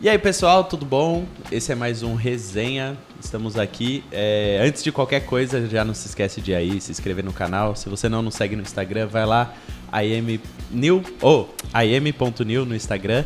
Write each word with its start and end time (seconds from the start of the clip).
E 0.00 0.08
aí, 0.08 0.16
pessoal, 0.16 0.62
tudo 0.62 0.86
bom? 0.86 1.26
Esse 1.50 1.72
é 1.72 1.74
mais 1.74 2.04
um 2.04 2.14
Resenha. 2.14 2.96
Estamos 3.20 3.58
aqui. 3.58 4.04
É, 4.12 4.60
antes 4.64 4.84
de 4.84 4.92
qualquer 4.92 5.26
coisa, 5.26 5.66
já 5.66 5.84
não 5.84 5.92
se 5.92 6.06
esquece 6.06 6.40
de 6.40 6.54
aí, 6.54 6.80
se 6.80 6.92
inscrever 6.92 7.24
no 7.24 7.32
canal. 7.32 7.74
Se 7.74 7.88
você 7.88 8.08
não 8.08 8.22
nos 8.22 8.36
segue 8.36 8.54
no 8.54 8.62
Instagram, 8.62 9.08
vai 9.08 9.26
lá, 9.26 9.52
imnew, 9.92 11.02
ou 11.20 11.52
oh, 11.74 11.80
im.new 11.82 12.64
no 12.64 12.76
Instagram. 12.76 13.24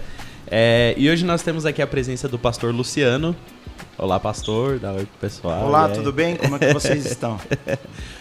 É, 0.51 0.95
e 0.97 1.11
hoje 1.11 1.27
nós 1.27 1.43
temos 1.43 1.67
aqui 1.67 1.83
a 1.83 1.87
presença 1.87 2.27
do 2.27 2.39
pastor 2.39 2.75
Luciano. 2.75 3.37
Olá, 3.99 4.19
pastor. 4.19 4.79
Dá 4.79 4.93
oi 4.93 5.05
pro 5.05 5.19
pessoal. 5.21 5.67
Olá, 5.67 5.89
tudo 5.89 6.13
bem? 6.13 6.37
Como 6.37 6.57
é 6.57 6.59
que 6.59 6.73
vocês 6.73 7.05
estão? 7.07 7.39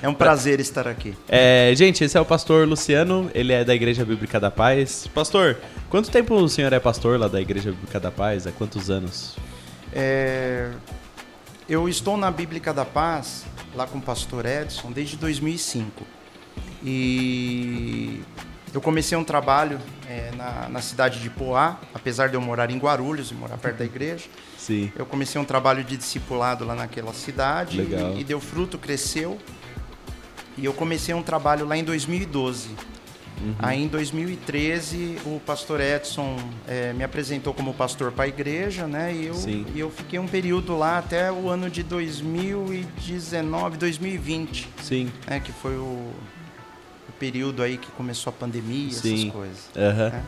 É 0.01 0.07
um 0.07 0.13
prazer 0.13 0.59
estar 0.59 0.87
aqui. 0.87 1.15
É, 1.27 1.71
gente, 1.75 2.03
esse 2.03 2.17
é 2.17 2.21
o 2.21 2.25
pastor 2.25 2.67
Luciano. 2.67 3.31
Ele 3.33 3.53
é 3.53 3.63
da 3.63 3.73
Igreja 3.73 4.03
Bíblica 4.03 4.39
da 4.39 4.51
Paz. 4.51 5.07
Pastor, 5.07 5.57
quanto 5.89 6.11
tempo 6.11 6.35
o 6.35 6.49
senhor 6.49 6.73
é 6.73 6.79
pastor 6.79 7.17
lá 7.17 7.27
da 7.27 7.39
Igreja 7.39 7.71
Bíblica 7.71 7.99
da 7.99 8.11
Paz? 8.11 8.45
Há 8.45 8.51
quantos 8.51 8.89
anos? 8.89 9.37
É, 9.93 10.69
eu 11.67 11.87
estou 11.87 12.17
na 12.17 12.29
Bíblica 12.29 12.73
da 12.73 12.83
Paz, 12.83 13.45
lá 13.73 13.87
com 13.87 13.97
o 13.97 14.01
pastor 14.01 14.45
Edson, 14.45 14.91
desde 14.91 15.15
2005. 15.15 16.05
E 16.83 18.21
eu 18.73 18.81
comecei 18.81 19.17
um 19.17 19.23
trabalho 19.23 19.79
é, 20.07 20.31
na, 20.35 20.67
na, 20.69 20.81
cidade 20.81 21.19
de 21.19 21.29
Poá, 21.29 21.79
apesar 21.93 22.27
de 22.27 22.35
eu 22.35 22.41
morar 22.41 22.69
em 22.69 22.77
Guarulhos 22.77 23.31
e 23.31 23.33
morar 23.33 23.57
perto 23.57 23.77
da 23.77 23.85
igreja. 23.85 24.25
Sim. 24.61 24.91
Eu 24.95 25.07
comecei 25.07 25.41
um 25.41 25.43
trabalho 25.43 25.83
de 25.83 25.97
discipulado 25.97 26.63
lá 26.63 26.75
naquela 26.75 27.13
cidade 27.13 27.81
Legal. 27.81 28.13
E, 28.15 28.21
e 28.21 28.23
deu 28.23 28.39
fruto, 28.39 28.77
cresceu. 28.77 29.39
E 30.55 30.63
eu 30.63 30.71
comecei 30.71 31.15
um 31.15 31.23
trabalho 31.23 31.65
lá 31.65 31.75
em 31.75 31.83
2012. 31.83 32.69
Uhum. 32.69 33.55
Aí 33.57 33.81
em 33.81 33.87
2013 33.87 35.17
o 35.25 35.39
pastor 35.39 35.81
Edson 35.81 36.37
é, 36.67 36.93
me 36.93 37.03
apresentou 37.03 37.55
como 37.55 37.73
pastor 37.73 38.11
para 38.11 38.25
a 38.25 38.27
igreja, 38.27 38.85
né? 38.85 39.11
E 39.11 39.25
eu, 39.25 39.35
e 39.73 39.79
eu 39.79 39.89
fiquei 39.89 40.19
um 40.19 40.27
período 40.27 40.77
lá 40.77 40.99
até 40.99 41.31
o 41.31 41.49
ano 41.49 41.67
de 41.67 41.81
2019, 41.81 43.77
2020. 43.77 44.69
Sim. 44.83 45.11
Né, 45.27 45.39
que 45.39 45.51
foi 45.51 45.75
o, 45.75 46.13
o 47.09 47.11
período 47.19 47.63
aí 47.63 47.79
que 47.79 47.89
começou 47.93 48.29
a 48.29 48.33
pandemia, 48.33 48.91
Sim. 48.91 49.21
essas 49.21 49.31
coisas. 49.31 49.69
Uhum. 49.75 50.09
Né? 50.09 50.23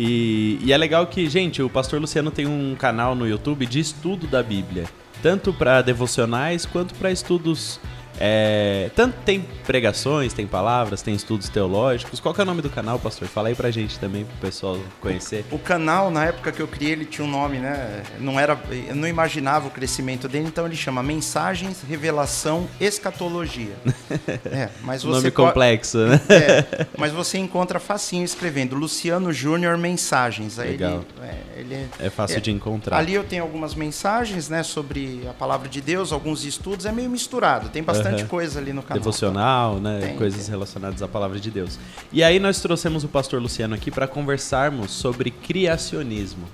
E, 0.00 0.60
e 0.62 0.72
é 0.72 0.76
legal 0.76 1.08
que, 1.08 1.28
gente, 1.28 1.60
o 1.60 1.68
pastor 1.68 2.00
Luciano 2.00 2.30
tem 2.30 2.46
um 2.46 2.76
canal 2.76 3.16
no 3.16 3.26
YouTube 3.26 3.66
de 3.66 3.80
estudo 3.80 4.28
da 4.28 4.44
Bíblia, 4.44 4.84
tanto 5.20 5.52
para 5.52 5.82
devocionais 5.82 6.64
quanto 6.64 6.94
para 6.94 7.10
estudos 7.10 7.80
é, 8.20 8.90
tanto 8.94 9.16
tem 9.24 9.44
pregações, 9.66 10.32
tem 10.32 10.46
palavras, 10.46 11.02
tem 11.02 11.14
estudos 11.14 11.48
teológicos. 11.48 12.20
Qual 12.20 12.34
é 12.36 12.42
o 12.42 12.44
nome 12.44 12.62
do 12.62 12.70
canal, 12.70 12.98
pastor? 12.98 13.28
Fala 13.28 13.48
aí 13.48 13.54
pra 13.54 13.70
gente 13.70 13.98
também, 13.98 14.24
pro 14.24 14.36
pessoal 14.36 14.78
conhecer. 15.00 15.44
O, 15.50 15.56
o, 15.56 15.58
canal, 15.58 16.10
na 16.10 16.24
época 16.24 16.50
que 16.50 16.60
eu 16.60 16.66
criei, 16.66 16.92
ele 16.92 17.04
tinha 17.04 17.26
um 17.26 17.30
nome, 17.30 17.58
né? 17.58 18.02
Não 18.18 18.38
era, 18.38 18.58
eu 18.88 18.94
não 18.94 19.06
imaginava 19.06 19.68
o 19.68 19.70
crescimento 19.70 20.28
dele, 20.28 20.46
então 20.48 20.66
ele 20.66 20.76
chama 20.76 21.02
Mensagens, 21.02 21.82
Revelação, 21.88 22.68
Escatologia. 22.80 23.76
É, 24.50 24.68
mas 24.82 25.02
você 25.02 25.16
nome 25.16 25.30
complexo, 25.30 25.98
né? 25.98 26.20
É, 26.28 26.86
mas 26.96 27.12
você 27.12 27.38
encontra 27.38 27.78
facinho 27.78 28.24
escrevendo 28.24 28.74
Luciano 28.74 29.32
Júnior 29.32 29.76
Mensagens. 29.76 30.58
Aí 30.58 30.72
Legal. 30.72 31.04
Ele, 31.16 31.26
é, 31.26 31.60
ele, 31.60 31.88
é 31.98 32.10
fácil 32.10 32.38
é, 32.38 32.40
de 32.40 32.50
encontrar. 32.50 32.96
Ali 32.96 33.14
eu 33.14 33.24
tenho 33.24 33.42
algumas 33.42 33.74
mensagens, 33.74 34.48
né, 34.48 34.62
sobre 34.62 35.26
a 35.28 35.32
palavra 35.32 35.68
de 35.68 35.80
Deus, 35.80 36.12
alguns 36.12 36.44
estudos, 36.44 36.86
é 36.86 36.92
meio 36.92 37.10
misturado. 37.10 37.68
Tem 37.68 37.82
bastante 37.82 38.07
bastante 38.08 38.22
uhum. 38.22 38.28
coisa 38.28 38.58
ali 38.58 38.72
no 38.72 38.82
canal. 38.82 38.98
Devocional, 38.98 39.80
né? 39.80 40.00
Tem, 40.00 40.16
Coisas 40.16 40.42
tem. 40.42 40.50
relacionadas 40.50 41.02
à 41.02 41.08
palavra 41.08 41.38
de 41.38 41.50
Deus. 41.50 41.78
E 42.12 42.22
aí 42.22 42.38
nós 42.38 42.60
trouxemos 42.60 43.04
o 43.04 43.08
pastor 43.08 43.40
Luciano 43.40 43.74
aqui 43.74 43.90
para 43.90 44.06
conversarmos 44.06 44.90
sobre 44.90 45.30
criacionismo. 45.30 46.44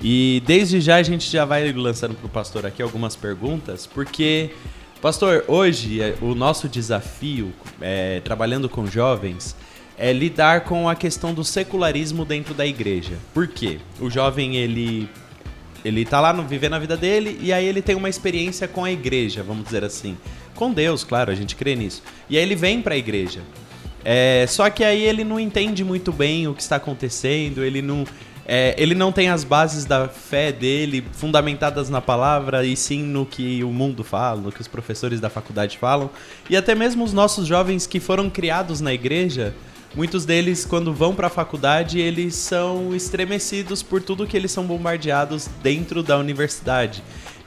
E 0.00 0.42
desde 0.46 0.80
já 0.80 0.96
a 0.96 1.02
gente 1.02 1.30
já 1.30 1.44
vai 1.44 1.72
lançando 1.72 2.14
para 2.14 2.26
o 2.26 2.28
pastor 2.28 2.66
aqui 2.66 2.82
algumas 2.82 3.14
perguntas, 3.14 3.86
porque, 3.86 4.50
pastor, 5.00 5.44
hoje 5.46 6.00
é, 6.00 6.16
o 6.20 6.34
nosso 6.34 6.68
desafio, 6.68 7.52
é, 7.80 8.20
trabalhando 8.20 8.68
com 8.68 8.84
jovens, 8.86 9.54
é 9.96 10.12
lidar 10.12 10.62
com 10.62 10.88
a 10.88 10.96
questão 10.96 11.32
do 11.32 11.44
secularismo 11.44 12.24
dentro 12.24 12.52
da 12.52 12.66
igreja. 12.66 13.16
Por 13.32 13.46
quê? 13.46 13.78
O 14.00 14.10
jovem, 14.10 14.56
ele 14.56 15.08
ele 15.84 16.04
tá 16.04 16.20
lá 16.20 16.32
no, 16.32 16.44
vivendo 16.44 16.74
a 16.74 16.78
vida 16.78 16.96
dele 16.96 17.38
e 17.40 17.52
aí 17.52 17.66
ele 17.66 17.82
tem 17.82 17.96
uma 17.96 18.08
experiência 18.08 18.68
com 18.68 18.84
a 18.84 18.92
igreja, 18.92 19.42
vamos 19.42 19.64
dizer 19.64 19.84
assim. 19.84 20.16
Com 20.62 20.72
Deus, 20.72 21.02
claro, 21.02 21.28
a 21.28 21.34
gente 21.34 21.56
crê 21.56 21.74
nisso. 21.74 22.04
E 22.30 22.38
aí 22.38 22.42
ele 22.44 22.54
vem 22.54 22.80
para 22.80 22.94
a 22.94 22.96
igreja. 22.96 23.40
É, 24.04 24.46
só 24.48 24.70
que 24.70 24.84
aí 24.84 25.02
ele 25.02 25.24
não 25.24 25.40
entende 25.40 25.82
muito 25.82 26.12
bem 26.12 26.46
o 26.46 26.54
que 26.54 26.62
está 26.62 26.76
acontecendo, 26.76 27.64
ele 27.64 27.82
não, 27.82 28.06
é, 28.46 28.72
ele 28.78 28.94
não 28.94 29.10
tem 29.10 29.28
as 29.28 29.42
bases 29.42 29.84
da 29.84 30.06
fé 30.06 30.52
dele 30.52 31.04
fundamentadas 31.14 31.90
na 31.90 32.00
palavra 32.00 32.64
e 32.64 32.76
sim 32.76 33.02
no 33.02 33.26
que 33.26 33.64
o 33.64 33.72
mundo 33.72 34.04
fala, 34.04 34.40
no 34.40 34.52
que 34.52 34.60
os 34.60 34.68
professores 34.68 35.18
da 35.18 35.28
faculdade 35.28 35.78
falam. 35.78 36.08
E 36.48 36.56
até 36.56 36.76
mesmo 36.76 37.02
os 37.02 37.12
nossos 37.12 37.44
jovens 37.48 37.84
que 37.84 37.98
foram 37.98 38.30
criados 38.30 38.80
na 38.80 38.94
igreja, 38.94 39.52
muitos 39.96 40.24
deles, 40.24 40.64
quando 40.64 40.94
vão 40.94 41.12
para 41.12 41.26
a 41.26 41.30
faculdade, 41.30 41.98
eles 41.98 42.36
são 42.36 42.94
estremecidos 42.94 43.82
por 43.82 44.00
tudo 44.00 44.28
que 44.28 44.36
eles 44.36 44.52
são 44.52 44.64
bombardeados 44.64 45.48
dentro 45.60 46.04
da 46.04 46.16
universidade 46.16 47.02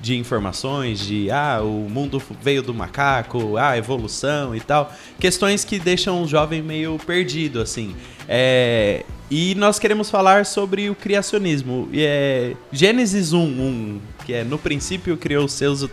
de 0.05 0.15
informações, 0.15 0.99
de 0.99 1.31
ah, 1.31 1.61
o 1.63 1.89
mundo 1.89 2.21
veio 2.39 2.61
do 2.61 2.75
macaco, 2.75 3.57
ah, 3.57 3.75
evolução 3.75 4.55
e 4.55 4.61
tal. 4.61 4.93
Questões 5.19 5.65
que 5.65 5.79
deixam 5.79 6.21
o 6.21 6.27
jovem 6.27 6.61
meio 6.61 6.99
perdido, 7.07 7.59
assim. 7.59 7.95
É, 8.29 9.03
e 9.31 9.55
nós 9.55 9.79
queremos 9.79 10.07
falar 10.11 10.45
sobre 10.45 10.91
o 10.91 10.95
criacionismo. 10.95 11.89
É, 11.91 12.53
Gênesis 12.71 13.33
1, 13.33 13.39
1, 13.39 14.01
que 14.27 14.33
é 14.33 14.43
no 14.43 14.59
princípio 14.59 15.17
criou 15.17 15.45
os 15.45 15.53
seus. 15.53 15.89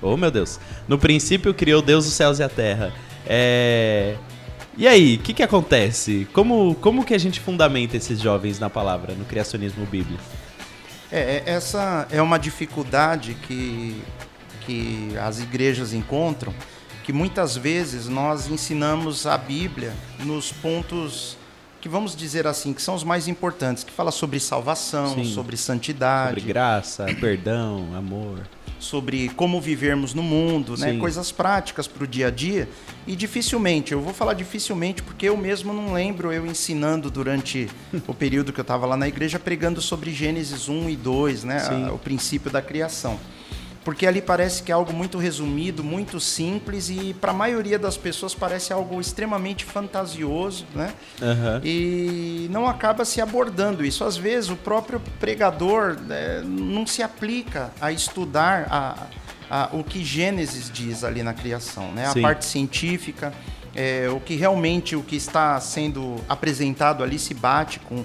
Oh 0.00 0.16
meu 0.16 0.30
Deus! 0.30 0.60
No 0.86 0.96
princípio 0.96 1.52
criou 1.52 1.82
Deus 1.82 2.06
os 2.06 2.12
céus 2.12 2.38
e 2.38 2.44
a 2.44 2.48
terra. 2.48 2.94
É. 3.26 4.14
E 4.78 4.86
aí, 4.86 5.16
o 5.16 5.18
que, 5.18 5.32
que 5.32 5.42
acontece? 5.42 6.28
Como, 6.32 6.76
como 6.76 7.04
que 7.04 7.14
a 7.14 7.18
gente 7.18 7.40
fundamenta 7.40 7.96
esses 7.96 8.20
jovens 8.20 8.60
na 8.60 8.70
palavra, 8.70 9.14
no 9.14 9.24
criacionismo 9.24 9.84
bíblico? 9.86 10.22
É, 11.10 11.42
é, 11.46 11.50
essa 11.50 12.06
é 12.10 12.20
uma 12.20 12.38
dificuldade 12.38 13.34
que, 13.34 14.02
que 14.62 15.16
as 15.18 15.40
igrejas 15.40 15.92
encontram, 15.92 16.52
que 17.04 17.12
muitas 17.12 17.56
vezes 17.56 18.08
nós 18.08 18.48
ensinamos 18.48 19.26
a 19.26 19.38
Bíblia 19.38 19.92
nos 20.20 20.52
pontos 20.52 21.36
que 21.80 21.88
vamos 21.88 22.16
dizer 22.16 22.48
assim, 22.48 22.72
que 22.72 22.82
são 22.82 22.96
os 22.96 23.04
mais 23.04 23.28
importantes, 23.28 23.84
que 23.84 23.92
fala 23.92 24.10
sobre 24.10 24.40
salvação, 24.40 25.14
Sim. 25.14 25.24
sobre 25.24 25.56
santidade, 25.56 26.40
sobre 26.40 26.52
graça, 26.52 27.06
perdão, 27.20 27.94
amor 27.96 28.40
sobre 28.78 29.28
como 29.30 29.60
vivermos 29.60 30.14
no 30.14 30.22
mundo, 30.22 30.76
né? 30.76 30.98
coisas 30.98 31.32
práticas 31.32 31.86
para 31.86 32.04
o 32.04 32.06
dia 32.06 32.28
a 32.28 32.30
dia. 32.30 32.68
E 33.06 33.14
dificilmente, 33.14 33.92
eu 33.92 34.00
vou 34.00 34.12
falar 34.12 34.34
dificilmente 34.34 35.02
porque 35.02 35.28
eu 35.28 35.36
mesmo 35.36 35.72
não 35.72 35.92
lembro 35.92 36.32
eu 36.32 36.46
ensinando 36.46 37.10
durante 37.10 37.68
o 38.06 38.12
período 38.14 38.52
que 38.52 38.60
eu 38.60 38.62
estava 38.62 38.86
lá 38.86 38.96
na 38.96 39.08
igreja 39.08 39.38
pregando 39.38 39.80
sobre 39.80 40.12
Gênesis 40.12 40.68
1 40.68 40.90
e 40.90 40.96
2, 40.96 41.44
né? 41.44 41.86
A, 41.88 41.92
o 41.92 41.98
princípio 41.98 42.50
da 42.50 42.60
criação 42.62 43.18
porque 43.86 44.04
ali 44.04 44.20
parece 44.20 44.64
que 44.64 44.72
é 44.72 44.74
algo 44.74 44.92
muito 44.92 45.16
resumido, 45.16 45.84
muito 45.84 46.18
simples 46.18 46.90
e 46.90 47.14
para 47.14 47.30
a 47.30 47.32
maioria 47.32 47.78
das 47.78 47.96
pessoas 47.96 48.34
parece 48.34 48.72
algo 48.72 49.00
extremamente 49.00 49.64
fantasioso, 49.64 50.66
né? 50.74 50.92
Uhum. 51.22 51.60
E 51.62 52.48
não 52.50 52.66
acaba 52.66 53.04
se 53.04 53.20
abordando 53.20 53.84
isso. 53.84 54.02
Às 54.02 54.16
vezes 54.16 54.50
o 54.50 54.56
próprio 54.56 55.00
pregador 55.20 55.96
né, 56.00 56.42
não 56.44 56.84
se 56.84 57.00
aplica 57.00 57.70
a 57.80 57.92
estudar 57.92 58.66
a, 58.68 59.06
a, 59.48 59.68
o 59.72 59.84
que 59.84 60.04
Gênesis 60.04 60.68
diz 60.68 61.04
ali 61.04 61.22
na 61.22 61.32
criação, 61.32 61.92
né? 61.92 62.08
A 62.08 62.20
parte 62.20 62.44
científica, 62.44 63.32
é, 63.72 64.08
o 64.10 64.18
que 64.18 64.34
realmente 64.34 64.96
o 64.96 65.02
que 65.04 65.14
está 65.14 65.60
sendo 65.60 66.16
apresentado 66.28 67.04
ali 67.04 67.20
se 67.20 67.34
bate 67.34 67.78
com, 67.78 68.04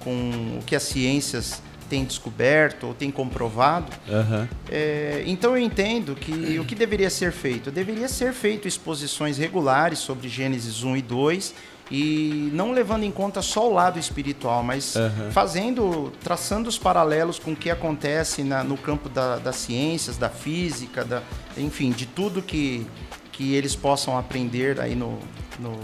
com 0.00 0.58
o 0.58 0.64
que 0.66 0.74
as 0.74 0.82
ciências 0.82 1.62
tem 1.90 2.04
descoberto 2.04 2.86
ou 2.86 2.94
tem 2.94 3.10
comprovado. 3.10 3.92
Uhum. 4.08 4.48
É, 4.70 5.24
então 5.26 5.56
eu 5.56 5.62
entendo 5.62 6.14
que 6.14 6.58
o 6.58 6.64
que 6.64 6.76
deveria 6.76 7.10
ser 7.10 7.32
feito? 7.32 7.70
Deveria 7.70 8.08
ser 8.08 8.32
feito 8.32 8.68
exposições 8.68 9.36
regulares 9.36 9.98
sobre 9.98 10.28
Gênesis 10.28 10.84
1 10.84 10.96
e 10.96 11.02
2 11.02 11.54
e 11.90 12.50
não 12.52 12.70
levando 12.70 13.02
em 13.02 13.10
conta 13.10 13.42
só 13.42 13.68
o 13.68 13.74
lado 13.74 13.98
espiritual, 13.98 14.62
mas 14.62 14.94
uhum. 14.94 15.32
fazendo, 15.32 16.12
traçando 16.22 16.68
os 16.68 16.78
paralelos 16.78 17.40
com 17.40 17.50
o 17.50 17.56
que 17.56 17.68
acontece 17.68 18.44
na, 18.44 18.62
no 18.62 18.76
campo 18.76 19.08
da, 19.08 19.38
das 19.38 19.56
ciências, 19.56 20.16
da 20.16 20.28
física, 20.28 21.04
da, 21.04 21.20
enfim, 21.56 21.90
de 21.90 22.06
tudo 22.06 22.40
que, 22.40 22.86
que 23.32 23.54
eles 23.54 23.74
possam 23.74 24.16
aprender 24.16 24.80
aí 24.80 24.94
no, 24.94 25.18
no 25.58 25.76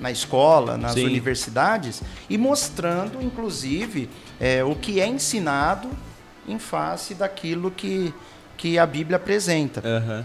na 0.00 0.10
escola, 0.10 0.76
nas 0.76 0.94
Sim. 0.94 1.04
universidades, 1.04 2.02
e 2.28 2.38
mostrando, 2.38 3.22
inclusive, 3.22 4.08
é, 4.40 4.64
o 4.64 4.74
que 4.74 5.00
é 5.00 5.06
ensinado 5.06 5.90
em 6.48 6.58
face 6.58 7.14
daquilo 7.14 7.70
que, 7.70 8.12
que 8.56 8.78
a 8.78 8.86
Bíblia 8.86 9.16
apresenta. 9.16 9.82
Uhum. 9.86 10.24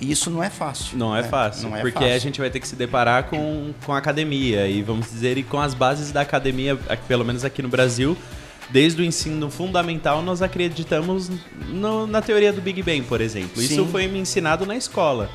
E 0.00 0.10
isso 0.10 0.30
não 0.30 0.42
é 0.42 0.48
fácil. 0.48 0.96
Não 0.96 1.14
é, 1.14 1.20
né? 1.22 1.28
fácil, 1.28 1.68
não 1.68 1.76
é 1.76 1.80
porque 1.82 1.98
fácil. 1.98 2.14
a 2.14 2.18
gente 2.18 2.40
vai 2.40 2.48
ter 2.48 2.58
que 2.58 2.66
se 2.66 2.74
deparar 2.74 3.24
com, 3.24 3.72
com 3.84 3.92
a 3.92 3.98
academia 3.98 4.66
e 4.66 4.82
vamos 4.82 5.10
dizer 5.10 5.36
e 5.36 5.42
com 5.42 5.60
as 5.60 5.74
bases 5.74 6.10
da 6.10 6.22
academia, 6.22 6.74
pelo 7.06 7.24
menos 7.24 7.44
aqui 7.44 7.60
no 7.60 7.68
Brasil, 7.68 8.16
desde 8.70 9.02
o 9.02 9.04
ensino 9.04 9.50
fundamental, 9.50 10.22
nós 10.22 10.40
acreditamos 10.40 11.30
no, 11.68 12.06
na 12.06 12.22
teoria 12.22 12.52
do 12.52 12.62
Big 12.62 12.82
Bang, 12.82 13.02
por 13.02 13.20
exemplo. 13.20 13.60
Sim. 13.60 13.64
Isso 13.64 13.86
foi 13.86 14.06
me 14.06 14.18
ensinado 14.18 14.64
na 14.64 14.76
escola. 14.76 15.28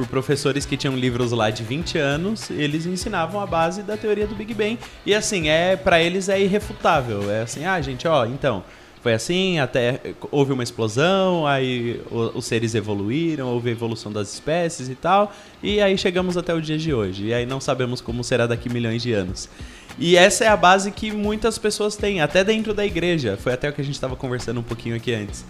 Por 0.00 0.06
professores 0.06 0.64
que 0.64 0.78
tinham 0.78 0.96
livros 0.96 1.30
lá 1.30 1.50
de 1.50 1.62
20 1.62 1.98
anos, 1.98 2.48
eles 2.48 2.86
ensinavam 2.86 3.38
a 3.38 3.44
base 3.44 3.82
da 3.82 3.98
teoria 3.98 4.26
do 4.26 4.34
Big 4.34 4.54
Bang. 4.54 4.78
E 5.04 5.14
assim, 5.14 5.50
é 5.50 5.76
para 5.76 6.02
eles 6.02 6.30
é 6.30 6.40
irrefutável. 6.40 7.30
É 7.30 7.42
assim, 7.42 7.66
ah, 7.66 7.78
gente, 7.82 8.08
ó, 8.08 8.24
então, 8.24 8.64
foi 9.02 9.12
assim, 9.12 9.58
até 9.58 10.00
houve 10.30 10.54
uma 10.54 10.62
explosão, 10.62 11.46
aí 11.46 12.00
os 12.10 12.46
seres 12.46 12.74
evoluíram, 12.74 13.48
houve 13.48 13.68
a 13.68 13.72
evolução 13.72 14.10
das 14.10 14.32
espécies 14.32 14.88
e 14.88 14.94
tal, 14.94 15.34
e 15.62 15.82
aí 15.82 15.98
chegamos 15.98 16.38
até 16.38 16.54
o 16.54 16.62
dia 16.62 16.78
de 16.78 16.94
hoje. 16.94 17.26
E 17.26 17.34
aí 17.34 17.44
não 17.44 17.60
sabemos 17.60 18.00
como 18.00 18.24
será 18.24 18.46
daqui 18.46 18.70
milhões 18.70 19.02
de 19.02 19.12
anos. 19.12 19.50
E 19.98 20.16
essa 20.16 20.46
é 20.46 20.48
a 20.48 20.56
base 20.56 20.90
que 20.92 21.12
muitas 21.12 21.58
pessoas 21.58 21.94
têm, 21.94 22.22
até 22.22 22.42
dentro 22.42 22.72
da 22.72 22.86
igreja. 22.86 23.36
Foi 23.38 23.52
até 23.52 23.68
o 23.68 23.72
que 23.74 23.82
a 23.82 23.84
gente 23.84 23.96
estava 23.96 24.16
conversando 24.16 24.60
um 24.60 24.62
pouquinho 24.62 24.96
aqui 24.96 25.12
antes. 25.12 25.44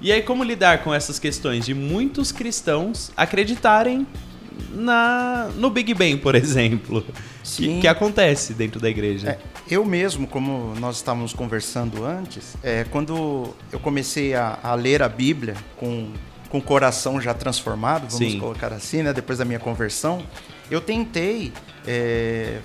E 0.00 0.12
aí, 0.12 0.22
como 0.22 0.44
lidar 0.44 0.82
com 0.82 0.92
essas 0.92 1.18
questões 1.18 1.64
de 1.64 1.74
muitos 1.74 2.30
cristãos 2.30 3.10
acreditarem 3.16 4.06
na, 4.70 5.48
no 5.56 5.70
Big 5.70 5.94
Bang, 5.94 6.18
por 6.18 6.34
exemplo, 6.36 7.04
que, 7.42 7.80
que, 7.80 7.88
acontece 7.88 8.52
dentro 8.52 8.80
da 8.80 8.88
igreja? 8.88 9.30
É, 9.30 9.38
eu 9.70 9.84
mesmo, 9.84 10.26
como 10.26 10.74
nós 10.78 10.96
estávamos 10.96 11.32
conversando 11.32 12.04
antes, 12.04 12.56
é, 12.62 12.84
quando 12.84 13.54
eu 13.72 13.80
comecei 13.80 14.34
a, 14.34 14.58
a, 14.62 14.74
ler 14.74 15.02
a 15.02 15.08
Bíblia 15.08 15.56
com, 15.76 16.10
com 16.48 16.58
o 16.58 16.62
coração 16.62 17.20
já 17.20 17.32
transformado, 17.32 18.08
vamos 18.10 18.32
Sim. 18.32 18.38
colocar 18.38 18.72
assim, 18.72 19.02
né, 19.02 19.12
depois 19.12 19.38
da 19.38 19.44
minha 19.44 19.58
conversão, 19.58 20.22
eu 20.70 20.80
tentei 20.80 21.52
é, 21.86 22.58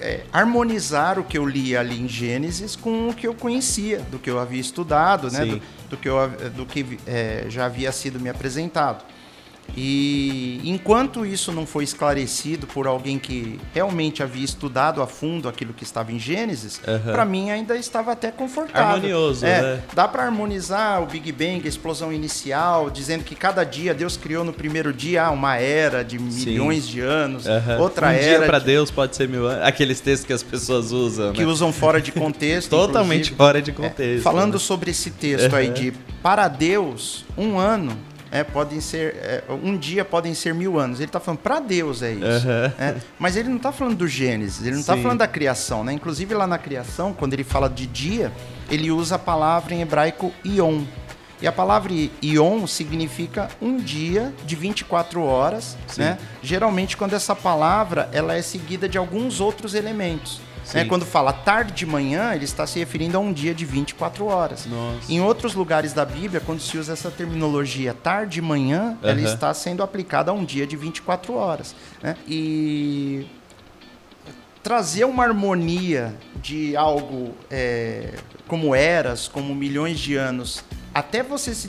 é, 0.00 0.22
harmonizar 0.32 1.18
o 1.18 1.24
que 1.24 1.36
eu 1.36 1.46
li 1.46 1.76
ali 1.76 2.00
em 2.00 2.08
Gênesis 2.08 2.74
com 2.74 3.08
o 3.08 3.14
que 3.14 3.26
eu 3.26 3.34
conhecia, 3.34 4.00
do 4.10 4.18
que 4.18 4.30
eu 4.30 4.38
havia 4.38 4.60
estudado, 4.60 5.30
né? 5.30 5.44
Do, 5.44 5.62
do, 5.90 5.96
que, 5.96 6.08
eu, 6.08 6.28
do 6.54 6.66
que 6.66 6.98
é, 7.06 7.46
já 7.48 7.66
havia 7.66 7.92
sido 7.92 8.18
me 8.18 8.28
apresentado. 8.28 9.04
E 9.76 10.60
enquanto 10.64 11.24
isso 11.24 11.52
não 11.52 11.66
foi 11.66 11.84
esclarecido 11.84 12.66
por 12.66 12.86
alguém 12.86 13.18
que 13.18 13.58
realmente 13.72 14.22
havia 14.22 14.44
estudado 14.44 15.02
a 15.02 15.06
fundo 15.06 15.48
aquilo 15.48 15.72
que 15.72 15.82
estava 15.82 16.12
em 16.12 16.18
Gênesis, 16.18 16.80
uhum. 16.86 17.12
para 17.12 17.24
mim 17.24 17.50
ainda 17.50 17.76
estava 17.76 18.12
até 18.12 18.30
confortável. 18.30 18.94
Harmonioso, 18.94 19.46
é, 19.46 19.62
né? 19.62 19.82
Dá 19.94 20.08
para 20.08 20.24
harmonizar 20.24 21.02
o 21.02 21.06
Big 21.06 21.30
Bang, 21.32 21.62
a 21.64 21.68
explosão 21.68 22.12
inicial, 22.12 22.90
dizendo 22.90 23.24
que 23.24 23.34
cada 23.34 23.64
dia 23.64 23.94
Deus 23.94 24.16
criou 24.16 24.44
no 24.44 24.52
primeiro 24.52 24.92
dia 24.92 25.30
uma 25.30 25.56
era 25.56 26.02
de 26.04 26.18
milhões 26.18 26.84
Sim. 26.84 26.90
de 26.90 27.00
anos, 27.00 27.46
uhum. 27.46 27.78
outra 27.80 28.08
um 28.08 28.10
era. 28.10 28.36
Um 28.36 28.38
dia 28.38 28.46
para 28.46 28.58
de... 28.58 28.64
Deus 28.66 28.90
pode 28.90 29.16
ser 29.16 29.28
mil 29.28 29.46
anos. 29.46 29.64
Aqueles 29.64 30.00
textos 30.00 30.26
que 30.26 30.32
as 30.32 30.42
pessoas 30.42 30.92
usam. 30.92 31.32
Que 31.32 31.44
né? 31.44 31.50
usam 31.50 31.72
fora 31.72 32.00
de 32.00 32.12
contexto. 32.12 32.70
Totalmente 32.70 33.32
inclusive. 33.32 33.36
fora 33.36 33.62
de 33.62 33.72
contexto. 33.72 34.18
É, 34.18 34.22
falando 34.22 34.54
né? 34.54 34.58
sobre 34.58 34.90
esse 34.90 35.10
texto 35.10 35.52
uhum. 35.52 35.58
aí 35.58 35.70
de 35.70 35.92
para 36.22 36.48
Deus, 36.48 37.24
um 37.36 37.58
ano 37.58 37.96
é, 38.30 38.44
podem 38.44 38.80
ser 38.80 39.16
é, 39.16 39.44
um 39.48 39.76
dia 39.76 40.04
podem 40.04 40.34
ser 40.34 40.54
mil 40.54 40.78
anos. 40.78 41.00
Ele 41.00 41.08
está 41.08 41.18
falando 41.20 41.40
para 41.40 41.60
Deus 41.60 42.02
é 42.02 42.12
isso. 42.12 42.46
Uhum. 42.46 42.72
É, 42.78 42.96
mas 43.18 43.36
ele 43.36 43.48
não 43.48 43.56
está 43.56 43.72
falando 43.72 43.96
do 43.96 44.08
Gênesis, 44.08 44.62
ele 44.62 44.72
não 44.72 44.80
está 44.80 44.96
falando 44.96 45.18
da 45.18 45.28
criação, 45.28 45.82
né? 45.82 45.92
Inclusive 45.92 46.34
lá 46.34 46.46
na 46.46 46.58
criação, 46.58 47.12
quando 47.12 47.32
ele 47.32 47.44
fala 47.44 47.68
de 47.68 47.86
dia, 47.86 48.32
ele 48.70 48.90
usa 48.90 49.16
a 49.16 49.18
palavra 49.18 49.74
em 49.74 49.82
hebraico 49.82 50.32
ion. 50.44 50.82
E 51.42 51.46
a 51.46 51.52
palavra 51.52 51.90
ion 52.20 52.66
significa 52.66 53.48
um 53.62 53.78
dia 53.78 54.32
de 54.44 54.54
24 54.54 55.22
horas, 55.22 55.76
né? 55.96 56.18
Geralmente 56.42 56.96
quando 56.96 57.14
essa 57.14 57.34
palavra 57.34 58.10
ela 58.12 58.36
é 58.36 58.42
seguida 58.42 58.88
de 58.88 58.98
alguns 58.98 59.40
outros 59.40 59.74
elementos. 59.74 60.40
Né? 60.74 60.84
Quando 60.84 61.04
fala 61.04 61.32
tarde 61.32 61.72
de 61.72 61.86
manhã, 61.86 62.34
ele 62.34 62.44
está 62.44 62.66
se 62.66 62.78
referindo 62.78 63.16
a 63.16 63.20
um 63.20 63.32
dia 63.32 63.54
de 63.54 63.64
24 63.64 64.26
horas. 64.26 64.66
Nossa. 64.66 65.12
Em 65.12 65.20
outros 65.20 65.54
lugares 65.54 65.92
da 65.92 66.04
Bíblia, 66.04 66.40
quando 66.40 66.60
se 66.60 66.78
usa 66.78 66.92
essa 66.92 67.10
terminologia 67.10 67.94
tarde 67.94 68.34
de 68.34 68.42
manhã, 68.42 68.98
uhum. 69.02 69.08
ela 69.08 69.20
está 69.20 69.52
sendo 69.54 69.82
aplicada 69.82 70.30
a 70.30 70.34
um 70.34 70.44
dia 70.44 70.66
de 70.66 70.76
24 70.76 71.34
horas. 71.34 71.74
Né? 72.02 72.16
E 72.26 73.26
trazer 74.62 75.04
uma 75.04 75.24
harmonia 75.24 76.14
de 76.36 76.76
algo 76.76 77.34
é, 77.50 78.14
como 78.46 78.74
eras, 78.74 79.26
como 79.26 79.54
milhões 79.54 79.98
de 79.98 80.16
anos, 80.16 80.62
até 80.94 81.22
você 81.22 81.54
se 81.54 81.68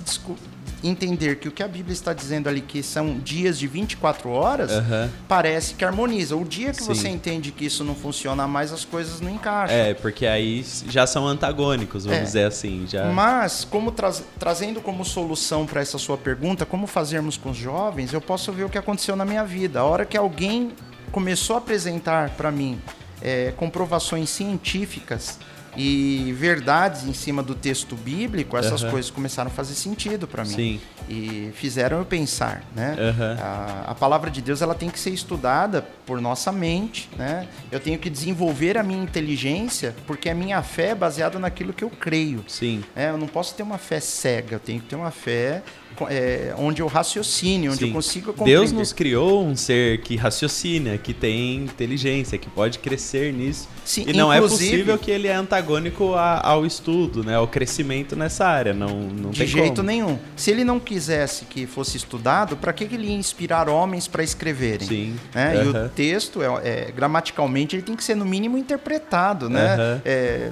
entender 0.84 1.38
que 1.38 1.48
o 1.48 1.52
que 1.52 1.62
a 1.62 1.68
Bíblia 1.68 1.94
está 1.94 2.14
dizendo 2.14 2.50
ali, 2.50 2.62
que 2.62 2.82
são 2.82 3.20
dias 3.20 3.58
de 3.58 3.68
24 3.68 4.30
horas, 4.30 4.72
uhum. 4.72 5.10
parece 5.28 5.76
que 5.76 5.86
harmoniza. 5.86 6.36
O 6.36 6.44
dia 6.44 6.72
que 6.72 6.84
Sim. 6.84 6.88
você 6.88 7.10
entende 7.10 7.52
que 7.52 7.66
isso 7.66 7.84
não 7.84 7.96
funciona 7.96 8.48
mais, 8.48 8.72
as 8.72 8.84
coisas 8.84 9.22
não 9.22 9.30
encaixam. 9.30 9.76
É, 9.76 9.94
porque 9.94 10.26
aí 10.26 10.66
já 10.88 11.06
são 11.06 11.28
antagônicos, 11.28 12.06
vamos 12.06 12.20
é. 12.20 12.24
dizer 12.24 12.46
assim. 12.46 12.86
Já... 12.88 13.06
Mas, 13.06 13.64
como 13.64 13.92
tra 13.92 14.12
trazendo 14.38 14.82
como 14.82 15.06
solução 15.06 15.66
para 15.66 15.82
essa 15.82 15.98
sua 15.98 16.18
pergunta, 16.18 16.66
como 16.66 16.86
fazermos 16.88 17.38
com 17.38 17.52
os 17.52 17.58
jovens, 17.58 18.12
eu 18.12 18.20
posso 18.20 18.52
ver 18.52 18.66
o 18.66 18.70
que 18.70 18.78
aconteceu 18.78 19.16
na 19.16 19.26
minha 19.26 19.44
vida. 19.44 19.80
A 19.80 19.84
hora 19.84 20.06
que 20.06 20.18
alguém 20.18 20.72
começou 21.12 21.56
a 21.56 21.60
apresentar 21.60 22.32
para 22.32 22.52
mim 22.52 22.80
é, 23.22 23.54
comprovações 23.56 24.30
científicas 24.30 25.38
e 25.76 26.34
verdades 26.38 27.06
em 27.06 27.14
cima 27.14 27.42
do 27.42 27.56
texto 27.56 27.96
bíblico, 27.96 28.58
essas 28.58 28.84
uhum. 28.84 28.92
coisas 28.92 29.10
começaram 29.10 29.50
a 29.50 29.54
fazer 29.54 29.74
sentido 29.74 30.28
para 30.28 30.44
mim. 30.44 30.50
Sim. 30.50 30.82
E 31.10 31.52
fizeram 31.54 32.00
eu 32.00 32.06
pensar, 32.06 32.64
né? 32.76 32.96
Uhum. 32.98 33.44
A, 33.44 33.92
a, 33.92 33.96
palavra 33.96 34.30
de 34.30 34.42
Deus 34.42 34.62
ela 34.62 34.76
tem 34.76 34.90
que 34.90 35.00
ser 35.00 35.12
estudada 35.12 35.86
por 36.06 36.22
nossa 36.22 36.52
mente, 36.52 37.10
né? 37.18 37.48
Eu 37.72 37.80
tenho 37.80 37.98
que 37.98 38.10
desenvolver 38.10 38.78
a 38.78 38.84
minha 38.84 39.02
inteligência, 39.02 39.96
porque 40.06 40.30
a 40.30 40.36
minha 40.36 40.62
fé 40.62 40.90
é 40.90 40.96
baseada 40.96 41.40
naquilo 41.40 41.74
que 41.74 41.84
eu 41.84 41.90
creio. 41.90 42.44
Sim. 42.48 42.84
É, 42.96 43.10
eu 43.10 43.18
não 43.18 43.28
posso 43.28 43.56
ter 43.56 43.64
uma 43.64 43.78
fé 43.78 44.00
cega, 44.00 44.56
eu 44.56 44.60
tenho 44.60 44.82
que 44.82 44.88
ter 44.88 44.96
uma 44.96 45.12
fé 45.12 45.64
é, 46.10 46.54
onde 46.58 46.82
eu 46.82 46.88
raciocine, 46.88 47.70
onde 47.70 47.80
Sim. 47.80 47.88
eu 47.88 47.94
consiga 47.94 48.28
compreender. 48.28 48.60
Deus 48.60 48.72
nos 48.72 48.94
criou 48.94 49.46
um 49.46 49.56
ser 49.56 50.02
que 50.02 50.16
raciocina, 50.16 50.98
que 50.98 51.14
tem 51.14 51.56
inteligência, 51.58 52.38
que 52.38 52.50
pode 52.50 52.80
crescer 52.80 53.34
nisso. 53.34 53.68
Sim, 53.84 54.06
e 54.08 54.14
não 54.14 54.32
é 54.32 54.40
possível 54.40 54.98
que 54.98 55.12
ele 55.12 55.28
é 55.28 55.34
antagônico 55.34 56.14
a, 56.14 56.46
ao 56.46 56.66
estudo, 56.66 57.24
né, 57.24 57.36
ao 57.36 57.48
crescimento 57.48 58.16
nessa 58.16 58.46
área. 58.46 58.74
Não, 58.74 58.90
não 58.90 59.32
de 59.32 59.46
jeito 59.46 59.78
como. 59.78 59.88
nenhum. 59.88 60.18
Se 60.36 60.52
ele 60.52 60.64
não 60.64 60.80
quisesse 60.80 61.46
que 61.46 61.66
fosse 61.66 61.98
estudado, 61.98 62.56
para 62.56 62.72
que 62.74 62.84
ele 62.84 63.08
ia 63.08 63.16
inspirar 63.16 63.70
homens 63.70 64.08
para 64.08 64.24
escreverem? 64.24 64.88
Sim. 64.88 65.16
Né? 65.34 65.58
Uhum. 65.58 65.64
E 65.64 65.86
o 65.86 65.90
texto, 65.90 66.42
é, 66.42 66.48
é, 66.64 66.92
gramaticalmente, 66.92 67.76
ele 67.76 67.84
tem 67.84 67.96
que 67.96 68.04
ser 68.04 68.16
no 68.16 68.26
mínimo 68.26 68.58
interpretado. 68.58 69.50
Né? 69.50 69.76
Uhum. 69.76 70.02
É, 70.06 70.52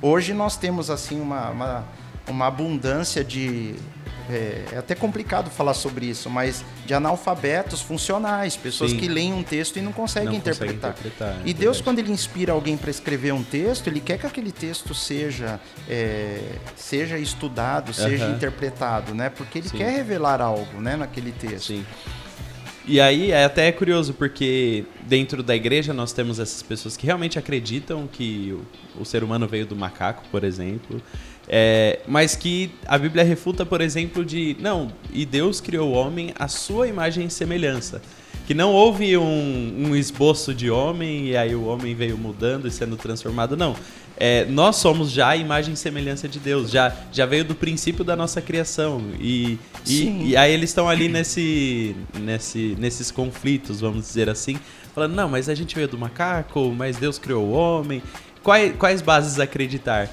hoje 0.00 0.32
nós 0.32 0.56
temos 0.56 0.90
assim 0.90 1.20
uma, 1.20 1.50
uma, 1.50 1.84
uma 2.28 2.46
abundância 2.46 3.22
de 3.22 3.74
é, 4.30 4.64
é, 4.72 4.78
até 4.78 4.94
complicado 4.94 5.50
falar 5.50 5.74
sobre 5.74 6.06
isso, 6.06 6.30
mas 6.30 6.64
de 6.86 6.94
analfabetos 6.94 7.80
funcionais, 7.80 8.56
pessoas 8.56 8.92
Sim. 8.92 8.98
que 8.98 9.08
leem 9.08 9.32
um 9.32 9.42
texto 9.42 9.76
e 9.78 9.82
não 9.82 9.92
conseguem 9.92 10.30
não 10.30 10.36
interpretar. 10.36 10.92
Consegue 10.92 11.08
interpretar 11.08 11.46
é 11.46 11.48
e 11.48 11.52
Deus, 11.52 11.80
quando 11.80 11.98
ele 11.98 12.12
inspira 12.12 12.52
alguém 12.52 12.76
para 12.76 12.90
escrever 12.90 13.32
um 13.32 13.42
texto, 13.42 13.88
ele 13.88 14.00
quer 14.00 14.18
que 14.18 14.26
aquele 14.26 14.52
texto 14.52 14.94
seja, 14.94 15.60
é, 15.88 16.40
seja 16.76 17.18
estudado, 17.18 17.92
seja 17.92 18.28
interpretado, 18.28 19.14
né? 19.14 19.28
Porque 19.28 19.58
ele 19.58 19.68
Sim. 19.68 19.78
quer 19.78 19.90
revelar 19.90 20.40
algo, 20.40 20.80
né, 20.80 20.96
naquele 20.96 21.32
texto. 21.32 21.68
Sim. 21.68 21.84
E 22.86 23.00
aí 23.00 23.30
é 23.30 23.44
até 23.44 23.70
curioso, 23.70 24.14
porque 24.14 24.84
dentro 25.02 25.42
da 25.42 25.54
igreja 25.54 25.92
nós 25.92 26.12
temos 26.12 26.40
essas 26.40 26.62
pessoas 26.62 26.96
que 26.96 27.06
realmente 27.06 27.38
acreditam 27.38 28.06
que 28.06 28.52
o, 28.96 29.02
o 29.02 29.04
ser 29.04 29.22
humano 29.22 29.46
veio 29.46 29.66
do 29.66 29.76
macaco, 29.76 30.24
por 30.30 30.42
exemplo. 30.42 31.00
É, 31.52 31.98
mas 32.06 32.36
que 32.36 32.70
a 32.86 32.96
Bíblia 32.96 33.24
refuta, 33.24 33.66
por 33.66 33.80
exemplo, 33.80 34.24
de 34.24 34.56
não, 34.60 34.92
e 35.12 35.26
Deus 35.26 35.60
criou 35.60 35.90
o 35.90 35.92
homem 35.92 36.32
à 36.38 36.46
sua 36.46 36.86
imagem 36.86 37.26
e 37.26 37.30
semelhança. 37.30 38.00
Que 38.46 38.54
não 38.54 38.72
houve 38.72 39.16
um, 39.16 39.88
um 39.88 39.96
esboço 39.96 40.54
de 40.54 40.70
homem 40.70 41.28
e 41.28 41.36
aí 41.36 41.52
o 41.54 41.64
homem 41.64 41.92
veio 41.92 42.16
mudando 42.16 42.68
e 42.68 42.70
sendo 42.70 42.96
transformado. 42.96 43.56
Não. 43.56 43.74
É, 44.16 44.44
nós 44.44 44.76
somos 44.76 45.10
já 45.10 45.30
a 45.30 45.36
imagem 45.36 45.74
e 45.74 45.76
semelhança 45.76 46.28
de 46.28 46.38
Deus. 46.38 46.70
Já, 46.70 46.94
já 47.12 47.26
veio 47.26 47.44
do 47.44 47.54
princípio 47.54 48.04
da 48.04 48.14
nossa 48.14 48.40
criação. 48.40 49.02
E, 49.18 49.58
e, 49.86 50.30
e 50.30 50.36
aí 50.36 50.52
eles 50.52 50.70
estão 50.70 50.88
ali 50.88 51.08
nesse, 51.08 51.96
nesse, 52.20 52.76
nesses 52.78 53.10
conflitos, 53.10 53.80
vamos 53.80 54.06
dizer 54.06 54.28
assim, 54.28 54.56
falando: 54.94 55.14
não, 55.14 55.28
mas 55.28 55.48
a 55.48 55.54
gente 55.54 55.74
veio 55.74 55.88
do 55.88 55.98
macaco, 55.98 56.72
mas 56.76 56.96
Deus 56.96 57.18
criou 57.18 57.44
o 57.44 57.50
homem. 57.50 58.02
Quais, 58.42 58.76
quais 58.76 59.02
bases 59.02 59.40
acreditar? 59.40 60.08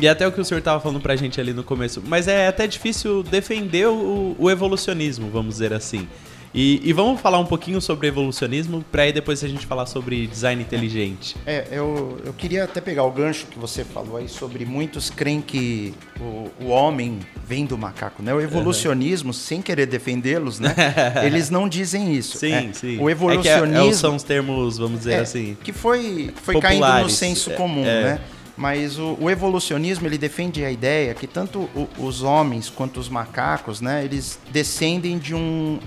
E 0.00 0.08
até 0.08 0.26
o 0.26 0.32
que 0.32 0.40
o 0.40 0.44
senhor 0.44 0.58
estava 0.58 0.80
falando 0.80 1.00
pra 1.00 1.16
gente 1.16 1.40
ali 1.40 1.52
no 1.52 1.62
começo. 1.62 2.02
Mas 2.06 2.28
é 2.28 2.46
até 2.48 2.66
difícil 2.66 3.22
defender 3.22 3.88
o, 3.88 4.34
o 4.38 4.50
evolucionismo, 4.50 5.30
vamos 5.30 5.54
dizer 5.54 5.72
assim. 5.72 6.08
E, 6.54 6.82
e, 6.84 6.92
vamos 6.92 7.18
falar 7.18 7.38
um 7.38 7.46
pouquinho 7.46 7.80
sobre 7.80 8.08
evolucionismo, 8.08 8.84
para 8.92 9.04
aí 9.04 9.12
depois 9.12 9.42
a 9.42 9.48
gente 9.48 9.66
falar 9.66 9.86
sobre 9.86 10.26
design 10.26 10.60
inteligente. 10.60 11.34
É, 11.46 11.66
eu, 11.70 12.20
eu 12.26 12.32
queria 12.34 12.64
até 12.64 12.78
pegar 12.78 13.04
o 13.04 13.10
gancho 13.10 13.46
que 13.46 13.58
você 13.58 13.82
falou 13.84 14.18
aí 14.18 14.28
sobre 14.28 14.66
muitos 14.66 15.08
creem 15.08 15.40
que 15.40 15.94
o, 16.20 16.50
o 16.62 16.68
homem 16.68 17.20
vem 17.46 17.64
do 17.64 17.78
macaco, 17.78 18.22
né? 18.22 18.34
O 18.34 18.40
evolucionismo, 18.40 19.28
uhum. 19.28 19.32
sem 19.32 19.62
querer 19.62 19.86
defendê-los, 19.86 20.60
né? 20.60 20.74
eles 21.24 21.48
não 21.48 21.66
dizem 21.66 22.14
isso. 22.14 22.36
Sim, 22.36 22.52
é, 22.52 22.72
sim. 22.74 22.98
O 23.00 23.08
evolucionismo... 23.08 23.74
É 23.74 23.80
que 23.80 23.86
é, 23.86 23.90
é, 23.90 23.94
são 23.94 24.16
os 24.16 24.22
termos, 24.22 24.76
vamos 24.76 24.98
dizer 24.98 25.14
é, 25.14 25.20
assim... 25.20 25.56
Que 25.64 25.72
foi, 25.72 26.34
foi 26.42 26.60
caindo 26.60 26.86
no 27.02 27.08
senso 27.08 27.50
comum, 27.52 27.82
né? 27.82 28.20
Mas 28.56 28.98
o, 28.98 29.16
o, 29.18 29.30
evolucionismo 29.30 30.06
ele 30.06 30.18
defende 30.18 30.64
a 30.64 30.70
ideia 30.70 31.14
que 31.14 31.26
tanto 31.26 31.60
o, 31.74 31.88
os 31.98 32.22
homens 32.22 32.68
quanto 32.68 33.00
os 33.00 33.08
macacos, 33.08 33.80
né, 33.80 34.04
eles 34.04 34.38
descendem 34.50 35.18
de 35.18 35.34
um, 35.34 35.78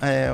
é, 0.00 0.32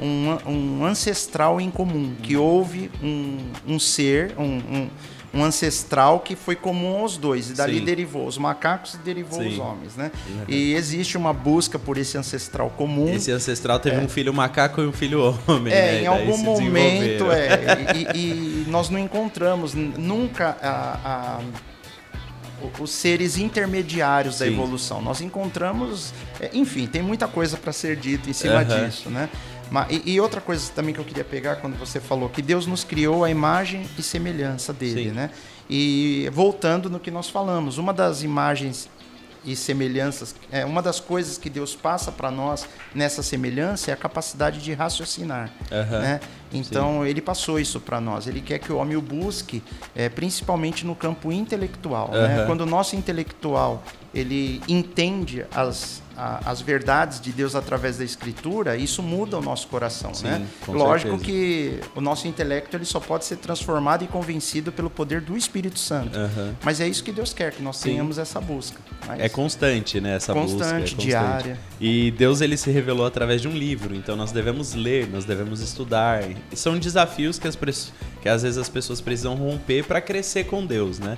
um, 0.00 0.50
um, 0.50 0.84
ancestral 0.84 1.60
em 1.60 1.70
comum, 1.70 2.14
que 2.20 2.36
houve 2.36 2.90
um, 3.02 3.38
um 3.66 3.78
ser, 3.78 4.34
um, 4.36 4.88
um 5.32 5.44
ancestral 5.44 6.20
que 6.20 6.34
foi 6.34 6.56
comum 6.56 6.98
aos 6.98 7.16
dois. 7.16 7.50
E 7.50 7.54
dali 7.54 7.78
Sim. 7.78 7.84
derivou 7.84 8.26
os 8.26 8.36
macacos 8.36 8.94
e 8.94 8.98
derivou 8.98 9.40
Sim. 9.40 9.48
os 9.48 9.58
homens, 9.58 9.96
né? 9.96 10.10
Uhum. 10.28 10.44
E 10.48 10.74
existe 10.74 11.16
uma 11.16 11.32
busca 11.32 11.78
por 11.78 11.96
esse 11.96 12.18
ancestral 12.18 12.70
comum. 12.70 13.14
Esse 13.14 13.30
ancestral 13.30 13.78
teve 13.78 13.96
é. 13.96 14.00
um 14.00 14.08
filho 14.08 14.34
macaco 14.34 14.80
e 14.80 14.86
um 14.86 14.92
filho 14.92 15.36
homem, 15.46 15.72
É, 15.72 15.92
né? 15.92 16.02
em 16.02 16.06
algum 16.06 16.38
momento, 16.38 17.30
é. 17.30 17.60
E, 18.14 18.18
e, 18.18 18.64
nós 18.68 18.88
não 18.88 18.98
encontramos 18.98 19.74
nunca 19.74 20.56
a, 20.60 21.38
a 21.38 21.40
os 22.78 22.90
seres 22.90 23.38
intermediários 23.38 24.36
Sim. 24.36 24.44
da 24.44 24.50
evolução. 24.50 25.00
Nós 25.00 25.20
encontramos, 25.20 26.12
é, 26.38 26.50
enfim, 26.52 26.86
tem 26.86 27.02
muita 27.02 27.26
coisa 27.26 27.56
para 27.56 27.72
ser 27.72 27.96
dito 27.96 28.28
em 28.28 28.32
cima 28.32 28.62
uhum. 28.62 28.86
disso, 28.86 29.08
né? 29.08 29.28
E, 29.88 30.14
e, 30.14 30.20
outra 30.20 30.40
coisa 30.40 30.70
também 30.74 30.92
que 30.92 31.00
eu 31.00 31.04
queria 31.04 31.24
pegar 31.24 31.56
quando 31.56 31.78
você 31.78 32.00
falou 32.00 32.28
que 32.28 32.42
Deus 32.42 32.66
nos 32.66 32.82
criou 32.82 33.24
a 33.24 33.30
imagem 33.30 33.86
e 33.96 34.02
semelhança 34.02 34.72
dele, 34.72 35.10
Sim. 35.10 35.10
né? 35.12 35.30
E 35.68 36.28
voltando 36.32 36.90
no 36.90 36.98
que 36.98 37.10
nós 37.10 37.30
falamos, 37.30 37.78
uma 37.78 37.92
das 37.92 38.22
imagens 38.22 38.88
e 39.44 39.56
semelhanças, 39.56 40.34
é 40.50 40.64
uma 40.66 40.82
das 40.82 41.00
coisas 41.00 41.38
que 41.38 41.48
Deus 41.48 41.74
passa 41.74 42.12
para 42.12 42.30
nós 42.30 42.66
nessa 42.94 43.22
semelhança 43.22 43.90
é 43.90 43.94
a 43.94 43.96
capacidade 43.96 44.60
de 44.60 44.72
raciocinar, 44.72 45.50
uhum. 45.70 45.98
né? 46.00 46.20
Então 46.52 47.02
Sim. 47.02 47.08
ele 47.08 47.20
passou 47.20 47.58
isso 47.58 47.80
para 47.80 48.00
nós. 48.00 48.26
Ele 48.26 48.40
quer 48.40 48.58
que 48.58 48.72
o 48.72 48.76
homem 48.76 48.96
o 48.96 49.00
busque, 49.00 49.62
é, 49.94 50.08
principalmente 50.08 50.84
no 50.84 50.94
campo 50.94 51.30
intelectual. 51.30 52.10
Uhum. 52.12 52.20
Né? 52.20 52.44
Quando 52.46 52.62
o 52.62 52.66
nosso 52.66 52.96
intelectual 52.96 53.82
ele 54.14 54.60
entende 54.68 55.44
as 55.54 56.02
a, 56.20 56.50
as 56.50 56.60
verdades 56.60 57.18
de 57.18 57.32
Deus 57.32 57.54
através 57.54 57.96
da 57.96 58.04
Escritura, 58.04 58.76
isso 58.76 59.02
muda 59.02 59.38
o 59.38 59.42
nosso 59.42 59.66
coração, 59.68 60.12
Sim, 60.12 60.26
né? 60.26 60.46
Lógico 60.68 61.18
certeza. 61.18 61.24
que 61.24 61.80
o 61.94 62.00
nosso 62.00 62.28
intelecto 62.28 62.76
ele 62.76 62.84
só 62.84 63.00
pode 63.00 63.24
ser 63.24 63.36
transformado 63.36 64.04
e 64.04 64.06
convencido 64.06 64.70
pelo 64.70 64.90
poder 64.90 65.22
do 65.22 65.34
Espírito 65.34 65.78
Santo. 65.78 66.18
Uhum. 66.18 66.54
Mas 66.62 66.78
é 66.78 66.86
isso 66.86 67.02
que 67.02 67.10
Deus 67.10 67.32
quer, 67.32 67.52
que 67.52 67.62
nós 67.62 67.78
Sim. 67.78 67.90
tenhamos 67.90 68.18
essa 68.18 68.38
busca. 68.38 68.78
Mas 69.06 69.18
é 69.18 69.28
constante, 69.30 69.98
né? 69.98 70.16
Essa 70.16 70.34
constante, 70.34 70.60
busca. 70.60 70.76
É 70.76 70.80
constante, 70.80 71.06
diária. 71.06 71.58
E 71.80 72.10
Deus 72.10 72.42
ele 72.42 72.56
se 72.58 72.70
revelou 72.70 73.06
através 73.06 73.40
de 73.40 73.48
um 73.48 73.52
livro, 73.52 73.94
então 73.94 74.14
nós 74.14 74.30
devemos 74.30 74.74
ler, 74.74 75.08
nós 75.08 75.24
devemos 75.24 75.60
estudar. 75.60 76.22
E 76.52 76.56
são 76.56 76.78
desafios 76.78 77.38
que, 77.38 77.48
as, 77.48 77.56
que 78.20 78.28
às 78.28 78.42
vezes 78.42 78.58
as 78.58 78.68
pessoas 78.68 79.00
precisam 79.00 79.34
romper 79.34 79.84
para 79.84 80.02
crescer 80.02 80.44
com 80.44 80.66
Deus, 80.66 80.98
né? 80.98 81.16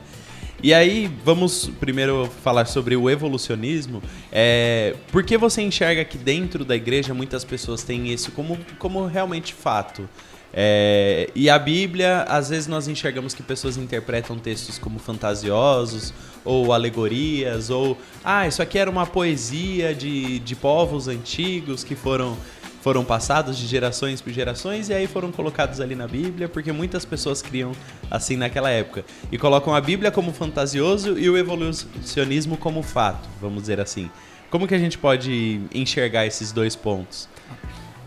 E 0.63 0.73
aí, 0.73 1.11
vamos 1.25 1.69
primeiro 1.81 2.31
falar 2.45 2.67
sobre 2.67 2.95
o 2.95 3.11
evolucionismo. 3.11 4.01
É, 4.31 4.95
por 5.11 5.25
que 5.25 5.37
você 5.37 5.61
enxerga 5.61 6.05
que 6.05 6.17
dentro 6.17 6.65
da 6.65 6.77
igreja 6.77 7.13
muitas 7.13 7.45
pessoas 7.45 7.83
têm 7.83 8.13
isso 8.13 8.31
como, 8.31 8.57
como 8.79 9.05
realmente 9.07 9.53
fato? 9.53 10.09
É, 10.55 11.29
e 11.35 11.51
a 11.51 11.59
Bíblia, 11.59 12.23
às 12.29 12.51
vezes 12.51 12.69
nós 12.69 12.87
enxergamos 12.87 13.35
que 13.35 13.43
pessoas 13.43 13.77
interpretam 13.77 14.39
textos 14.39 14.79
como 14.79 15.01
fantasiosos, 15.01 16.15
ou 16.45 16.73
alegorias, 16.73 17.69
ou 17.69 17.99
ah, 18.23 18.47
isso 18.47 18.63
aqui 18.63 18.79
era 18.79 18.89
uma 18.89 19.07
poesia 19.07 19.93
de, 19.93 20.39
de 20.39 20.55
povos 20.55 21.09
antigos 21.09 21.83
que 21.83 21.97
foram 21.97 22.37
foram 22.83 23.05
passados 23.05 23.57
de 23.57 23.65
gerações 23.65 24.21
por 24.21 24.33
gerações 24.33 24.89
e 24.89 24.93
aí 24.93 25.07
foram 25.07 25.31
colocados 25.31 25.81
ali 25.81 25.95
na 25.95 26.09
Bíblia, 26.09 26.49
porque 26.49 26.73
muitas 26.73 27.05
pessoas 27.05 27.41
criam 27.41 27.71
assim 28.11 28.37
naquela 28.37 28.69
época. 28.71 29.05
E 29.31 29.39
colocam 29.39 29.73
a 29.73 29.81
Bíblia 29.81 30.11
como 30.11 30.33
fantasioso 30.33 31.17
e 31.17 31.31
o 31.31 31.39
evolucionismo 31.39 32.57
como 32.57 32.83
fato, 32.83 33.29
vamos 33.41 33.63
dizer 33.63 33.81
assim. 33.81 34.11
Como 34.51 34.67
que 34.67 34.75
a 34.75 34.79
gente 34.79 34.99
pode 34.99 35.63
enxergar 35.73 36.27
esses 36.27 36.51
dois 36.51 36.75
pontos? 36.75 37.29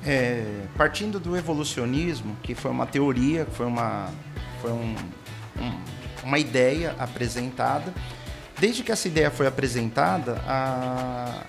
É, 0.06 0.44
partindo 0.78 1.22
do 1.22 1.38
evolucionismo, 1.38 2.36
que 2.44 2.54
foi 2.54 2.70
uma 2.70 2.86
teoria, 2.86 3.48
foi 3.54 3.66
uma, 3.66 4.10
foi 4.62 4.72
um, 4.72 4.94
um, 5.58 5.72
uma 6.22 6.38
ideia 6.38 6.94
apresentada, 7.00 7.94
desde 8.60 8.84
que 8.84 8.92
essa 8.92 9.08
ideia 9.08 9.32
foi 9.32 9.48
apresentada, 9.48 10.34
a, 10.46 11.46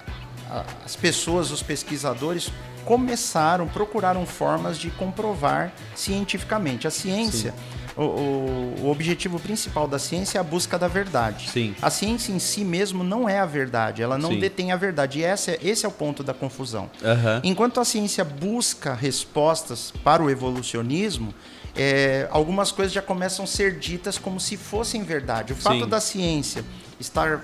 as 0.85 0.97
pessoas, 0.97 1.51
os 1.51 1.63
pesquisadores 1.63 2.51
começaram, 2.85 3.67
procuraram 3.67 4.25
formas 4.25 4.79
de 4.79 4.91
comprovar 4.91 5.73
cientificamente. 5.95 6.87
A 6.87 6.91
ciência, 6.91 7.53
o, 7.97 8.03
o, 8.03 8.75
o, 8.83 8.91
objetivo 8.91 9.41
principal 9.41 9.89
da 9.89 9.99
ciência 9.99 10.39
é 10.39 10.41
a 10.41 10.45
busca 10.45 10.79
da 10.79 10.87
verdade. 10.87 11.51
Sim. 11.51 11.75
A 11.83 11.91
ciência 11.91 12.33
em 12.33 12.39
si 12.39 12.65
mesmo 12.65 13.03
não 13.03 13.29
é 13.29 13.41
a 13.41 13.47
verdade, 13.47 14.03
ela 14.03 14.17
não 14.17 14.31
Sim. 14.31 14.39
detém 14.39 14.71
a 14.71 14.77
verdade. 14.77 15.19
E 15.19 15.25
esse 15.25 15.51
é, 15.51 15.59
esse 15.63 15.85
é 15.85 15.89
o 15.89 15.93
ponto 15.93 16.23
da 16.23 16.33
confusão. 16.33 16.89
Uhum. 17.03 17.41
Enquanto 17.43 17.81
a 17.81 17.85
ciência 17.85 18.25
busca 18.25 18.95
respostas 18.95 19.93
para 20.05 20.23
o 20.23 20.31
evolucionismo, 20.31 21.35
é, 21.75 22.29
algumas 22.31 22.71
coisas 22.71 22.93
já 22.93 23.03
começam 23.03 23.45
a 23.45 23.49
ser 23.49 23.79
ditas 23.79 24.17
como 24.17 24.39
se 24.39 24.57
fossem 24.57 25.03
verdade. 25.03 25.53
O 25.53 25.57
fato 25.57 25.81
Sim. 25.81 25.89
da 25.89 26.01
ciência 26.01 26.65
estar 27.01 27.43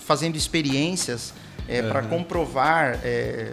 fazendo 0.00 0.36
experiências 0.36 1.32
é, 1.70 1.80
uhum. 1.80 1.88
para 1.88 2.02
comprovar 2.02 3.00
é, 3.04 3.52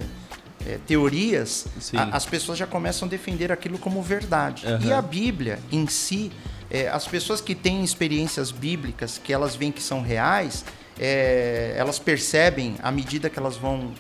é, 0.66 0.80
teorias, 0.86 1.68
a, 1.96 2.18
as 2.18 2.26
pessoas 2.26 2.58
já 2.58 2.66
começam 2.66 3.08
a 3.08 3.12
defender 3.12 3.52
aquilo 3.52 3.78
como 3.78 4.02
verdade. 4.02 4.66
Uhum. 4.66 4.82
E 4.82 4.92
a 4.92 5.02
Bíblia 5.02 5.60
em 5.72 5.88
si, 5.88 6.32
é, 6.70 6.90
as 6.90 7.08
pessoas 7.08 7.40
que 7.40 7.54
têm 7.56 7.84
experiências 7.84 8.52
bíblicas, 8.52 9.18
que 9.24 9.32
elas 9.32 9.56
veem 9.56 9.72
que 9.72 9.82
são 9.82 10.02
reais, 10.02 10.66
é, 11.00 11.76
elas 11.78 12.00
percebem, 12.00 12.76
à 12.82 12.92
medida 12.92 13.30
que 13.30 13.38
elas 13.38 13.56
vão 13.56 13.94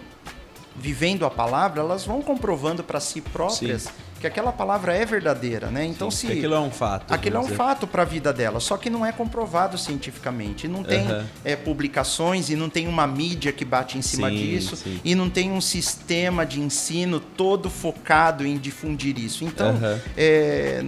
vivendo 0.75 1.25
a 1.25 1.29
palavra, 1.29 1.79
elas 1.79 2.05
vão 2.05 2.21
comprovando 2.21 2.83
para 2.83 2.99
si 2.99 3.21
próprias 3.21 3.83
Sim 3.83 4.06
que 4.19 4.27
aquela 4.27 4.51
palavra 4.51 4.93
é 4.95 5.05
verdadeira, 5.05 5.67
né? 5.67 5.85
Então 5.85 6.09
Sim, 6.09 6.27
se 6.27 6.33
aquilo 6.33 6.55
é 6.55 6.59
um 6.59 6.71
fato, 6.71 7.13
aquilo 7.13 7.37
é 7.37 7.39
um 7.39 7.43
dizer. 7.43 7.55
fato 7.55 7.87
para 7.87 8.01
a 8.01 8.05
vida 8.05 8.33
dela, 8.33 8.59
só 8.59 8.77
que 8.77 8.89
não 8.89 9.05
é 9.05 9.11
comprovado 9.11 9.77
cientificamente, 9.77 10.67
não 10.67 10.83
tem 10.83 11.09
uhum. 11.09 11.23
é, 11.43 11.55
publicações 11.55 12.49
e 12.49 12.55
não 12.55 12.69
tem 12.69 12.87
uma 12.87 13.05
mídia 13.05 13.51
que 13.51 13.63
bate 13.63 13.97
em 13.97 14.01
cima 14.01 14.29
sim, 14.29 14.35
disso 14.35 14.75
sim. 14.75 14.99
e 15.03 15.15
não 15.15 15.29
tem 15.29 15.51
um 15.51 15.61
sistema 15.61 16.45
de 16.45 16.59
ensino 16.59 17.19
todo 17.19 17.69
focado 17.69 18.45
em 18.45 18.57
difundir 18.57 19.17
isso. 19.19 19.43
Então, 19.43 19.71
uhum. 19.75 19.99
é, 20.15 20.81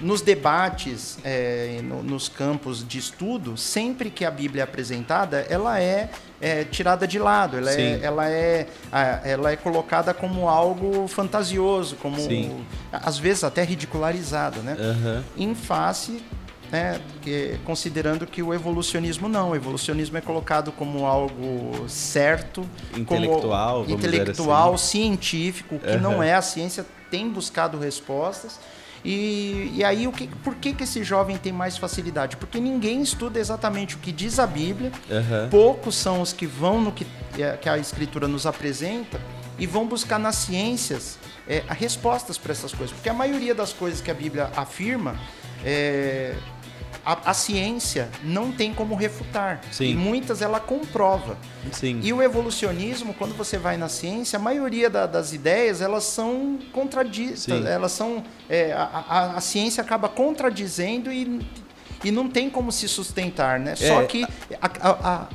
nos 0.00 0.20
debates, 0.20 1.18
é, 1.24 1.80
no, 1.82 2.02
nos 2.02 2.28
campos 2.28 2.86
de 2.86 2.98
estudo, 2.98 3.56
sempre 3.56 4.10
que 4.10 4.24
a 4.24 4.30
Bíblia 4.30 4.62
é 4.62 4.64
apresentada, 4.64 5.46
ela 5.48 5.80
é, 5.80 6.10
é 6.40 6.64
tirada 6.64 7.06
de 7.06 7.18
lado, 7.18 7.56
ela 7.56 7.72
é, 7.72 8.00
ela, 8.02 8.30
é, 8.30 8.66
ela 9.24 9.50
é 9.50 9.56
colocada 9.56 10.14
como 10.14 10.48
algo 10.48 11.08
fantasioso, 11.08 11.96
como 11.96 12.18
Sim. 12.20 12.64
às 12.92 13.18
vezes 13.18 13.42
até 13.42 13.64
ridicularizado, 13.64 14.60
né? 14.60 14.76
Uhum. 14.78 15.22
Em 15.36 15.54
face 15.54 16.22
né, 16.70 17.00
que, 17.22 17.58
considerando 17.64 18.26
que 18.26 18.42
o 18.42 18.52
evolucionismo 18.52 19.28
não, 19.28 19.50
o 19.50 19.56
evolucionismo 19.56 20.16
é 20.18 20.20
colocado 20.20 20.72
como 20.72 21.06
algo 21.06 21.88
certo, 21.88 22.68
intelectual, 22.96 23.84
como 23.84 23.94
intelectual, 23.96 24.74
assim. 24.74 25.02
científico, 25.02 25.78
que 25.78 25.90
uhum. 25.90 26.00
não 26.00 26.22
é 26.22 26.34
a 26.34 26.42
ciência 26.42 26.84
tem 27.10 27.28
buscado 27.28 27.78
respostas 27.78 28.58
e, 29.04 29.70
e 29.74 29.84
aí, 29.84 30.08
o 30.08 30.12
que, 30.12 30.28
por 30.42 30.54
que, 30.54 30.72
que 30.72 30.84
esse 30.84 31.04
jovem 31.04 31.36
tem 31.36 31.52
mais 31.52 31.76
facilidade? 31.76 32.38
Porque 32.38 32.58
ninguém 32.58 33.02
estuda 33.02 33.38
exatamente 33.38 33.96
o 33.96 33.98
que 33.98 34.10
diz 34.10 34.38
a 34.38 34.46
Bíblia, 34.46 34.90
uhum. 35.10 35.50
poucos 35.50 35.94
são 35.94 36.22
os 36.22 36.32
que 36.32 36.46
vão 36.46 36.80
no 36.80 36.90
que, 36.90 37.06
é, 37.38 37.56
que 37.56 37.68
a 37.68 37.76
Escritura 37.76 38.26
nos 38.26 38.46
apresenta 38.46 39.20
e 39.58 39.66
vão 39.66 39.86
buscar 39.86 40.18
nas 40.18 40.36
ciências 40.36 41.18
é, 41.46 41.62
respostas 41.68 42.38
para 42.38 42.52
essas 42.52 42.72
coisas. 42.72 42.94
Porque 42.94 43.10
a 43.10 43.14
maioria 43.14 43.54
das 43.54 43.74
coisas 43.74 44.00
que 44.00 44.10
a 44.10 44.14
Bíblia 44.14 44.50
afirma 44.56 45.16
é, 45.62 46.34
a, 47.04 47.30
a, 47.30 47.34
ciência 47.34 48.08
não 48.22 48.50
tem 48.50 48.72
como 48.72 48.94
refutar. 48.94 49.60
Sim. 49.70 49.90
E 49.90 49.94
muitas 49.94 50.40
ela 50.40 50.58
comprova. 50.58 51.36
Sim. 51.70 52.00
E 52.02 52.12
o 52.12 52.22
evolucionismo, 52.22 53.12
quando 53.14 53.34
você 53.36 53.58
vai 53.58 53.76
na 53.76 53.88
ciência, 53.88 54.38
a 54.38 54.42
maioria 54.42 54.88
da, 54.88 55.06
das 55.06 55.32
ideias 55.32 55.80
elas 55.80 56.04
são 56.04 56.58
contraditas. 56.72 57.48
Elas 57.48 57.92
são. 57.92 58.24
É, 58.48 58.72
a, 58.72 59.04
a, 59.08 59.36
a, 59.36 59.40
ciência 59.40 59.82
acaba 59.82 60.08
contradizendo 60.08 61.12
e, 61.12 61.46
e 62.02 62.10
não 62.10 62.28
tem 62.28 62.48
como 62.48 62.72
se 62.72 62.88
sustentar, 62.88 63.60
né? 63.60 63.72
É. 63.72 63.76
Só 63.76 64.02
que 64.04 64.26
a, 64.60 65.26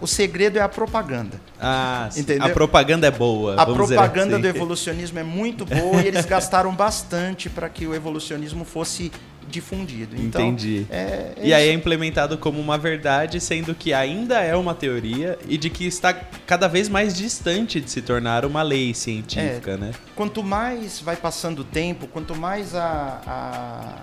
O 0.00 0.06
segredo 0.06 0.58
é 0.58 0.62
a 0.62 0.68
propaganda. 0.68 1.40
Ah, 1.60 2.08
entendeu? 2.16 2.46
A 2.46 2.48
propaganda 2.50 3.06
é 3.06 3.10
boa. 3.10 3.54
A 3.54 3.64
propaganda 3.64 4.34
assim. 4.34 4.42
do 4.42 4.48
evolucionismo 4.48 5.18
é 5.18 5.22
muito 5.22 5.64
boa 5.64 6.02
e 6.02 6.08
eles 6.08 6.24
gastaram 6.24 6.74
bastante 6.74 7.48
para 7.48 7.68
que 7.68 7.86
o 7.86 7.94
evolucionismo 7.94 8.64
fosse 8.64 9.12
difundido. 9.48 10.16
Então, 10.16 10.40
Entendi. 10.40 10.86
É, 10.90 10.96
é 10.96 11.34
e 11.42 11.54
aí 11.54 11.68
é 11.68 11.72
implementado 11.72 12.36
como 12.38 12.60
uma 12.60 12.76
verdade, 12.76 13.40
sendo 13.40 13.74
que 13.74 13.92
ainda 13.92 14.40
é 14.40 14.54
uma 14.56 14.74
teoria 14.74 15.38
e 15.48 15.56
de 15.56 15.70
que 15.70 15.86
está 15.86 16.12
cada 16.46 16.68
vez 16.68 16.88
mais 16.88 17.16
distante 17.16 17.80
de 17.80 17.90
se 17.90 18.02
tornar 18.02 18.44
uma 18.44 18.62
lei 18.62 18.94
científica, 18.94 19.72
é, 19.72 19.76
né? 19.76 19.90
Quanto 20.14 20.42
mais 20.42 21.00
vai 21.00 21.16
passando 21.16 21.60
o 21.60 21.64
tempo, 21.64 22.06
quanto 22.06 22.34
mais 22.34 22.74
a, 22.74 23.20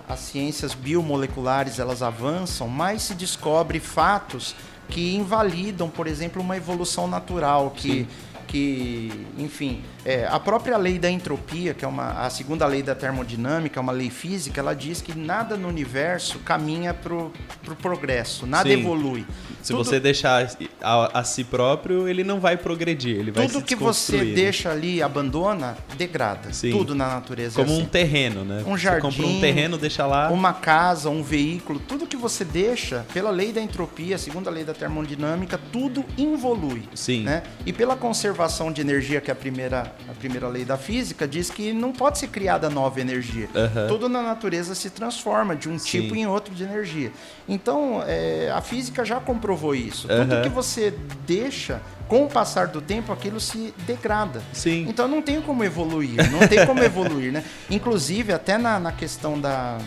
a, 0.07 0.13
as 0.13 0.19
ciências 0.19 0.73
biomoleculares 0.73 1.79
elas 1.79 2.01
avançam, 2.01 2.67
mais 2.67 3.03
se 3.03 3.13
descobre 3.13 3.79
fatos 3.79 4.55
que 4.89 5.15
invalidam, 5.15 5.89
por 5.89 6.07
exemplo, 6.07 6.41
uma 6.41 6.57
evolução 6.57 7.07
natural 7.07 7.71
que 7.71 7.89
Sim 7.89 8.32
que, 8.53 9.09
enfim, 9.35 9.81
é, 10.05 10.27
a 10.27 10.39
própria 10.39 10.77
lei 10.77 10.99
da 10.99 11.09
entropia, 11.09 11.73
que 11.73 11.83
é 11.83 11.87
uma, 11.87 12.11
a 12.23 12.29
segunda 12.29 12.67
lei 12.67 12.83
da 12.83 12.93
termodinâmica, 12.93 13.81
uma 13.81 13.91
lei 13.91 14.11
física, 14.11 14.61
ela 14.61 14.75
diz 14.75 15.01
que 15.01 15.17
nada 15.17 15.57
no 15.57 15.67
universo 15.67 16.37
caminha 16.37 16.93
para 16.93 17.15
o 17.15 17.31
pro 17.63 17.75
progresso, 17.75 18.45
nada 18.45 18.69
Sim. 18.69 18.79
evolui. 18.79 19.25
Se 19.63 19.73
tudo, 19.73 19.83
você 19.83 19.99
deixar 19.99 20.47
a, 20.81 21.19
a, 21.19 21.23
si 21.23 21.43
próprio, 21.43 22.07
ele 22.07 22.23
não 22.23 22.39
vai 22.39 22.55
progredir, 22.55 23.17
ele 23.17 23.31
vai 23.31 23.47
Tudo 23.47 23.63
que 23.63 23.75
você 23.75 24.23
deixa 24.23 24.69
ali 24.69 25.01
abandona, 25.01 25.75
degrada. 25.97 26.53
Sim. 26.53 26.71
Tudo 26.71 26.93
na 26.93 27.07
natureza. 27.07 27.59
É 27.59 27.63
Como 27.63 27.73
é 27.73 27.77
assim. 27.77 27.85
um 27.85 27.89
terreno, 27.89 28.45
né? 28.45 28.63
Um 28.67 28.77
jardim. 28.77 29.09
Você 29.09 29.17
compra 29.17 29.31
um 29.31 29.39
terreno, 29.39 29.77
deixa 29.79 30.05
lá. 30.05 30.29
Uma 30.29 30.53
casa, 30.53 31.09
um 31.09 31.23
veículo, 31.23 31.79
tudo 31.79 32.05
que 32.05 32.17
você 32.17 32.45
deixa, 32.45 33.03
pela 33.13 33.31
lei 33.31 33.51
da 33.51 33.61
entropia, 33.61 34.17
segunda 34.17 34.51
lei 34.51 34.63
da 34.63 34.73
termodinâmica, 34.73 35.59
tudo 35.71 36.05
involui. 36.17 36.83
Sim. 36.93 37.23
Né? 37.23 37.41
E 37.65 37.73
pela 37.73 37.95
conservação 37.95 38.42
conservação 38.43 38.71
de 38.71 38.81
energia, 38.81 39.21
que 39.21 39.31
é 39.31 39.33
a 39.33 39.35
primeira, 39.35 39.93
a 40.09 40.13
primeira 40.13 40.47
lei 40.47 40.65
da 40.65 40.77
física, 40.77 41.27
diz 41.27 41.49
que 41.49 41.71
não 41.71 41.91
pode 41.91 42.19
ser 42.19 42.27
criada 42.27 42.69
nova 42.69 42.99
energia. 42.99 43.47
Uhum. 43.53 43.87
Tudo 43.87 44.09
na 44.09 44.21
natureza 44.21 44.75
se 44.75 44.89
transforma 44.89 45.55
de 45.55 45.69
um 45.69 45.79
Sim. 45.79 46.01
tipo 46.01 46.15
em 46.15 46.27
outro 46.27 46.53
de 46.53 46.63
energia. 46.63 47.11
Então, 47.47 48.03
é, 48.05 48.51
a 48.53 48.61
física 48.61 49.05
já 49.05 49.19
comprovou 49.19 49.73
isso. 49.73 50.07
Uhum. 50.11 50.19
Tudo 50.19 50.41
que 50.41 50.49
você 50.49 50.93
deixa, 51.25 51.81
com 52.07 52.25
o 52.25 52.27
passar 52.27 52.67
do 52.67 52.81
tempo, 52.81 53.11
aquilo 53.11 53.39
se 53.39 53.73
degrada. 53.85 54.41
Sim. 54.51 54.85
Então, 54.89 55.07
não 55.07 55.21
tem 55.21 55.41
como 55.41 55.63
evoluir. 55.63 56.31
Não 56.31 56.47
tem 56.47 56.65
como 56.65 56.83
evoluir, 56.83 57.31
né? 57.31 57.43
Inclusive, 57.69 58.33
até 58.33 58.57
na, 58.57 58.79
na 58.79 58.91
questão 58.91 59.39
da, 59.39 59.77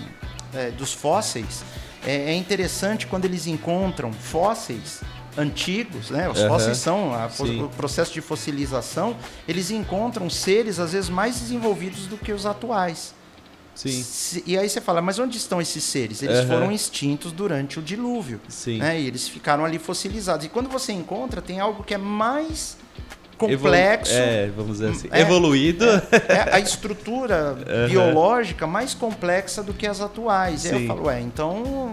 é, 0.54 0.70
dos 0.70 0.92
fósseis, 0.92 1.62
é, 2.06 2.30
é 2.30 2.34
interessante 2.34 3.06
quando 3.06 3.24
eles 3.24 3.46
encontram 3.46 4.12
fósseis 4.12 5.00
antigos, 5.36 6.10
né? 6.10 6.28
Os 6.28 6.40
uhum. 6.40 6.48
fósseis 6.48 6.78
são 6.78 7.14
a, 7.14 7.26
o 7.64 7.68
processo 7.70 8.12
de 8.12 8.20
fossilização, 8.20 9.16
eles 9.46 9.70
encontram 9.70 10.28
seres 10.30 10.78
às 10.78 10.92
vezes 10.92 11.10
mais 11.10 11.40
desenvolvidos 11.40 12.06
do 12.06 12.16
que 12.16 12.32
os 12.32 12.46
atuais. 12.46 13.14
Sim. 13.76 14.42
E 14.46 14.56
aí 14.56 14.68
você 14.68 14.80
fala, 14.80 15.02
mas 15.02 15.18
onde 15.18 15.36
estão 15.36 15.60
esses 15.60 15.84
seres? 15.84 16.22
Eles 16.22 16.40
uhum. 16.40 16.48
foram 16.48 16.72
extintos 16.72 17.30
durante 17.30 17.78
o 17.78 17.82
dilúvio. 17.82 18.40
Sim. 18.48 18.78
Né? 18.78 19.00
E 19.00 19.06
eles 19.06 19.28
ficaram 19.28 19.66
ali 19.66 19.78
fossilizados. 19.78 20.46
E 20.46 20.48
quando 20.48 20.70
você 20.70 20.92
encontra, 20.92 21.42
tem 21.42 21.60
algo 21.60 21.84
que 21.84 21.92
é 21.92 21.98
mais 21.98 22.78
complexo. 23.36 24.12
Evolu 24.12 24.26
é, 24.26 24.50
vamos 24.56 24.72
dizer 24.78 24.90
assim. 24.90 25.08
É, 25.12 25.20
evoluído. 25.20 25.84
É, 25.84 26.00
é, 26.28 26.54
a 26.54 26.58
estrutura 26.58 27.52
uhum. 27.68 27.88
biológica 27.88 28.66
mais 28.66 28.94
complexa 28.94 29.62
do 29.62 29.74
que 29.74 29.86
as 29.86 30.00
atuais. 30.00 30.62
Sim. 30.62 30.74
Aí 30.74 30.82
eu 30.82 30.86
falo, 30.88 31.10
é, 31.10 31.20
então 31.20 31.92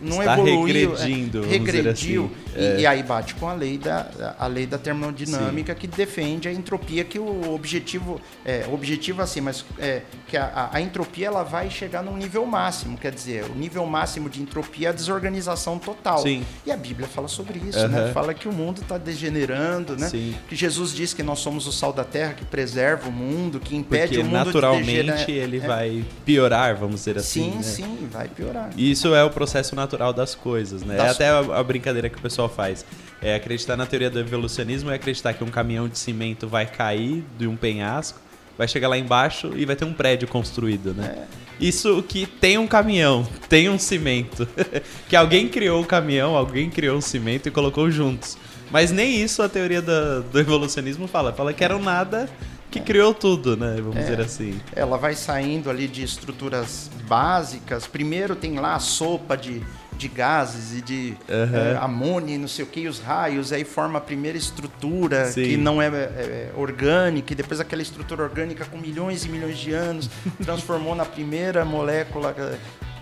não 0.00 0.20
Está 0.20 0.34
evoluiu. 0.34 0.94
regredindo, 0.94 1.44
é, 1.44 1.48
regrediu. 1.48 2.24
Assim. 2.24 2.76
E, 2.76 2.80
e, 2.80 2.86
aí 2.86 3.02
bate 3.02 3.34
com 3.34 3.48
a 3.48 3.54
lei 3.54 3.78
da, 3.78 4.34
a 4.38 4.46
lei 4.46 4.66
da 4.66 4.78
termodinâmica 4.78 5.72
Sim. 5.72 5.78
que 5.78 5.86
defende 5.86 6.48
a 6.48 6.52
entropia, 6.52 7.04
que 7.04 7.18
o 7.18 7.54
objetivo, 7.54 8.20
é, 8.44 8.66
objetivo 8.72 9.22
assim, 9.22 9.40
mas 9.40 9.64
é, 9.78 10.02
que 10.26 10.36
a, 10.36 10.70
a, 10.72 10.80
entropia 10.80 11.26
ela 11.26 11.42
vai 11.42 11.70
chegar 11.70 12.02
num 12.02 12.16
nível 12.16 12.44
máximo. 12.46 12.96
Quer 12.96 13.12
dizer, 13.12 13.44
o 13.44 13.54
nível 13.54 13.84
máximo 13.86 14.28
de 14.28 14.40
entropia 14.40 14.88
é 14.88 14.90
a 14.90 14.92
desorganização 14.92 15.78
total. 15.78 16.18
Sim. 16.18 16.44
E 16.64 16.72
a 16.72 16.76
Bíblia 16.76 17.08
fala 17.08 17.28
sobre 17.28 17.58
isso, 17.58 17.78
uhum. 17.78 17.88
né? 17.88 18.10
Fala 18.12 18.34
que 18.34 18.48
o 18.48 18.52
mundo 18.52 18.80
está 18.80 18.98
degenerando, 18.98 19.96
né? 19.96 20.08
Sim. 20.08 20.34
Que 20.48 20.56
Jesus 20.56 20.92
diz 20.92 21.12
que 21.12 21.22
nós 21.22 21.38
somos 21.40 21.66
o 21.66 21.72
sal 21.72 21.92
da 21.92 22.04
terra, 22.04 22.34
que 22.34 22.44
preserva 22.44 23.08
o 23.08 23.12
mundo, 23.12 23.60
que 23.60 23.76
impede 23.76 24.08
Porque 24.08 24.18
o 24.20 24.24
mundo 24.24 24.44
naturalmente 24.46 25.26
de 25.26 25.32
ele 25.32 25.58
é. 25.58 25.60
vai 25.60 26.04
piorar, 26.24 26.76
vamos 26.76 26.96
dizer 26.96 27.18
assim. 27.18 27.50
Sim, 27.50 27.56
né? 27.56 27.62
sim, 27.62 28.08
vai 28.10 28.28
piorar. 28.28 28.70
E 28.76 28.90
isso 28.90 29.14
é 29.14 29.24
o 29.24 29.30
processo 29.30 29.74
natural 29.74 29.87
das 30.14 30.34
coisas, 30.34 30.82
né? 30.82 30.96
Das... 30.96 31.06
É 31.06 31.10
até 31.10 31.28
a, 31.28 31.58
a 31.58 31.62
brincadeira 31.62 32.08
que 32.08 32.18
o 32.18 32.20
pessoal 32.20 32.48
faz. 32.48 32.84
É 33.20 33.34
acreditar 33.34 33.76
na 33.76 33.86
teoria 33.86 34.10
do 34.10 34.18
evolucionismo 34.18 34.90
é 34.90 34.94
acreditar 34.94 35.34
que 35.34 35.42
um 35.42 35.50
caminhão 35.50 35.88
de 35.88 35.98
cimento 35.98 36.46
vai 36.46 36.66
cair 36.66 37.24
de 37.36 37.46
um 37.46 37.56
penhasco, 37.56 38.20
vai 38.56 38.68
chegar 38.68 38.88
lá 38.88 38.96
embaixo 38.96 39.52
e 39.56 39.64
vai 39.64 39.74
ter 39.74 39.84
um 39.84 39.92
prédio 39.92 40.28
construído, 40.28 40.94
né? 40.94 41.24
É. 41.24 41.48
Isso 41.60 42.02
que 42.02 42.26
tem 42.26 42.56
um 42.56 42.68
caminhão, 42.68 43.26
tem 43.48 43.68
um 43.68 43.78
cimento. 43.78 44.46
que 45.08 45.16
alguém 45.16 45.48
criou 45.48 45.82
o 45.82 45.86
caminhão, 45.86 46.36
alguém 46.36 46.70
criou 46.70 46.98
o 46.98 47.02
cimento 47.02 47.48
e 47.48 47.50
colocou 47.50 47.90
juntos. 47.90 48.38
Mas 48.70 48.92
nem 48.92 49.20
isso 49.20 49.42
a 49.42 49.48
teoria 49.48 49.82
do, 49.82 50.22
do 50.22 50.38
evolucionismo 50.38 51.08
fala. 51.08 51.32
Fala 51.32 51.52
que 51.52 51.64
era 51.64 51.76
um 51.76 51.82
nada 51.82 52.28
que 52.70 52.80
criou 52.80 53.14
tudo, 53.14 53.56
né? 53.56 53.76
Vamos 53.78 53.96
é, 53.96 54.00
dizer 54.00 54.20
assim. 54.20 54.60
Ela 54.74 54.98
vai 54.98 55.14
saindo 55.14 55.70
ali 55.70 55.88
de 55.88 56.02
estruturas 56.02 56.90
básicas. 57.06 57.86
Primeiro 57.86 58.36
tem 58.36 58.58
lá 58.58 58.74
a 58.74 58.78
sopa 58.78 59.36
de, 59.36 59.62
de 59.96 60.08
gases 60.08 60.78
e 60.78 60.82
de 60.82 61.16
uhum. 61.28 61.56
é, 61.56 61.76
amônia 61.76 62.34
e 62.34 62.38
não 62.38 62.48
sei 62.48 62.64
o 62.64 62.68
que, 62.68 62.86
os 62.86 63.00
raios, 63.00 63.52
aí 63.52 63.64
forma 63.64 63.98
a 63.98 64.02
primeira 64.02 64.36
estrutura 64.36 65.26
Sim. 65.26 65.42
que 65.42 65.56
não 65.56 65.80
é, 65.80 65.86
é, 65.86 65.90
é, 65.90 66.52
orgânica, 66.56 67.32
e 67.32 67.36
depois 67.36 67.58
aquela 67.58 67.82
estrutura 67.82 68.22
orgânica 68.22 68.64
com 68.66 68.76
milhões 68.76 69.24
e 69.24 69.28
milhões 69.28 69.58
de 69.58 69.72
anos 69.72 70.10
transformou 70.44 70.94
na 70.94 71.04
primeira 71.04 71.64
molécula 71.64 72.34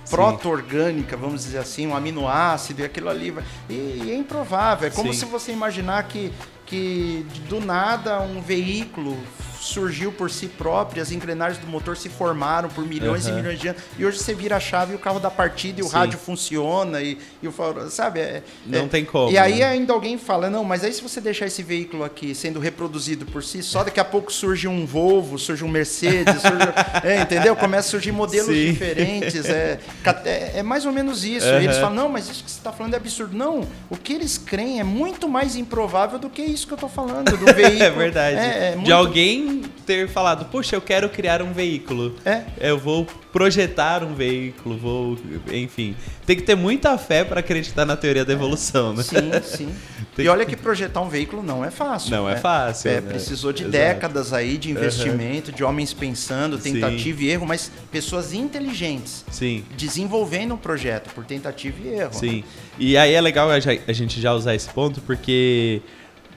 proto-orgânica, 0.09 1.16
vamos 1.16 1.44
dizer 1.44 1.59
assim, 1.59 1.88
um 1.88 1.96
aminoácido 1.96 2.83
e 2.83 2.85
aquilo 2.85 3.09
ali. 3.09 3.35
E, 3.68 4.02
e 4.05 4.11
é 4.12 4.14
improvável. 4.14 4.87
É 4.87 4.90
como 4.90 5.12
Sim. 5.12 5.20
se 5.20 5.24
você 5.26 5.50
imaginar 5.50 6.05
que, 6.05 6.33
que 6.64 7.26
do 7.48 7.61
nada 7.61 8.20
um 8.20 8.40
veículo 8.40 9.18
surgiu 9.61 10.12
por 10.12 10.31
si 10.31 10.49
próprio, 10.49 11.03
as 11.03 11.11
engrenagens 11.11 11.59
do 11.59 11.71
motor 11.71 11.97
se 11.97 12.09
formaram 12.09 12.69
por 12.69 12.87
milhões 12.87 13.27
uhum. 13.27 13.33
e 13.33 13.37
milhões 13.37 13.59
de 13.59 13.69
anos. 13.69 13.83
E 13.99 14.05
hoje 14.05 14.19
você 14.19 14.35
vira 14.35 14.57
a 14.57 14.61
chave 14.61 14.92
e 14.92 14.97
o 14.97 14.99
carro 14.99 15.19
dá 15.19 15.31
partida 15.31 15.81
e 15.81 15.83
o 15.83 15.88
Sim. 15.88 15.95
rádio 15.95 16.19
funciona 16.19 17.01
e, 17.03 17.19
e 17.42 17.49
o 17.49 17.55
sabe? 17.90 18.21
É, 18.21 18.42
não 18.66 18.85
é, 18.85 18.88
tem 18.88 19.05
como. 19.05 19.31
E 19.31 19.38
aí 19.38 19.59
né? 19.59 19.64
ainda 19.64 19.92
alguém 19.92 20.19
fala, 20.19 20.49
não, 20.49 20.64
mas 20.64 20.85
aí 20.85 20.92
se 20.92 21.03
você 21.03 21.21
deixar 21.21 21.47
esse 21.47 21.62
veículo 21.62 22.05
aqui 22.05 22.35
sendo 22.35 22.61
reproduzido 22.61 23.27
por 23.27 23.42
si, 23.42 23.62
só 23.62 23.83
daqui 23.83 24.01
a 24.01 24.05
pouco 24.05 24.33
surge 24.33 24.69
um 24.69 24.87
Volvo, 24.87 25.38
surge 25.38 25.64
um 25.64 25.69
Mercedes, 25.69 26.40
surge, 26.40 26.57
é, 27.05 27.21
entendeu? 27.23 27.57
Começa 27.57 27.88
a 27.88 27.90
surgir 27.90 28.12
modelos 28.12 28.55
Sim. 28.55 28.73
diferentes. 28.73 29.45
É, 29.47 29.79
é, 30.25 30.53
é, 30.57 30.62
mais 30.62 30.87
ou 30.87 30.92
menos 30.92 31.25
isso. 31.25 31.47
Uhum. 31.47 31.61
Eles 31.61 31.77
falam, 31.77 31.95
não, 31.95 32.09
mas 32.09 32.29
isso 32.29 32.45
que 32.45 32.51
você 32.51 32.59
está 32.59 32.73
falando 32.73 32.95
é 32.95 32.97
absurdo. 32.97 33.37
Não, 33.37 33.66
o 33.90 33.97
que 33.97 34.12
eles 34.12 34.38
creem 34.38 34.81
é 34.81 34.85
muito 34.85 35.29
mais 35.29 35.57
improvável 35.57 36.19
do 36.19 36.29
que 36.29 36.42
isso 36.42 36.66
que 36.66 36.73
eu 36.73 36.77
estou 36.77 36.88
falando, 36.88 37.37
do 37.37 37.47
veículo. 37.53 37.83
é 37.83 37.90
verdade. 37.90 38.37
É, 38.37 38.73
é 38.73 38.75
muito... 38.75 38.87
De 38.87 38.92
alguém 38.92 39.56
ter 39.85 40.09
falado, 40.09 40.47
puxa, 40.47 40.77
eu 40.77 40.81
quero 40.81 41.09
criar 41.09 41.42
um 41.42 41.53
veículo. 41.53 42.14
É. 42.25 42.42
Eu 42.59 42.79
vou 42.79 43.07
projetar 43.33 44.03
um 44.03 44.14
veículo, 44.14 44.79
vou. 44.79 45.19
Enfim. 45.53 45.95
Tem 46.25 46.37
que 46.37 46.42
ter 46.42 46.55
muita 46.55 46.97
fé 46.97 47.25
para 47.25 47.40
acreditar 47.40 47.85
na 47.85 47.97
teoria 47.97 48.25
da 48.25 48.33
evolução, 48.33 48.92
né? 48.95 49.03
Sim, 49.03 49.31
sim. 49.42 49.75
e 50.19 50.29
olha 50.29 50.47
que 50.47 50.57
projetar 50.57 51.01
um 51.01 51.09
veículo 51.09 51.42
não 51.42 51.64
é 51.64 51.71
fácil. 51.71 52.11
Não 52.11 52.29
é 52.29 52.33
né? 52.33 52.38
é 52.38 52.40
fácil. 52.40 52.90
É, 52.90 52.95
né? 52.95 53.11
precisou 53.11 53.53
de 53.53 53.62
Exato. 53.62 53.73
décadas 53.73 54.33
aí 54.33 54.57
de 54.57 54.71
investimento, 54.71 55.51
uhum. 55.51 55.57
de 55.57 55.64
homens 55.64 55.92
pensando, 55.92 56.59
tentativa 56.59 57.19
sim. 57.19 57.25
e 57.25 57.31
erro, 57.31 57.47
mas 57.47 57.71
pessoas 57.90 58.33
inteligentes. 58.33 59.25
Sim. 59.31 59.64
Desenvolvendo 59.77 60.55
um 60.55 60.59
projeto 60.59 61.12
por 61.14 61.25
tentativa 61.25 61.77
e 61.85 61.88
erro. 61.88 62.14
Sim. 62.14 62.37
Né? 62.37 62.45
E 62.79 62.97
aí 62.97 63.12
é 63.12 63.21
legal 63.21 63.49
a 63.51 63.92
gente 63.92 64.21
já 64.21 64.33
usar 64.33 64.55
esse 64.55 64.69
ponto, 64.71 65.01
porque 65.03 65.83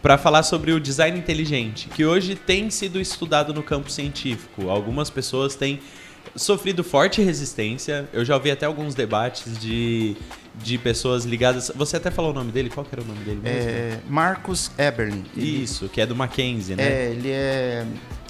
para 0.02 0.18
falar 0.18 0.44
sobre 0.44 0.72
o 0.72 0.80
design 0.80 1.18
inteligente, 1.18 1.90
que 1.90 2.06
hoje 2.06 2.36
tem 2.36 2.70
sido 2.70 3.00
estudado 3.00 3.54
no 3.54 3.62
campo 3.62 3.92
científico. 3.92 4.70
Algumas 4.70 5.10
pessoas 5.10 5.56
têm 5.56 5.80
sofrido 6.36 6.84
forte 6.84 7.22
resistência. 7.22 8.08
Eu 8.14 8.24
já 8.24 8.36
ouvi 8.36 8.52
até 8.52 8.66
alguns 8.66 8.96
debates 8.96 9.60
de, 9.60 10.16
de 10.56 10.78
pessoas 10.78 11.26
ligadas. 11.26 11.72
Você 11.76 11.98
até 11.98 12.10
falou 12.12 12.32
o 12.32 12.34
nome 12.34 12.52
dele? 12.52 12.70
Qual 12.70 12.86
que 12.86 12.94
era 12.94 13.02
o 13.02 13.06
nome 13.06 13.24
dele 13.24 13.42
mesmo? 13.42 13.70
É, 13.70 14.00
Marcus 14.08 14.72
Eberlin. 14.78 15.26
Isso, 15.36 15.90
que 15.90 16.00
é 16.00 16.06
do 16.06 16.16
Mackenzie, 16.16 16.76
né? 16.76 16.84
É, 16.84 17.12
ele 17.12 17.30
é 17.32 17.86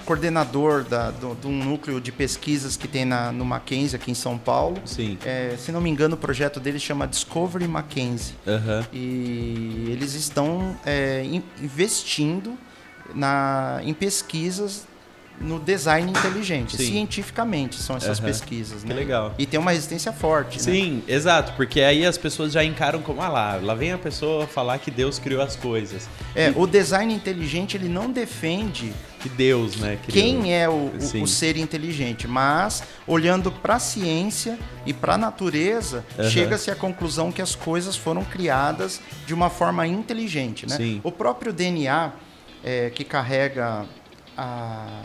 coordenador 0.09 0.83
da, 0.83 1.11
do, 1.11 1.35
de 1.35 1.45
um 1.45 1.63
núcleo 1.63 2.01
de 2.01 2.11
pesquisas 2.11 2.75
que 2.75 2.87
tem 2.87 3.05
na, 3.05 3.31
no 3.31 3.45
Mackenzie, 3.45 3.95
aqui 3.95 4.09
em 4.09 4.15
São 4.15 4.39
Paulo. 4.39 4.81
Sim. 4.83 5.19
É, 5.23 5.55
se 5.55 5.71
não 5.71 5.79
me 5.79 5.87
engano, 5.87 6.15
o 6.15 6.17
projeto 6.17 6.59
dele 6.59 6.79
chama 6.79 7.05
Discovery 7.07 7.67
Mackenzie. 7.67 8.33
Uhum. 8.47 8.85
E 8.91 9.85
eles 9.91 10.15
estão 10.15 10.75
é, 10.83 11.23
investindo 11.61 12.57
na, 13.13 13.81
em 13.83 13.93
pesquisas 13.93 14.87
no 15.39 15.59
design 15.59 16.09
inteligente. 16.09 16.75
Sim. 16.75 16.87
Cientificamente 16.87 17.75
são 17.75 17.95
essas 17.95 18.17
uhum. 18.17 18.25
pesquisas, 18.25 18.83
né? 18.83 18.89
Que 18.89 18.99
legal. 18.99 19.35
E 19.37 19.45
tem 19.45 19.59
uma 19.59 19.69
resistência 19.69 20.11
forte, 20.11 20.57
né? 20.57 20.63
Sim, 20.63 21.03
né? 21.07 21.13
exato, 21.13 21.53
porque 21.53 21.81
aí 21.81 22.03
as 22.03 22.17
pessoas 22.17 22.51
já 22.51 22.63
encaram 22.63 22.99
como, 23.03 23.21
ah 23.21 23.29
lá, 23.29 23.59
lá 23.61 23.75
vem 23.75 23.91
a 23.91 23.97
pessoa 23.99 24.47
falar 24.47 24.79
que 24.79 24.89
Deus 24.89 25.19
criou 25.19 25.43
as 25.43 25.55
coisas. 25.55 26.09
É, 26.33 26.49
e... 26.49 26.53
o 26.55 26.65
design 26.65 27.13
inteligente, 27.13 27.77
ele 27.77 27.87
não 27.87 28.11
defende 28.11 28.91
que 29.19 29.29
Deus, 29.29 29.75
né? 29.75 29.99
Criou. 30.03 30.13
Quem 30.13 30.55
é 30.55 30.67
o, 30.67 30.91
o, 30.91 31.23
o, 31.23 31.27
ser 31.27 31.57
inteligente, 31.57 32.27
mas 32.27 32.83
olhando 33.05 33.51
para 33.51 33.75
a 33.75 33.79
ciência 33.79 34.57
e 34.85 34.93
para 34.93 35.15
a 35.15 35.17
natureza, 35.17 36.05
uhum. 36.17 36.29
chega-se 36.29 36.71
à 36.71 36.75
conclusão 36.75 37.31
que 37.31 37.41
as 37.41 37.55
coisas 37.55 37.95
foram 37.95 38.23
criadas 38.23 39.01
de 39.27 39.33
uma 39.33 39.49
forma 39.49 39.85
inteligente, 39.85 40.67
né? 40.67 40.77
Sim. 40.77 41.01
O 41.03 41.11
próprio 41.11 41.51
DNA 41.51 42.13
é, 42.63 42.89
que 42.89 43.03
carrega 43.03 43.85
a, 44.37 45.03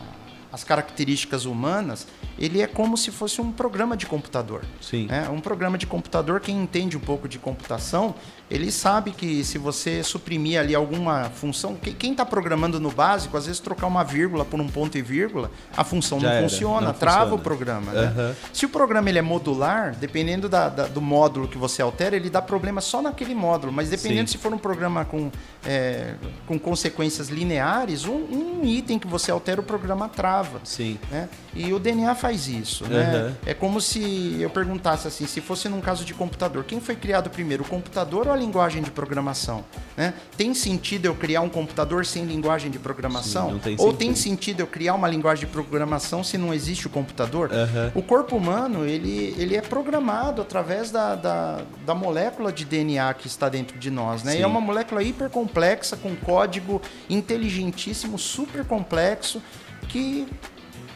as 0.52 0.62
características 0.62 1.44
humanas, 1.44 2.06
ele 2.38 2.60
é 2.60 2.66
como 2.66 2.96
se 2.96 3.10
fosse 3.10 3.40
um 3.40 3.52
programa 3.52 3.96
de 3.96 4.06
computador. 4.06 4.62
Sim. 4.80 5.06
É, 5.10 5.28
um 5.28 5.40
programa 5.40 5.78
de 5.78 5.86
computador, 5.86 6.40
quem 6.40 6.62
entende 6.62 6.96
um 6.96 7.00
pouco 7.00 7.28
de 7.28 7.38
computação, 7.38 8.14
ele 8.50 8.70
sabe 8.70 9.10
que 9.10 9.42
se 9.42 9.56
você 9.56 10.02
suprimir 10.02 10.60
ali 10.60 10.74
alguma 10.74 11.24
função, 11.30 11.74
quem 11.74 12.12
está 12.12 12.26
programando 12.26 12.78
no 12.78 12.90
básico, 12.90 13.36
às 13.36 13.46
vezes 13.46 13.60
trocar 13.60 13.86
uma 13.86 14.04
vírgula 14.04 14.44
por 14.44 14.60
um 14.60 14.68
ponto 14.68 14.98
e 14.98 15.02
vírgula, 15.02 15.50
a 15.74 15.82
função 15.82 16.20
Já 16.20 16.28
não 16.28 16.34
era, 16.34 16.48
funciona, 16.48 16.86
não 16.88 16.92
trava 16.92 17.30
funciona. 17.30 17.36
o 17.36 17.38
programa. 17.38 17.92
Uhum. 17.92 18.00
Né? 18.00 18.36
Se 18.52 18.66
o 18.66 18.68
programa 18.68 19.08
ele 19.08 19.18
é 19.18 19.22
modular, 19.22 19.96
dependendo 19.96 20.48
da, 20.48 20.68
da, 20.68 20.86
do 20.86 21.00
módulo 21.00 21.48
que 21.48 21.56
você 21.56 21.80
altera, 21.80 22.16
ele 22.16 22.28
dá 22.28 22.42
problema 22.42 22.80
só 22.80 23.00
naquele 23.00 23.34
módulo, 23.34 23.72
mas 23.72 23.88
dependendo 23.88 24.28
Sim. 24.28 24.36
se 24.36 24.42
for 24.42 24.52
um 24.52 24.58
programa 24.58 25.04
com, 25.04 25.30
é, 25.64 26.14
com 26.46 26.58
consequências 26.58 27.28
lineares, 27.28 28.04
um, 28.04 28.14
um, 28.14 28.60
item 28.64 28.98
que 28.98 29.06
você 29.06 29.30
altera, 29.30 29.60
o 29.60 29.64
programa 29.64 30.08
trava. 30.08 30.60
Sim. 30.64 30.98
Né? 31.10 31.28
E 31.54 31.72
o 31.72 31.78
DNA 31.78 32.14
faz 32.24 32.48
isso. 32.48 32.84
Uhum. 32.84 32.90
Né? 32.90 33.34
É 33.44 33.52
como 33.52 33.82
se 33.82 34.38
eu 34.40 34.48
perguntasse 34.48 35.06
assim, 35.06 35.26
se 35.26 35.42
fosse 35.42 35.68
num 35.68 35.82
caso 35.82 36.06
de 36.06 36.14
computador, 36.14 36.64
quem 36.64 36.80
foi 36.80 36.96
criado 36.96 37.28
primeiro, 37.28 37.62
o 37.62 37.66
computador 37.66 38.28
ou 38.28 38.32
a 38.32 38.36
linguagem 38.36 38.82
de 38.82 38.90
programação? 38.90 39.62
Né? 39.94 40.14
Tem 40.34 40.54
sentido 40.54 41.04
eu 41.04 41.14
criar 41.14 41.42
um 41.42 41.50
computador 41.50 42.06
sem 42.06 42.24
linguagem 42.24 42.70
de 42.70 42.78
programação? 42.78 43.52
Sim, 43.52 43.58
tem 43.58 43.72
Ou 43.72 43.78
sentido. 43.78 43.98
tem 43.98 44.14
sentido 44.14 44.60
eu 44.60 44.66
criar 44.66 44.94
uma 44.94 45.06
linguagem 45.06 45.44
de 45.44 45.52
programação 45.52 46.24
se 46.24 46.38
não 46.38 46.54
existe 46.54 46.86
o 46.86 46.90
computador? 46.90 47.50
Uhum. 47.50 48.00
O 48.00 48.02
corpo 48.02 48.36
humano 48.36 48.86
ele, 48.86 49.34
ele 49.36 49.54
é 49.54 49.60
programado 49.60 50.40
através 50.40 50.90
da, 50.90 51.14
da, 51.14 51.60
da, 51.84 51.94
molécula 51.94 52.50
de 52.50 52.64
DNA 52.64 53.12
que 53.12 53.26
está 53.26 53.50
dentro 53.50 53.78
de 53.78 53.90
nós. 53.90 54.22
Né? 54.22 54.38
E 54.38 54.42
é 54.42 54.46
uma 54.46 54.62
molécula 54.62 55.02
hiper 55.02 55.28
complexa, 55.28 55.94
com 55.94 56.16
código 56.16 56.80
inteligentíssimo, 57.10 58.18
super 58.18 58.64
complexo, 58.64 59.42
que 59.88 60.26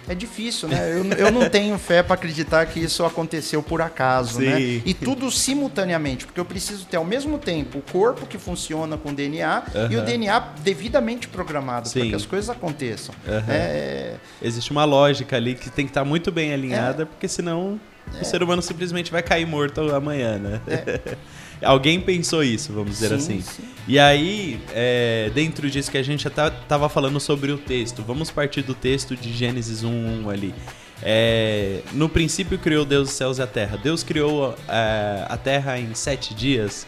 é 0.08 0.14
difícil, 0.14 0.68
né? 0.68 0.92
Eu, 0.92 1.04
eu 1.26 1.30
não 1.30 1.48
tenho 1.48 1.78
fé 1.78 2.02
para 2.02 2.14
acreditar 2.14 2.64
que 2.66 2.80
isso 2.80 3.04
aconteceu 3.04 3.62
por 3.62 3.82
acaso, 3.82 4.40
né? 4.40 4.56
Sim. 4.56 4.76
né? 4.76 4.82
E 4.84 4.94
tudo 4.94 5.30
simultaneamente, 5.30 6.24
porque 6.24 6.40
eu 6.40 6.44
preciso 6.44 6.86
ter 6.86 6.96
ao 6.96 7.04
mesmo 7.04 7.38
tempo 7.38 7.78
o 7.78 7.82
corpo 7.82 8.26
que 8.26 8.38
funciona 8.38 8.96
com 8.96 9.12
DNA 9.12 9.62
uhum. 9.74 9.92
e 9.92 9.96
o 9.96 10.02
DNA 10.02 10.38
devidamente 10.62 11.28
programado 11.28 11.90
para 11.90 12.02
que 12.02 12.14
as 12.14 12.26
coisas 12.26 12.48
aconteçam. 12.48 13.14
Uhum. 13.26 13.42
É... 13.48 14.14
Existe 14.40 14.70
uma 14.70 14.84
lógica 14.84 15.36
ali 15.36 15.54
que 15.54 15.70
tem 15.70 15.84
que 15.84 15.90
estar 15.90 16.04
muito 16.04 16.32
bem 16.32 16.52
alinhada, 16.52 17.02
é. 17.02 17.06
porque 17.06 17.28
senão 17.28 17.78
é. 18.16 18.22
o 18.22 18.24
ser 18.24 18.42
humano 18.42 18.62
simplesmente 18.62 19.10
vai 19.10 19.22
cair 19.22 19.46
morto 19.46 19.80
amanhã, 19.94 20.38
né? 20.38 20.60
É. 20.66 21.16
Alguém 21.62 22.00
pensou 22.00 22.42
isso, 22.42 22.72
vamos 22.72 22.92
dizer 22.92 23.08
sim, 23.08 23.14
assim. 23.14 23.40
Sim. 23.40 23.62
E 23.86 23.98
aí, 23.98 24.60
é, 24.72 25.30
dentro 25.34 25.70
disso 25.70 25.90
que 25.90 25.98
a 25.98 26.02
gente 26.02 26.22
já 26.24 26.28
estava 26.28 26.88
falando 26.88 27.18
sobre 27.18 27.50
o 27.50 27.58
texto, 27.58 28.02
vamos 28.02 28.30
partir 28.30 28.62
do 28.62 28.74
texto 28.74 29.16
de 29.16 29.32
Gênesis 29.32 29.82
1.1 29.82 30.30
ali. 30.30 30.54
É, 31.02 31.80
no 31.92 32.08
princípio 32.08 32.58
criou 32.58 32.84
Deus 32.84 33.08
os 33.08 33.14
céus 33.14 33.38
e 33.38 33.42
a 33.42 33.46
terra. 33.46 33.76
Deus 33.76 34.02
criou 34.02 34.54
é, 34.68 35.24
a 35.28 35.36
terra 35.36 35.78
em 35.78 35.94
sete 35.94 36.34
dias. 36.34 36.86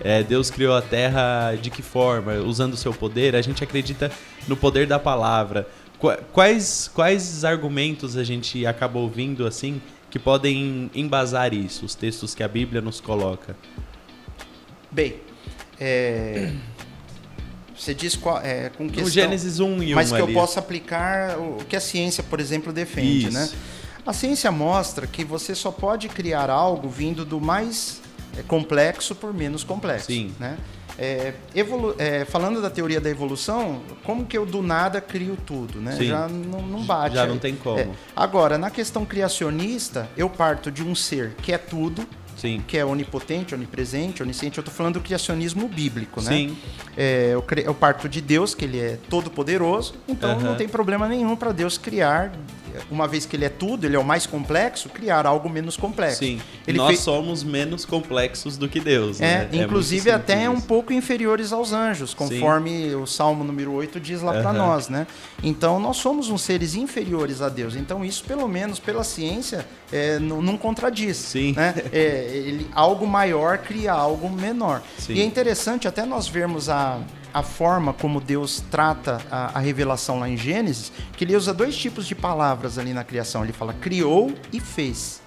É, 0.00 0.22
Deus 0.22 0.50
criou 0.50 0.74
a 0.74 0.82
terra 0.82 1.54
de 1.60 1.70
que 1.70 1.82
forma? 1.82 2.34
Usando 2.34 2.74
o 2.74 2.76
seu 2.76 2.92
poder. 2.92 3.36
A 3.36 3.42
gente 3.42 3.62
acredita 3.62 4.10
no 4.48 4.56
poder 4.56 4.86
da 4.86 4.98
palavra. 4.98 5.66
Quais, 6.32 6.90
quais 6.92 7.44
argumentos 7.44 8.16
a 8.16 8.24
gente 8.24 8.66
acaba 8.66 8.98
ouvindo 8.98 9.46
assim 9.46 9.80
que 10.10 10.18
podem 10.18 10.90
embasar 10.94 11.54
isso? 11.54 11.86
Os 11.86 11.94
textos 11.94 12.34
que 12.34 12.42
a 12.42 12.48
Bíblia 12.48 12.80
nos 12.80 13.00
coloca? 13.00 13.56
Bem, 14.92 15.16
é, 15.80 16.52
você 17.76 17.94
diz 17.94 18.14
qual, 18.14 18.38
é, 18.40 18.68
com 18.70 18.86
questão... 18.86 19.04
No 19.04 19.10
Gênesis 19.10 19.58
1 19.58 19.82
e 19.82 19.92
1 19.92 19.96
Mas 19.96 20.10
que 20.10 20.14
ali. 20.14 20.32
eu 20.32 20.40
possa 20.40 20.60
aplicar 20.60 21.38
o 21.38 21.64
que 21.68 21.74
a 21.74 21.80
ciência, 21.80 22.22
por 22.22 22.38
exemplo, 22.38 22.72
defende, 22.72 23.30
né? 23.30 23.44
Isso. 23.44 23.56
né? 23.56 23.62
A 24.04 24.12
ciência 24.12 24.50
mostra 24.50 25.06
que 25.06 25.24
você 25.24 25.54
só 25.54 25.70
pode 25.70 26.08
criar 26.08 26.50
algo 26.50 26.88
vindo 26.88 27.24
do 27.24 27.40
mais 27.40 28.00
é, 28.36 28.42
complexo 28.42 29.14
por 29.14 29.32
menos 29.32 29.64
complexo, 29.64 30.06
Sim. 30.06 30.32
né? 30.38 30.58
É, 30.98 31.32
evolu 31.54 31.94
é, 31.98 32.24
falando 32.26 32.60
da 32.60 32.68
teoria 32.68 33.00
da 33.00 33.08
evolução, 33.08 33.80
como 34.04 34.26
que 34.26 34.36
eu 34.36 34.44
do 34.44 34.62
nada 34.62 35.00
crio 35.00 35.38
tudo, 35.46 35.80
né? 35.80 35.96
Sim. 35.96 36.08
Já 36.08 36.28
não, 36.28 36.60
não 36.62 36.84
bate. 36.84 37.14
Já 37.14 37.26
não 37.26 37.38
tem 37.38 37.56
como. 37.56 37.78
É. 37.78 37.88
Agora, 38.14 38.58
na 38.58 38.70
questão 38.70 39.04
criacionista, 39.06 40.08
eu 40.16 40.28
parto 40.28 40.70
de 40.70 40.82
um 40.82 40.94
ser 40.94 41.34
que 41.40 41.52
é 41.52 41.58
tudo, 41.58 42.06
Sim. 42.42 42.60
que 42.66 42.76
é 42.76 42.84
onipotente, 42.84 43.54
onipresente, 43.54 44.20
onisciente. 44.20 44.58
Eu 44.58 44.62
estou 44.62 44.74
falando 44.74 44.94
do 44.94 45.00
criacionismo 45.00 45.68
bíblico, 45.68 46.20
né? 46.20 46.32
Sim. 46.32 46.58
É, 46.96 47.30
eu, 47.32 47.44
eu 47.64 47.72
parto 47.72 48.08
de 48.08 48.20
Deus, 48.20 48.52
que 48.52 48.64
ele 48.64 48.80
é 48.80 48.98
todo 49.08 49.30
poderoso, 49.30 49.94
então 50.08 50.34
uhum. 50.34 50.40
não 50.40 50.56
tem 50.56 50.68
problema 50.68 51.06
nenhum 51.06 51.36
para 51.36 51.52
Deus 51.52 51.78
criar 51.78 52.32
uma 52.90 53.08
vez 53.08 53.26
que 53.26 53.36
ele 53.36 53.44
é 53.44 53.48
tudo, 53.48 53.86
ele 53.86 53.96
é 53.96 53.98
o 53.98 54.04
mais 54.04 54.26
complexo, 54.26 54.88
criar 54.88 55.26
algo 55.26 55.48
menos 55.48 55.76
complexo. 55.76 56.18
Sim. 56.18 56.40
Ele 56.66 56.78
Nós 56.78 56.88
fez... 56.88 57.00
somos 57.00 57.42
menos 57.42 57.84
complexos 57.84 58.56
do 58.56 58.68
que 58.68 58.80
Deus. 58.80 59.20
É, 59.20 59.38
né? 59.38 59.48
É 59.52 59.56
inclusive 59.56 60.10
é 60.10 60.14
até 60.14 60.48
um 60.48 60.60
pouco 60.60 60.92
inferiores 60.92 61.52
aos 61.52 61.72
anjos, 61.72 62.14
conforme 62.14 62.90
Sim. 62.90 62.94
o 62.96 63.06
Salmo 63.06 63.44
número 63.44 63.72
8 63.72 64.00
diz 64.00 64.22
lá 64.22 64.32
uhum. 64.32 64.42
para 64.42 64.52
nós, 64.52 64.88
né? 64.88 65.06
Então 65.42 65.78
nós 65.78 65.96
somos 65.96 66.28
uns 66.28 66.42
seres 66.42 66.74
inferiores 66.74 67.42
a 67.42 67.48
Deus. 67.48 67.74
Então 67.76 68.04
isso, 68.04 68.24
pelo 68.24 68.48
menos 68.48 68.78
pela 68.78 69.04
ciência, 69.04 69.66
é, 69.92 70.18
não, 70.18 70.40
não, 70.40 70.56
contradiz. 70.56 71.16
Sim. 71.16 71.52
Né? 71.52 71.74
É, 71.92 72.30
ele, 72.32 72.66
algo 72.74 73.06
maior 73.06 73.58
cria 73.58 73.92
algo 73.92 74.28
menor. 74.30 74.82
Sim. 74.98 75.14
E 75.14 75.20
é 75.20 75.24
interessante 75.24 75.86
até 75.86 76.04
nós 76.04 76.28
vermos 76.28 76.68
a 76.68 77.00
a 77.32 77.42
forma 77.42 77.92
como 77.92 78.20
Deus 78.20 78.62
trata 78.70 79.20
a, 79.30 79.58
a, 79.58 79.60
revelação 79.60 80.18
lá 80.18 80.28
em 80.28 80.36
Gênesis, 80.36 80.92
que 81.16 81.24
ele 81.24 81.36
usa 81.36 81.52
dois 81.52 81.76
tipos 81.76 82.06
de 82.06 82.14
palavras 82.14 82.78
ali 82.78 82.92
na 82.92 83.04
criação. 83.04 83.42
Ele 83.44 83.52
fala 83.52 83.72
criou 83.74 84.32
e 84.52 84.60
fez. 84.60 85.22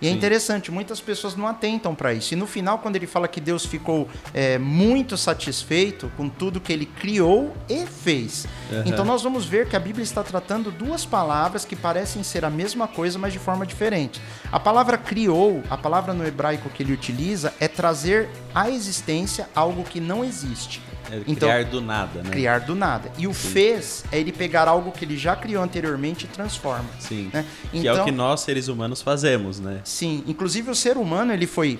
E 0.00 0.06
é 0.06 0.10
Sim. 0.10 0.14
é 0.14 0.16
interessante, 0.16 0.70
muitas 0.70 1.00
pessoas 1.00 1.34
não 1.34 1.46
atentam 1.46 1.94
para 1.94 2.14
isso. 2.14 2.32
E 2.32 2.36
no 2.36 2.46
final, 2.46 2.78
quando 2.78 2.96
ele 2.96 3.06
fala 3.06 3.26
que 3.26 3.40
Deus 3.40 3.66
ficou 3.66 4.08
é, 4.32 4.58
muito 4.58 5.16
satisfeito 5.16 6.10
com 6.16 6.28
tudo 6.28 6.60
que 6.60 6.72
ele 6.72 6.86
criou 6.86 7.54
e 7.68 7.84
fez. 7.84 8.46
Uhum. 8.70 8.82
Então 8.86 9.04
nós 9.04 9.22
vamos 9.22 9.44
ver 9.44 9.68
que 9.68 9.74
a 9.74 9.80
Bíblia 9.80 10.04
está 10.04 10.22
tratando 10.22 10.70
duas 10.70 11.04
palavras 11.04 11.64
que 11.64 11.74
parecem 11.74 12.22
ser 12.22 12.44
a 12.44 12.50
mesma 12.50 12.86
coisa, 12.86 13.18
mas 13.18 13.32
de 13.32 13.38
forma 13.38 13.66
diferente. 13.66 14.20
A 14.52 14.60
palavra 14.60 14.96
criou, 14.96 15.62
a 15.68 15.76
palavra 15.76 16.14
no 16.14 16.24
hebraico 16.24 16.70
que 16.70 16.82
ele 16.82 16.92
utiliza, 16.92 17.52
é 17.58 17.66
trazer 17.66 18.28
à 18.54 18.70
existência 18.70 19.48
algo 19.54 19.82
que 19.82 20.00
não 20.00 20.24
existe. 20.24 20.80
É 21.10 21.22
então, 21.26 21.48
criar 21.48 21.64
do 21.64 21.80
nada, 21.80 22.22
né? 22.22 22.30
Criar 22.30 22.58
do 22.60 22.74
nada. 22.74 23.10
E 23.18 23.26
o 23.26 23.34
Sim. 23.34 23.50
fez 23.50 24.04
é 24.12 24.18
ele 24.18 24.32
pegar 24.32 24.68
algo 24.68 24.92
que 24.92 25.04
ele 25.04 25.16
já 25.16 25.34
criou 25.34 25.62
anteriormente 25.62 26.24
e 26.24 26.28
transforma. 26.28 26.88
Sim. 26.98 27.30
Né? 27.32 27.44
Então, 27.72 27.80
que 27.80 27.88
é 27.88 27.92
o 27.92 28.04
que 28.04 28.10
então 28.10 28.26
nós, 28.26 28.40
seres 28.40 28.68
humanos, 28.68 29.02
fazemos, 29.02 29.60
né? 29.60 29.80
Sim. 29.84 30.22
Inclusive, 30.26 30.70
o 30.70 30.74
ser 30.74 30.96
humano, 30.96 31.32
ele 31.32 31.46
foi 31.46 31.78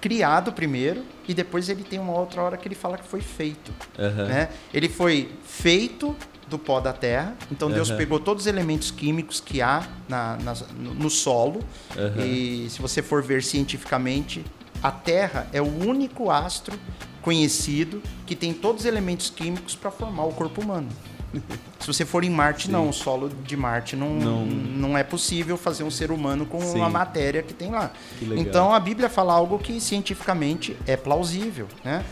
criado 0.00 0.52
primeiro 0.52 1.02
e 1.26 1.34
depois 1.34 1.68
ele 1.68 1.82
tem 1.82 1.98
uma 1.98 2.12
outra 2.12 2.42
hora 2.42 2.56
que 2.56 2.68
ele 2.68 2.74
fala 2.74 2.98
que 2.98 3.06
foi 3.06 3.20
feito. 3.20 3.72
Uhum. 3.98 4.26
Né? 4.26 4.48
Ele 4.72 4.88
foi 4.88 5.30
feito 5.44 6.14
do 6.48 6.58
pó 6.58 6.80
da 6.80 6.92
terra. 6.92 7.34
Então 7.50 7.70
Deus 7.70 7.90
uhum. 7.90 7.96
pegou 7.96 8.20
todos 8.20 8.44
os 8.44 8.46
elementos 8.46 8.90
químicos 8.90 9.40
que 9.40 9.60
há 9.60 9.86
na, 10.08 10.36
na 10.36 10.54
no, 10.78 10.94
no, 10.94 11.10
solo. 11.10 11.60
Uhum. 11.96 12.24
E 12.24 12.70
se 12.70 12.80
você 12.80 13.02
for 13.02 13.22
ver 13.22 13.42
cientificamente, 13.42 14.44
a 14.82 14.90
Terra 14.90 15.48
é 15.52 15.60
o 15.60 15.66
único 15.66 16.30
astro 16.30 16.78
conhecido 17.26 18.00
que 18.24 18.36
tem 18.36 18.54
todos 18.54 18.82
os 18.82 18.86
elementos 18.86 19.30
químicos 19.30 19.74
para 19.74 19.90
formar 19.90 20.22
o 20.26 20.32
corpo 20.32 20.60
humano. 20.60 20.88
Se 21.80 21.86
você 21.88 22.04
for 22.04 22.22
em 22.22 22.30
Marte, 22.30 22.66
Sim. 22.66 22.72
não. 22.72 22.88
O 22.88 22.92
solo 22.92 23.28
de 23.28 23.56
Marte 23.56 23.96
não, 23.96 24.14
não, 24.14 24.46
não. 24.46 24.96
é 24.96 25.02
possível 25.02 25.56
fazer 25.56 25.82
um 25.82 25.90
ser 25.90 26.12
humano 26.12 26.46
com 26.46 26.60
Sim. 26.60 26.80
a 26.80 26.88
matéria 26.88 27.42
que 27.42 27.52
tem 27.52 27.72
lá. 27.72 27.90
Que 28.16 28.32
então 28.38 28.72
a 28.72 28.78
Bíblia 28.78 29.08
fala 29.08 29.32
algo 29.32 29.58
que 29.58 29.80
cientificamente 29.80 30.76
é 30.86 30.96
plausível, 30.96 31.66
né? 31.84 32.04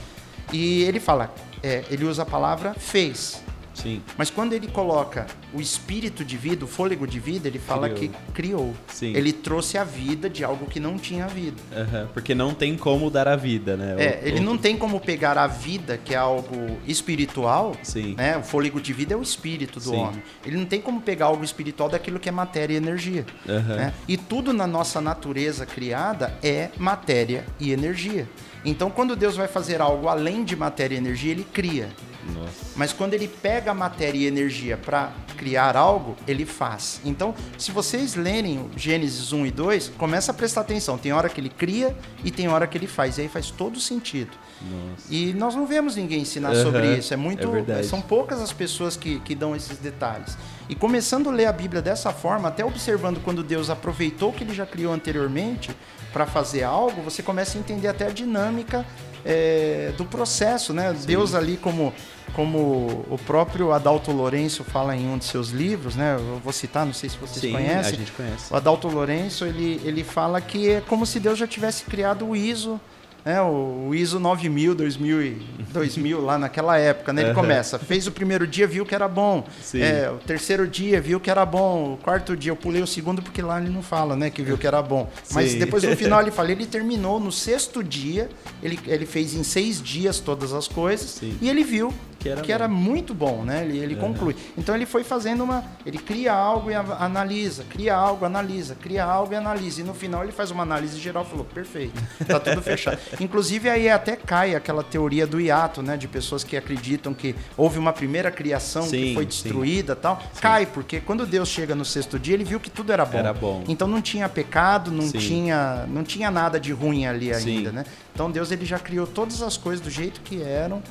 E 0.52 0.82
ele 0.82 0.98
fala, 0.98 1.32
é, 1.62 1.84
ele 1.88 2.04
usa 2.04 2.22
a 2.22 2.26
palavra 2.26 2.74
fez. 2.74 3.40
Sim. 3.74 4.00
Mas 4.16 4.30
quando 4.30 4.52
ele 4.52 4.68
coloca 4.68 5.26
o 5.52 5.60
espírito 5.60 6.24
de 6.24 6.36
vida, 6.36 6.64
o 6.64 6.68
fôlego 6.68 7.06
de 7.06 7.18
vida, 7.18 7.48
ele 7.48 7.58
fala 7.58 7.88
criou. 7.88 8.10
que 8.10 8.32
criou. 8.32 8.74
Sim. 8.88 9.14
Ele 9.14 9.32
trouxe 9.32 9.76
a 9.76 9.84
vida 9.84 10.30
de 10.30 10.44
algo 10.44 10.66
que 10.66 10.80
não 10.80 10.96
tinha 10.96 11.26
vida. 11.26 11.60
Uhum, 11.72 12.06
porque 12.14 12.34
não 12.34 12.54
tem 12.54 12.76
como 12.76 13.10
dar 13.10 13.28
a 13.28 13.36
vida, 13.36 13.76
né? 13.76 13.96
É, 13.98 14.20
o, 14.22 14.28
ele 14.28 14.40
o... 14.40 14.42
não 14.42 14.56
tem 14.56 14.76
como 14.76 15.00
pegar 15.00 15.36
a 15.36 15.46
vida, 15.46 15.98
que 16.02 16.14
é 16.14 16.16
algo 16.16 16.78
espiritual, 16.86 17.76
Sim. 17.82 18.14
né? 18.14 18.36
O 18.36 18.42
fôlego 18.42 18.80
de 18.80 18.92
vida 18.92 19.14
é 19.14 19.16
o 19.16 19.22
espírito 19.22 19.78
do 19.80 19.90
Sim. 19.90 19.96
homem. 19.96 20.22
Ele 20.46 20.56
não 20.56 20.66
tem 20.66 20.80
como 20.80 21.00
pegar 21.00 21.26
algo 21.26 21.44
espiritual 21.44 21.88
daquilo 21.88 22.18
que 22.18 22.28
é 22.28 22.32
matéria 22.32 22.74
e 22.74 22.76
energia. 22.76 23.26
Uhum. 23.46 23.76
Né? 23.76 23.94
E 24.06 24.16
tudo 24.16 24.52
na 24.52 24.66
nossa 24.66 25.00
natureza 25.00 25.66
criada 25.66 26.34
é 26.42 26.70
matéria 26.78 27.44
e 27.58 27.72
energia. 27.72 28.28
Então, 28.64 28.90
quando 28.90 29.14
Deus 29.14 29.36
vai 29.36 29.46
fazer 29.46 29.80
algo 29.80 30.08
além 30.08 30.42
de 30.42 30.56
matéria 30.56 30.94
e 30.94 30.98
energia, 30.98 31.32
ele 31.32 31.46
cria. 31.52 31.88
Nossa. 32.32 32.52
Mas 32.76 32.92
quando 32.92 33.14
ele 33.14 33.28
pega 33.28 33.70
a 33.70 33.74
matéria 33.74 34.18
e 34.18 34.26
energia 34.26 34.76
para 34.76 35.12
criar 35.36 35.76
algo, 35.76 36.16
ele 36.26 36.46
faz. 36.46 37.00
Então, 37.04 37.34
se 37.58 37.70
vocês 37.70 38.14
lerem 38.14 38.70
Gênesis 38.76 39.32
1 39.32 39.46
e 39.46 39.50
2, 39.50 39.88
começa 39.98 40.30
a 40.30 40.34
prestar 40.34 40.62
atenção. 40.62 40.96
Tem 40.96 41.12
hora 41.12 41.28
que 41.28 41.40
ele 41.40 41.48
cria 41.48 41.94
e 42.24 42.30
tem 42.30 42.48
hora 42.48 42.66
que 42.66 42.78
ele 42.78 42.86
faz. 42.86 43.18
E 43.18 43.22
aí 43.22 43.28
faz 43.28 43.50
todo 43.50 43.80
sentido. 43.80 44.30
Nossa. 44.62 45.06
E 45.10 45.34
nós 45.34 45.54
não 45.54 45.66
vemos 45.66 45.96
ninguém 45.96 46.22
ensinar 46.22 46.54
uhum. 46.54 46.62
sobre 46.62 46.96
isso. 46.96 47.12
É 47.12 47.16
muito. 47.16 47.50
É 47.70 47.82
são 47.82 48.00
poucas 48.00 48.40
as 48.40 48.52
pessoas 48.52 48.96
que, 48.96 49.20
que 49.20 49.34
dão 49.34 49.54
esses 49.54 49.78
detalhes. 49.78 50.36
E 50.68 50.74
começando 50.74 51.28
a 51.28 51.32
ler 51.32 51.46
a 51.46 51.52
Bíblia 51.52 51.82
dessa 51.82 52.12
forma, 52.12 52.48
até 52.48 52.64
observando 52.64 53.22
quando 53.22 53.42
Deus 53.42 53.68
aproveitou 53.68 54.30
o 54.30 54.32
que 54.32 54.44
ele 54.44 54.54
já 54.54 54.64
criou 54.64 54.94
anteriormente 54.94 55.76
para 56.12 56.26
fazer 56.26 56.62
algo, 56.62 57.02
você 57.02 57.22
começa 57.22 57.58
a 57.58 57.60
entender 57.60 57.88
até 57.88 58.06
a 58.06 58.10
dinâmica 58.10 58.86
é, 59.24 59.92
do 59.96 60.04
processo, 60.04 60.72
né? 60.72 60.94
Sim. 60.94 61.06
Deus 61.06 61.34
ali 61.34 61.56
como 61.56 61.92
como 62.34 63.04
o 63.08 63.16
próprio 63.24 63.72
Adalto 63.72 64.10
Lourenço 64.10 64.64
fala 64.64 64.96
em 64.96 65.08
um 65.08 65.16
de 65.16 65.24
seus 65.24 65.50
livros, 65.50 65.94
né? 65.94 66.16
Eu 66.16 66.40
vou 66.42 66.52
citar, 66.52 66.84
não 66.84 66.92
sei 66.92 67.08
se 67.08 67.16
vocês 67.16 67.40
Sim, 67.40 67.52
conhecem. 67.52 67.94
a 67.94 67.96
gente 67.96 68.10
conhece. 68.10 68.52
O 68.52 68.56
Adalto 68.56 68.88
Lourenço, 68.88 69.44
ele, 69.44 69.80
ele 69.84 70.02
fala 70.02 70.40
que 70.40 70.68
é 70.68 70.80
como 70.80 71.06
se 71.06 71.20
Deus 71.20 71.38
já 71.38 71.46
tivesse 71.46 71.84
criado 71.84 72.28
o 72.28 72.34
ISO 72.34 72.80
né, 73.24 73.40
o 73.40 73.94
ISO 73.94 74.20
9000, 74.20 74.74
2000, 74.74 75.38
2000 75.72 76.20
lá 76.20 76.38
naquela 76.38 76.76
época, 76.76 77.12
né? 77.12 77.22
Ele 77.22 77.34
começa, 77.34 77.78
fez 77.78 78.06
o 78.06 78.12
primeiro 78.12 78.46
dia, 78.46 78.66
viu 78.66 78.84
que 78.84 78.94
era 78.94 79.08
bom. 79.08 79.46
É, 79.74 80.10
o 80.10 80.18
terceiro 80.18 80.68
dia, 80.68 81.00
viu 81.00 81.18
que 81.18 81.30
era 81.30 81.46
bom. 81.46 81.94
O 81.94 81.96
quarto 81.96 82.36
dia, 82.36 82.52
eu 82.52 82.56
pulei 82.56 82.82
o 82.82 82.86
segundo 82.86 83.22
porque 83.22 83.40
lá 83.40 83.60
ele 83.60 83.70
não 83.70 83.82
fala, 83.82 84.14
né? 84.14 84.28
Que 84.28 84.42
viu 84.42 84.58
que 84.58 84.66
era 84.66 84.82
bom. 84.82 85.10
Mas 85.32 85.52
Sim. 85.52 85.58
depois 85.58 85.82
no 85.82 85.96
final 85.96 86.20
ele 86.20 86.30
fala, 86.32 86.52
ele 86.52 86.66
terminou 86.66 87.18
no 87.18 87.32
sexto 87.32 87.82
dia, 87.82 88.28
ele, 88.62 88.78
ele 88.86 89.06
fez 89.06 89.34
em 89.34 89.42
seis 89.42 89.80
dias 89.80 90.20
todas 90.20 90.52
as 90.52 90.68
coisas 90.68 91.10
Sim. 91.10 91.36
e 91.40 91.48
ele 91.48 91.64
viu 91.64 91.94
que 92.24 92.28
era, 92.30 92.40
que 92.40 92.52
era 92.52 92.66
muito 92.66 93.12
bom, 93.12 93.44
né? 93.44 93.64
Ele, 93.64 93.78
ele 93.78 93.94
uhum. 93.94 94.00
conclui. 94.00 94.34
Então 94.56 94.74
ele 94.74 94.86
foi 94.86 95.04
fazendo 95.04 95.44
uma. 95.44 95.62
Ele 95.84 95.98
cria 95.98 96.32
algo 96.32 96.70
e 96.70 96.74
analisa, 96.74 97.64
cria 97.68 97.94
algo, 97.94 98.24
analisa, 98.24 98.74
cria 98.74 99.04
algo 99.04 99.34
e 99.34 99.36
analisa. 99.36 99.82
E 99.82 99.84
no 99.84 99.92
final 99.92 100.22
ele 100.22 100.32
faz 100.32 100.50
uma 100.50 100.62
análise 100.62 100.98
geral 100.98 101.24
e 101.24 101.30
falou: 101.30 101.44
perfeito, 101.44 102.02
tá 102.26 102.40
tudo 102.40 102.62
fechado. 102.64 102.98
Inclusive 103.20 103.68
aí 103.68 103.90
até 103.90 104.16
cai 104.16 104.54
aquela 104.54 104.82
teoria 104.82 105.26
do 105.26 105.38
hiato, 105.38 105.82
né? 105.82 105.98
De 105.98 106.08
pessoas 106.08 106.42
que 106.42 106.56
acreditam 106.56 107.12
que 107.12 107.34
houve 107.58 107.78
uma 107.78 107.92
primeira 107.92 108.30
criação 108.30 108.84
sim, 108.84 108.90
que 108.90 109.14
foi 109.14 109.26
destruída 109.26 109.92
e 109.92 109.96
tal. 109.96 110.18
Sim. 110.32 110.40
Cai, 110.40 110.64
porque 110.64 111.00
quando 111.00 111.26
Deus 111.26 111.50
chega 111.50 111.74
no 111.74 111.84
sexto 111.84 112.18
dia, 112.18 112.32
ele 112.32 112.44
viu 112.44 112.58
que 112.58 112.70
tudo 112.70 112.90
era 112.90 113.04
bom. 113.04 113.18
Era 113.18 113.34
bom. 113.34 113.64
Então 113.68 113.86
não 113.86 114.00
tinha 114.00 114.30
pecado, 114.30 114.90
não, 114.90 115.10
tinha, 115.10 115.84
não 115.88 116.02
tinha 116.02 116.30
nada 116.30 116.58
de 116.58 116.72
ruim 116.72 117.04
ali 117.04 117.34
ainda, 117.34 117.70
né? 117.70 117.84
Então 118.14 118.30
Deus 118.30 118.50
ele 118.50 118.64
já 118.64 118.78
criou 118.78 119.06
todas 119.06 119.42
as 119.42 119.58
coisas 119.58 119.84
do 119.84 119.90
jeito 119.90 120.22
que 120.22 120.42
eram. 120.42 120.82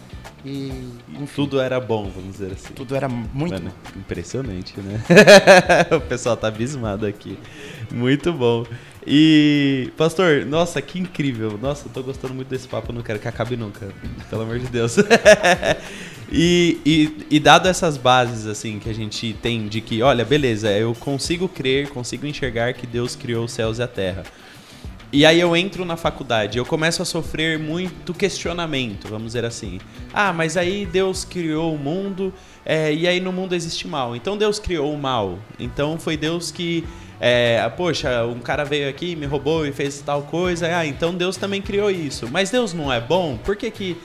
E, 0.46 0.72
enfim, 1.14 1.36
tudo 1.36 1.60
era 1.60 1.80
bom, 1.80 2.12
vamos 2.14 2.34
dizer 2.34 2.52
assim. 2.52 2.74
Tudo 2.74 2.96
era 2.96 3.08
muito 3.08 3.54
Mano, 3.54 3.70
bom. 3.70 4.00
Impressionante, 4.00 4.78
né? 4.82 5.02
o 5.96 6.02
pessoal 6.02 6.36
tá 6.36 6.50
abismado 6.50 7.06
aqui. 7.06 7.38
Muito 7.90 8.34
bom. 8.34 8.66
E, 9.08 9.92
pastor, 9.96 10.46
nossa, 10.46 10.82
que 10.82 11.00
incrível. 11.00 11.58
Nossa, 11.62 11.88
eu 11.88 11.92
tô 11.94 12.04
gostando 12.04 12.34
muito 12.34 12.50
desse 12.50 12.68
papo, 12.68 12.92
não 12.92 13.02
quero 13.02 13.20
que 13.20 13.28
acabe 13.28 13.56
nunca. 13.56 13.88
Pelo 14.30 14.42
amor 14.42 14.60
de 14.60 14.68
Deus. 14.68 14.98
e, 16.30 16.78
e, 16.86 17.26
e 17.32 17.40
dado 17.40 17.70
essas 17.70 17.96
bases, 17.96 18.46
assim, 18.46 18.80
que 18.80 18.90
a 18.90 18.94
gente 18.94 19.34
tem 19.42 19.68
de 19.70 19.80
que, 19.80 20.02
olha, 20.02 20.26
beleza, 20.26 20.70
eu 20.72 20.94
consigo 20.94 21.48
crer, 21.48 21.90
consigo 21.90 22.26
enxergar 22.26 22.74
que 22.74 22.86
Deus 22.86 23.16
criou 23.16 23.46
os 23.46 23.52
céus 23.54 23.80
e 23.80 23.84
a 23.84 23.88
terra. 23.88 24.24
E 25.16 25.28
aí 25.28 25.40
eu 25.40 25.56
entro 25.56 25.86
na 25.86 25.96
faculdade, 25.96 26.58
eu 26.58 26.66
começo 26.66 27.00
a 27.00 27.06
sofrer 27.06 27.60
muito 27.60 28.16
questionamento, 28.16 29.08
vamos 29.08 29.28
dizer 29.28 29.46
assim. 29.46 29.80
Ah, 30.12 30.34
mas 30.34 30.58
aí 30.58 30.88
Deus 30.88 31.24
criou 31.24 31.76
o 31.76 31.78
mundo 31.78 32.34
é, 32.66 32.92
e 32.92 33.08
aí 33.08 33.20
no 33.20 33.32
mundo 33.32 33.54
existe 33.54 33.88
mal. 33.88 34.16
Então 34.16 34.36
Deus 34.36 34.58
criou 34.58 34.92
o 34.92 34.98
mal. 34.98 35.38
Então 35.60 36.00
foi 36.00 36.18
Deus 36.18 36.50
que, 36.50 36.84
é, 37.20 37.72
poxa, 37.78 38.26
um 38.26 38.40
cara 38.40 38.66
veio 38.66 38.90
aqui, 38.90 39.16
me 39.16 39.28
roubou 39.28 39.68
e 39.68 39.72
fez 39.72 40.02
tal 40.02 40.24
coisa. 40.24 40.76
Ah, 40.76 40.84
então 40.84 41.14
Deus 41.14 41.38
também 41.38 41.62
criou 41.62 41.92
isso. 41.92 42.28
Mas 42.32 42.50
Deus 42.50 42.74
não 42.74 42.92
é 42.92 43.00
bom? 43.00 43.38
Por 43.38 43.56
que 43.56 43.70
que 43.70 43.96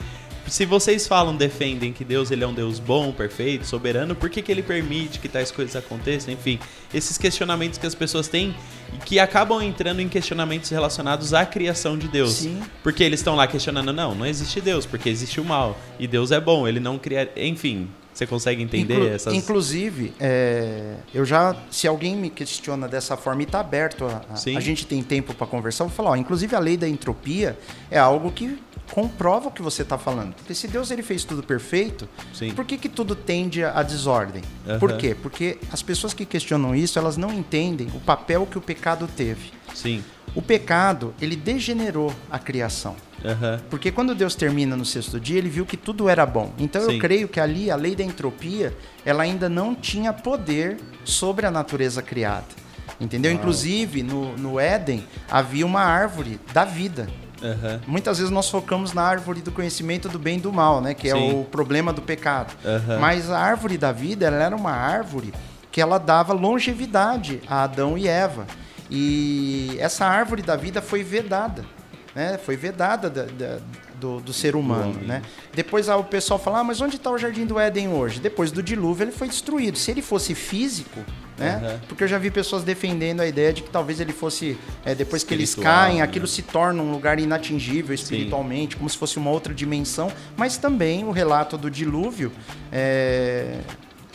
se 0.49 0.65
vocês 0.65 1.07
falam, 1.07 1.35
defendem 1.35 1.93
que 1.93 2.03
Deus 2.03 2.31
ele 2.31 2.43
é 2.43 2.47
um 2.47 2.53
Deus 2.53 2.79
bom, 2.79 3.11
perfeito, 3.11 3.65
soberano, 3.65 4.15
por 4.15 4.29
que, 4.29 4.41
que 4.41 4.51
ele 4.51 4.63
permite 4.63 5.19
que 5.19 5.27
tais 5.27 5.51
coisas 5.51 5.75
aconteçam? 5.75 6.33
Enfim, 6.33 6.59
esses 6.93 7.17
questionamentos 7.17 7.77
que 7.77 7.85
as 7.85 7.95
pessoas 7.95 8.27
têm 8.27 8.55
e 8.93 8.97
que 8.97 9.19
acabam 9.19 9.61
entrando 9.61 10.01
em 10.01 10.09
questionamentos 10.09 10.69
relacionados 10.69 11.33
à 11.33 11.45
criação 11.45 11.97
de 11.97 12.07
Deus. 12.07 12.31
Sim. 12.33 12.61
Porque 12.81 13.03
eles 13.03 13.19
estão 13.19 13.35
lá 13.35 13.47
questionando, 13.47 13.93
não, 13.93 14.15
não 14.15 14.25
existe 14.25 14.59
Deus, 14.59 14.85
porque 14.85 15.09
existe 15.09 15.39
o 15.39 15.45
mal. 15.45 15.77
E 15.99 16.07
Deus 16.07 16.31
é 16.31 16.39
bom, 16.39 16.67
ele 16.67 16.79
não 16.79 16.97
cria. 16.97 17.31
Enfim, 17.35 17.89
você 18.19 18.27
consegue 18.27 18.61
entender 18.61 18.95
Inclu 18.95 19.07
essas. 19.07 19.33
Inclusive, 19.33 20.13
é, 20.19 20.95
eu 21.13 21.23
já. 21.23 21.55
Se 21.71 21.87
alguém 21.87 22.15
me 22.15 22.29
questiona 22.29 22.87
dessa 22.87 23.15
forma 23.15 23.41
e 23.41 23.45
está 23.45 23.61
aberto, 23.61 24.05
a, 24.05 24.21
a, 24.29 24.33
a, 24.33 24.59
gente 24.59 24.85
tem 24.85 25.01
tempo 25.01 25.33
para 25.33 25.47
conversar, 25.47 25.85
eu 25.85 25.87
vou 25.87 25.95
falar, 25.95 26.11
ó, 26.11 26.15
inclusive 26.15 26.53
a 26.55 26.59
lei 26.59 26.75
da 26.75 26.87
entropia 26.87 27.57
é 27.89 27.97
algo 27.97 28.31
que 28.31 28.59
comprova 28.91 29.47
o 29.47 29.51
que 29.51 29.61
você 29.61 29.83
está 29.83 29.97
falando. 29.97 30.33
Porque 30.33 30.53
se 30.53 30.67
Deus 30.67 30.91
ele 30.91 31.03
fez 31.03 31.23
tudo 31.23 31.43
perfeito, 31.43 32.09
Sim. 32.33 32.51
por 32.51 32.65
que, 32.65 32.77
que 32.77 32.89
tudo 32.89 33.15
tende 33.15 33.63
à 33.63 33.81
desordem? 33.83 34.41
Uhum. 34.67 34.79
Por 34.79 34.97
quê? 34.97 35.15
Porque 35.15 35.57
as 35.71 35.81
pessoas 35.81 36.13
que 36.13 36.25
questionam 36.25 36.75
isso, 36.75 36.99
elas 36.99 37.15
não 37.15 37.31
entendem 37.31 37.87
o 37.93 37.99
papel 37.99 38.45
que 38.45 38.57
o 38.57 38.61
pecado 38.61 39.07
teve. 39.15 39.51
Sim. 39.73 40.03
O 40.35 40.41
pecado, 40.41 41.13
ele 41.19 41.35
degenerou 41.35 42.13
a 42.29 42.37
criação. 42.37 42.95
Uhum. 43.23 43.59
Porque 43.69 43.91
quando 43.91 44.15
Deus 44.15 44.35
termina 44.35 44.75
no 44.75 44.85
sexto 44.85 45.19
dia, 45.19 45.37
ele 45.37 45.49
viu 45.49 45.65
que 45.65 45.75
tudo 45.75 46.07
era 46.07 46.25
bom. 46.25 46.53
Então 46.57 46.81
Sim. 46.83 46.93
eu 46.93 46.99
creio 46.99 47.27
que 47.27 47.39
ali 47.39 47.69
a 47.69 47.75
lei 47.75 47.95
da 47.95 48.03
entropia, 48.03 48.73
ela 49.03 49.23
ainda 49.23 49.49
não 49.49 49.75
tinha 49.75 50.13
poder 50.13 50.77
sobre 51.03 51.45
a 51.45 51.51
natureza 51.51 52.01
criada. 52.01 52.45
Entendeu? 52.99 53.31
Uau. 53.31 53.39
Inclusive, 53.39 54.03
no, 54.03 54.37
no 54.37 54.59
Éden, 54.59 55.05
havia 55.29 55.65
uma 55.65 55.81
árvore 55.81 56.39
da 56.53 56.63
vida. 56.63 57.07
Uhum. 57.41 57.79
Muitas 57.87 58.17
vezes 58.17 58.31
nós 58.31 58.49
focamos 58.49 58.93
na 58.93 59.01
árvore 59.01 59.41
do 59.41 59.51
conhecimento 59.51 60.09
do 60.09 60.19
bem 60.19 60.37
e 60.37 60.41
do 60.41 60.51
mal, 60.51 60.81
né? 60.81 60.93
Que 60.93 61.09
é 61.09 61.13
Sim. 61.13 61.29
é 61.29 61.33
o 61.33 61.43
problema 61.45 61.93
do 61.93 62.01
pecado. 62.01 62.53
Uhum. 62.63 62.99
Mas 62.99 63.29
a 63.29 63.39
árvore 63.39 63.77
da 63.77 63.91
vida, 63.91 64.27
ela 64.27 64.43
era 64.43 64.55
uma 64.55 64.71
árvore 64.71 65.33
que 65.71 65.81
ela 65.81 65.97
dava 65.97 66.33
longevidade 66.33 67.41
a 67.47 67.63
Adão 67.63 67.97
e 67.97 68.07
Eva. 68.07 68.45
E 68.89 69.75
essa 69.79 70.05
árvore 70.05 70.41
da 70.41 70.55
vida 70.55 70.81
foi 70.81 71.03
vedada. 71.03 71.65
Né? 72.15 72.37
Foi 72.37 72.57
vedada 72.57 73.09
da, 73.09 73.23
da, 73.23 73.59
do, 73.99 74.19
do, 74.19 74.33
ser 74.33 74.55
humano. 74.55 74.99
Né? 75.01 75.21
Depois 75.53 75.87
o 75.87 76.03
pessoal 76.03 76.39
fala, 76.39 76.59
ah, 76.59 76.63
mas 76.63 76.81
onde 76.81 76.95
está 76.95 77.11
o 77.11 77.17
Jardim 77.17 77.45
do 77.45 77.59
Éden 77.59 77.89
hoje? 77.89 78.19
Depois 78.19 78.51
do 78.51 78.63
dilúvio 78.63 79.03
ele 79.03 79.11
foi 79.11 79.27
destruído. 79.27 79.77
Se 79.77 79.91
ele 79.91 80.01
fosse 80.01 80.33
físico, 80.33 80.99
né? 81.39 81.61
Uhum. 81.63 81.79
Porque 81.87 82.03
eu 82.03 82.07
já 82.07 82.17
vi 82.17 82.29
pessoas 82.29 82.63
defendendo 82.63 83.21
a 83.21 83.27
ideia 83.27 83.53
de 83.53 83.63
que 83.63 83.69
talvez 83.69 83.99
ele 83.99 84.11
fosse, 84.11 84.57
é, 84.83 84.93
depois 84.93 85.23
que 85.23 85.33
eles 85.33 85.55
caem, 85.55 85.97
né? 85.97 86.01
aquilo 86.01 86.27
se 86.27 86.41
torna 86.41 86.83
um 86.83 86.91
lugar 86.91 87.19
inatingível 87.19 87.95
espiritualmente, 87.95 88.73
Sim. 88.73 88.79
como 88.79 88.89
se 88.89 88.97
fosse 88.97 89.17
uma 89.17 89.31
outra 89.31 89.53
dimensão. 89.53 90.11
Mas 90.35 90.57
também 90.57 91.05
o 91.05 91.11
relato 91.11 91.57
do 91.57 91.71
dilúvio 91.71 92.31
é, 92.71 93.59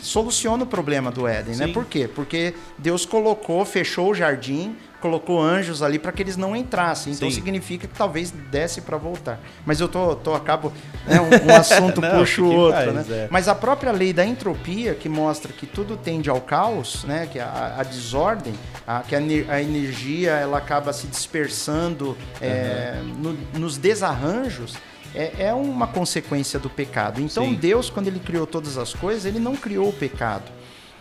soluciona 0.05 0.63
o 0.63 0.67
problema 0.67 1.11
do 1.11 1.27
Éden, 1.27 1.55
né? 1.55 1.67
Por 1.67 1.85
quê? 1.85 2.07
Porque 2.07 2.53
Deus 2.77 3.05
colocou, 3.05 3.65
fechou 3.65 4.11
o 4.11 4.13
jardim, 4.13 4.75
colocou 5.01 5.41
anjos 5.41 5.83
ali 5.83 5.99
para 5.99 6.11
que 6.11 6.21
eles 6.21 6.37
não 6.37 6.55
entrassem. 6.55 7.13
Então 7.13 7.29
Sim. 7.29 7.35
significa 7.35 7.87
que 7.87 7.93
talvez 7.93 8.31
desse 8.31 8.81
para 8.81 8.97
voltar. 8.97 9.39
Mas 9.65 9.79
eu 9.79 9.87
tô, 9.87 10.15
tô 10.15 10.33
acabo 10.33 10.71
né, 11.05 11.19
um, 11.21 11.51
um, 11.51 11.55
assunto 11.55 12.01
não, 12.01 12.19
puxa 12.19 12.41
o 12.41 12.51
outro, 12.51 12.93
faz, 12.93 13.07
né? 13.07 13.25
É. 13.25 13.27
Mas 13.29 13.47
a 13.47 13.55
própria 13.55 13.91
lei 13.91 14.13
da 14.13 14.25
entropia 14.25 14.95
que 14.95 15.09
mostra 15.09 15.51
que 15.51 15.65
tudo 15.65 15.97
tende 15.97 16.29
ao 16.29 16.41
caos, 16.41 17.03
né? 17.03 17.27
Que 17.31 17.39
a, 17.39 17.75
a 17.77 17.83
desordem, 17.83 18.53
a, 18.87 19.01
que 19.01 19.15
a, 19.15 19.19
a, 19.19 19.61
energia 19.61 20.31
ela 20.31 20.57
acaba 20.57 20.93
se 20.93 21.07
dispersando 21.07 22.09
uhum. 22.09 22.15
é, 22.41 22.99
no, 23.17 23.37
nos 23.59 23.77
desarranjos. 23.77 24.75
É, 25.13 25.47
é, 25.47 25.53
uma 25.53 25.87
consequência 25.87 26.59
do 26.59 26.69
pecado. 26.69 27.21
Então 27.21 27.45
Sim. 27.45 27.53
Deus, 27.53 27.89
quando 27.89 28.07
ele 28.07 28.19
criou 28.19 28.45
todas 28.45 28.77
as 28.77 28.93
coisas, 28.93 29.25
ele 29.25 29.39
não 29.39 29.55
criou 29.55 29.89
o 29.89 29.93
pecado. 29.93 30.51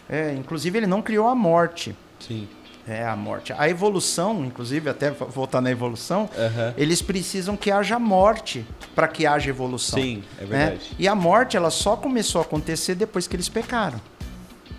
É, 0.08 0.34
inclusive 0.34 0.78
ele 0.78 0.86
não 0.86 1.02
criou 1.02 1.28
a 1.28 1.34
morte. 1.34 1.96
Sim. 2.20 2.46
É, 2.86 3.06
a 3.06 3.16
morte. 3.16 3.52
A 3.56 3.68
evolução, 3.68 4.44
inclusive, 4.44 4.90
até 4.90 5.10
voltar 5.10 5.62
na 5.62 5.70
evolução, 5.70 6.28
Aham. 6.36 6.74
eles 6.76 7.00
precisam 7.00 7.56
que 7.56 7.70
haja 7.70 7.98
morte 7.98 8.66
para 8.94 9.08
que 9.08 9.26
haja 9.26 9.48
evolução. 9.48 9.98
Sim, 9.98 10.22
é 10.38 10.42
né? 10.42 10.46
verdade. 10.46 10.90
E 10.98 11.08
a 11.08 11.14
morte, 11.14 11.56
ela 11.56 11.70
só 11.70 11.96
começou 11.96 12.42
a 12.42 12.44
acontecer 12.44 12.94
depois 12.94 13.26
que 13.26 13.34
eles 13.34 13.48
pecaram. 13.48 13.98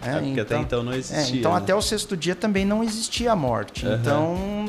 É, 0.04 0.20
porque 0.20 0.40
até 0.40 0.58
então 0.58 0.84
não 0.84 0.94
é, 0.94 0.98
existia. 0.98 1.40
então 1.40 1.52
né? 1.52 1.58
até 1.58 1.74
o 1.74 1.82
sexto 1.82 2.16
dia 2.16 2.36
também 2.36 2.64
não 2.64 2.84
existia 2.84 3.32
a 3.32 3.36
morte. 3.36 3.88
Aham. 3.88 3.96
Então 4.00 4.66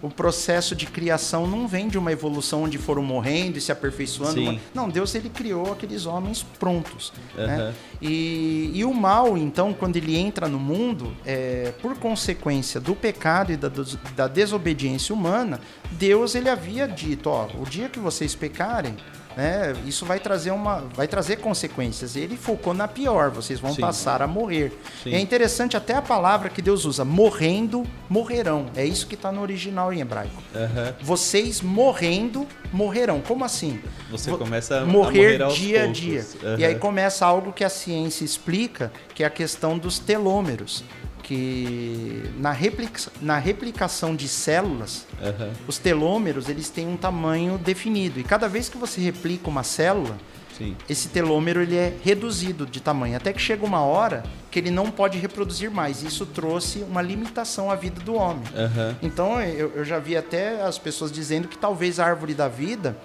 o 0.00 0.08
processo 0.08 0.74
de 0.74 0.86
criação 0.86 1.46
não 1.46 1.66
vem 1.66 1.88
de 1.88 1.98
uma 1.98 2.12
evolução 2.12 2.64
onde 2.64 2.78
foram 2.78 3.02
morrendo 3.02 3.58
e 3.58 3.60
se 3.60 3.72
aperfeiçoando. 3.72 4.40
Sim. 4.40 4.60
Não, 4.72 4.88
Deus 4.88 5.14
ele 5.14 5.28
criou 5.28 5.72
aqueles 5.72 6.06
homens 6.06 6.42
prontos. 6.58 7.12
Aham. 7.36 7.46
Né? 7.46 7.74
E, 8.00 8.70
e 8.74 8.84
o 8.84 8.94
mal, 8.94 9.36
então, 9.36 9.72
quando 9.72 9.96
ele 9.96 10.16
entra 10.16 10.48
no 10.48 10.58
mundo, 10.58 11.16
é, 11.26 11.72
por 11.82 11.96
consequência 11.98 12.80
do 12.80 12.94
pecado 12.94 13.52
e 13.52 13.56
da, 13.56 13.70
da 14.14 14.28
desobediência 14.28 15.14
humana, 15.14 15.60
Deus 15.92 16.34
ele 16.34 16.48
havia 16.48 16.86
dito, 16.86 17.28
ó, 17.28 17.48
o 17.58 17.64
dia 17.64 17.88
que 17.88 17.98
vocês 17.98 18.34
pecarem, 18.34 18.96
né, 19.38 19.72
isso 19.86 20.04
vai 20.04 20.18
trazer 20.18 20.50
uma, 20.50 20.80
vai 20.94 21.06
trazer 21.06 21.36
consequências. 21.36 22.16
Ele 22.16 22.36
focou 22.36 22.74
na 22.74 22.88
pior, 22.88 23.30
vocês 23.30 23.60
vão 23.60 23.72
Sim. 23.72 23.80
passar 23.80 24.20
a 24.20 24.26
morrer. 24.26 24.76
Sim. 25.04 25.14
É 25.14 25.20
interessante 25.20 25.76
até 25.76 25.94
a 25.94 26.02
palavra 26.02 26.48
que 26.48 26.60
Deus 26.60 26.84
usa, 26.84 27.04
morrendo, 27.04 27.84
morrerão. 28.10 28.66
É 28.74 28.84
isso 28.84 29.06
que 29.06 29.14
está 29.14 29.30
no 29.30 29.40
original 29.40 29.92
em 29.92 30.00
hebraico. 30.00 30.42
Aham. 30.52 30.92
Vocês 31.00 31.60
morrendo, 31.60 32.48
morrerão. 32.72 33.20
Como 33.20 33.44
assim? 33.44 33.80
Você 34.10 34.32
Vo- 34.32 34.38
começa 34.38 34.80
a 34.80 34.84
morrer, 34.84 35.38
morrer 35.38 35.42
aos 35.42 35.54
dia 35.54 35.80
poucos. 35.84 35.98
a 35.98 36.00
dia. 36.02 36.24
Aham. 36.42 36.58
E 36.58 36.64
aí 36.64 36.74
começa 36.74 37.24
algo 37.24 37.52
que 37.52 37.62
a 37.62 37.68
ciência 37.68 38.24
explica, 38.24 38.90
que 39.14 39.22
é 39.22 39.26
a 39.26 39.30
questão 39.30 39.78
dos 39.78 40.00
telômeros, 40.00 40.82
que 41.28 42.22
na, 42.38 42.52
replica, 42.52 42.98
na 43.20 43.36
replicação 43.36 44.16
de 44.16 44.26
células, 44.26 45.06
Aham. 45.22 45.50
os 45.66 45.76
telômeros 45.76 46.48
eles 46.48 46.70
têm 46.70 46.88
um 46.88 46.96
tamanho 46.96 47.58
definido. 47.58 48.18
E 48.18 48.24
cada 48.24 48.48
vez 48.48 48.70
que 48.70 48.78
você 48.78 48.98
replica 48.98 49.46
uma 49.46 49.62
célula, 49.62 50.16
Sim. 50.56 50.74
esse 50.88 51.10
telômero 51.10 51.60
ele 51.60 51.76
é 51.76 51.92
reduzido 52.02 52.64
de 52.64 52.80
tamanho, 52.80 53.14
até 53.14 53.30
que 53.30 53.42
chega 53.42 53.62
uma 53.62 53.82
hora 53.82 54.24
que 54.50 54.58
ele 54.58 54.70
não 54.70 54.90
pode 54.90 55.18
reproduzir 55.18 55.70
mais. 55.70 56.02
Isso 56.02 56.24
trouxe 56.24 56.78
uma 56.78 57.02
limitação 57.02 57.70
à 57.70 57.74
vida 57.74 58.00
do 58.00 58.14
homem. 58.14 58.44
Aham. 58.56 58.96
Então 59.02 59.38
eu, 59.42 59.70
eu 59.76 59.84
já 59.84 59.98
vi 59.98 60.16
até 60.16 60.62
as 60.62 60.78
pessoas 60.78 61.12
dizendo 61.12 61.46
que 61.46 61.58
talvez 61.58 62.00
a 62.00 62.06
árvore 62.06 62.32
da 62.32 62.48
vida 62.48 62.96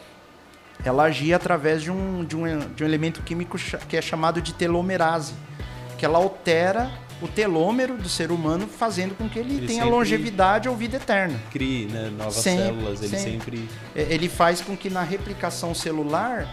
ela 0.85 1.03
agia 1.03 1.35
através 1.35 1.81
de 1.81 1.91
um, 1.91 2.23
de 2.23 2.37
um, 2.37 2.59
de 2.73 2.85
um 2.85 2.87
elemento 2.87 3.21
químico 3.21 3.57
que 3.89 3.97
é 3.97 4.01
chamado 4.01 4.41
de 4.41 4.53
telomerase, 4.53 5.33
que 5.97 6.05
ela 6.05 6.19
altera 6.19 6.89
o 7.21 7.27
telômero 7.27 7.97
do 7.97 8.09
ser 8.09 8.31
humano, 8.31 8.67
fazendo 8.67 9.15
com 9.15 9.27
que 9.29 9.39
ele, 9.39 9.55
Ele 9.55 9.67
tenha 9.67 9.85
longevidade 9.85 10.67
ou 10.67 10.75
vida 10.75 10.97
eterna. 10.97 11.39
Crie 11.51 11.85
né, 11.85 12.11
novas 12.17 12.35
Sempre, 12.35 12.63
células, 12.63 13.01
ele 13.01 13.17
sempre. 13.17 13.57
sempre. 13.57 13.69
É, 13.95 14.13
Ele 14.13 14.29
faz 14.29 14.61
com 14.61 14.75
que 14.75 14.89
na 14.89 15.01
replicação 15.03 15.73
celular 15.73 16.47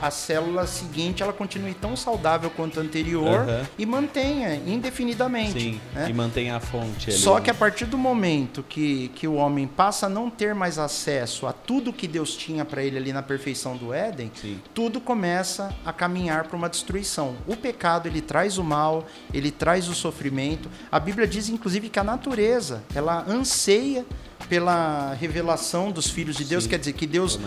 a 0.00 0.10
célula 0.10 0.66
seguinte 0.66 1.22
ela 1.22 1.32
continue 1.32 1.74
tão 1.74 1.96
saudável 1.96 2.50
quanto 2.50 2.80
a 2.80 2.82
anterior 2.82 3.40
Aham. 3.40 3.66
e 3.78 3.86
mantenha 3.86 4.54
indefinidamente. 4.66 5.60
Sim. 5.60 5.80
né? 5.94 6.06
E 6.08 6.12
mantém 6.12 6.50
a 6.50 6.60
fonte 6.60 7.10
ali. 7.10 7.18
Só 7.18 7.40
que 7.40 7.50
a 7.50 7.54
partir 7.54 7.84
do 7.86 7.98
momento 7.98 8.64
que, 8.68 9.08
que 9.14 9.26
o 9.28 9.34
homem 9.34 9.66
passa 9.66 10.06
a 10.06 10.08
não 10.08 10.30
ter 10.30 10.54
mais 10.54 10.78
acesso 10.78 11.46
a 11.46 11.52
tudo 11.52 11.92
que 11.92 12.06
Deus 12.08 12.34
tinha 12.36 12.64
para 12.64 12.82
ele 12.82 12.96
ali 12.96 13.12
na 13.12 13.22
perfeição 13.22 13.76
do 13.76 13.92
Éden, 13.92 14.30
Sim. 14.34 14.60
tudo 14.74 15.00
começa 15.00 15.74
a 15.84 15.92
caminhar 15.92 16.44
para 16.44 16.56
uma 16.56 16.68
destruição. 16.68 17.34
O 17.46 17.56
pecado 17.56 18.06
ele 18.08 18.20
traz 18.20 18.58
o 18.58 18.64
mal, 18.64 19.06
ele 19.32 19.50
traz 19.50 19.88
o 19.88 19.94
sofrimento. 20.10 20.68
A 20.90 21.00
Bíblia 21.00 21.26
diz 21.26 21.48
inclusive 21.48 21.88
que 21.88 21.98
a 21.98 22.04
natureza 22.04 22.82
ela 22.94 23.24
anseia 23.28 24.04
pela 24.48 25.12
revelação 25.14 25.90
dos 25.90 26.08
filhos 26.08 26.36
de 26.36 26.44
Deus, 26.44 26.64
Sim. 26.64 26.70
quer 26.70 26.78
dizer 26.78 26.92
que 26.92 27.06
Deus 27.06 27.38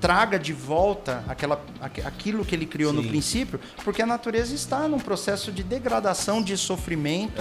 traga 0.00 0.36
de 0.38 0.52
volta 0.52 1.22
aquela, 1.28 1.60
aqu- 1.80 2.00
aquilo 2.04 2.44
que 2.44 2.54
ele 2.56 2.66
criou 2.66 2.92
no 2.92 3.02
Sim. 3.02 3.08
princípio, 3.08 3.60
porque 3.84 4.02
a 4.02 4.06
natureza 4.06 4.52
está 4.54 4.88
num 4.88 4.98
processo 4.98 5.52
de 5.52 5.62
degradação, 5.62 6.42
de 6.42 6.56
sofrimento. 6.56 7.34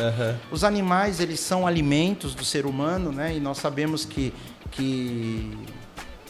Os 0.51 0.63
animais, 0.63 1.19
eles 1.19 1.39
são 1.39 1.65
alimentos 1.65 2.35
do 2.35 2.45
ser 2.45 2.65
humano, 2.67 3.11
né? 3.11 3.35
E 3.35 3.39
nós 3.39 3.57
sabemos 3.57 4.05
que, 4.05 4.31
que 4.69 5.51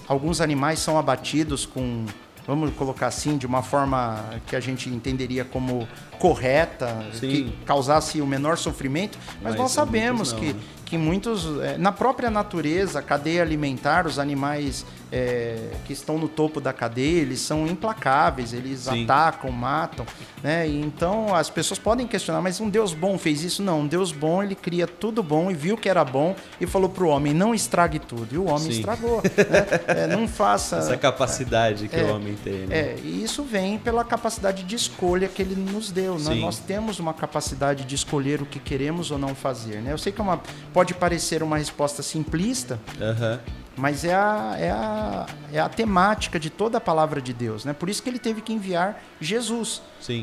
alguns 0.07 0.39
animais 0.39 0.79
são 0.79 0.97
abatidos 0.97 1.65
com, 1.65 2.05
vamos 2.47 2.71
colocar 2.75 3.07
assim, 3.07 3.37
de 3.37 3.45
uma 3.45 3.61
forma 3.63 4.23
que 4.47 4.55
a 4.55 4.59
gente 4.61 4.87
entenderia 4.89 5.43
como 5.43 5.85
correta, 6.23 7.05
Sim. 7.11 7.27
que 7.27 7.51
causasse 7.65 8.21
o 8.21 8.25
menor 8.25 8.57
sofrimento, 8.57 9.17
mas, 9.41 9.51
Mas 9.51 9.55
nós 9.55 9.71
sabemos 9.71 10.31
não, 10.31 10.39
que, 10.39 10.53
né? 10.53 10.59
que 10.85 10.97
muitos, 10.97 11.59
é, 11.61 11.77
na 11.77 11.91
própria 11.91 12.31
natureza, 12.31 12.99
a 12.99 13.01
cadeia 13.01 13.41
alimentar, 13.41 14.07
os 14.07 14.17
animais 14.17 14.85
é, 15.11 15.57
que 15.85 15.93
estão 15.93 16.17
no 16.17 16.27
topo 16.27 16.59
da 16.59 16.73
cadeia, 16.73 17.21
eles 17.21 17.39
são 17.39 17.67
implacáveis, 17.67 18.51
eles 18.51 18.79
Sim. 18.79 19.03
atacam, 19.03 19.51
matam, 19.51 20.05
né? 20.41 20.67
E 20.67 20.79
então 20.81 21.35
as 21.35 21.51
pessoas 21.51 21.77
podem 21.79 22.07
questionar, 22.07 22.41
mas 22.41 22.59
um 22.59 22.67
Deus 22.67 22.95
bom 22.95 23.17
fez 23.19 23.43
isso? 23.43 23.61
Não, 23.61 23.81
um 23.81 23.87
Deus 23.87 24.11
bom, 24.11 24.41
ele 24.41 24.55
cria 24.55 24.87
tudo 24.87 25.21
bom 25.21 25.51
e 25.51 25.53
viu 25.53 25.77
que 25.77 25.87
era 25.87 26.03
bom 26.03 26.35
e 26.59 26.65
falou 26.65 26.89
para 26.89 27.03
o 27.03 27.07
homem, 27.09 27.31
não 27.31 27.53
estrague 27.53 27.99
tudo. 27.99 28.33
E 28.33 28.37
o 28.39 28.45
homem 28.45 28.71
Sim. 28.71 28.79
estragou, 28.79 29.21
né? 29.21 29.65
É, 29.85 30.07
não 30.07 30.27
faça... 30.27 30.77
Essa 30.77 30.97
capacidade 30.97 31.87
que 31.87 31.95
É, 31.95 32.03
o 32.05 32.15
homem 32.15 32.35
tem. 32.43 32.65
Né? 32.65 32.75
É, 32.75 32.95
e 33.03 33.23
isso 33.23 33.43
vem 33.43 33.77
pela 33.77 34.03
capacidade 34.03 34.63
de 34.63 34.75
escolha 34.75 35.27
que 35.27 35.43
ele 35.43 35.55
nos 35.55 35.91
deu. 35.91 36.12
Né? 36.17 36.33
Sim. 36.33 36.41
Nós 36.41 36.59
temos 36.59 36.99
uma 36.99 37.13
capacidade 37.13 37.85
de 37.85 37.95
escolher 37.95 38.41
o 38.41 38.45
que 38.45 38.59
queremos 38.59 39.11
ou 39.11 39.17
não 39.17 39.33
fazer. 39.35 39.81
Né? 39.81 39.91
Eu 39.91 39.97
sei 39.97 40.11
que 40.11 40.19
é 40.19 40.23
uma, 40.23 40.39
pode 40.73 40.93
parecer 40.93 41.41
uma 41.43 41.57
resposta 41.57 42.01
simplista, 42.03 42.79
Aham. 43.01 43.39
mas 43.75 44.03
é 44.05 44.13
a, 44.13 44.55
é, 44.57 44.71
a, 44.71 45.25
é 45.51 45.59
a 45.59 45.69
temática 45.69 46.39
de 46.39 46.49
toda 46.49 46.77
a 46.77 46.81
palavra 46.81 47.21
de 47.21 47.33
Deus. 47.33 47.65
Né? 47.65 47.73
Por 47.73 47.89
isso 47.89 48.01
que 48.03 48.09
ele 48.09 48.19
teve 48.19 48.41
que 48.41 48.53
enviar 48.53 49.01
Jesus 49.19 49.81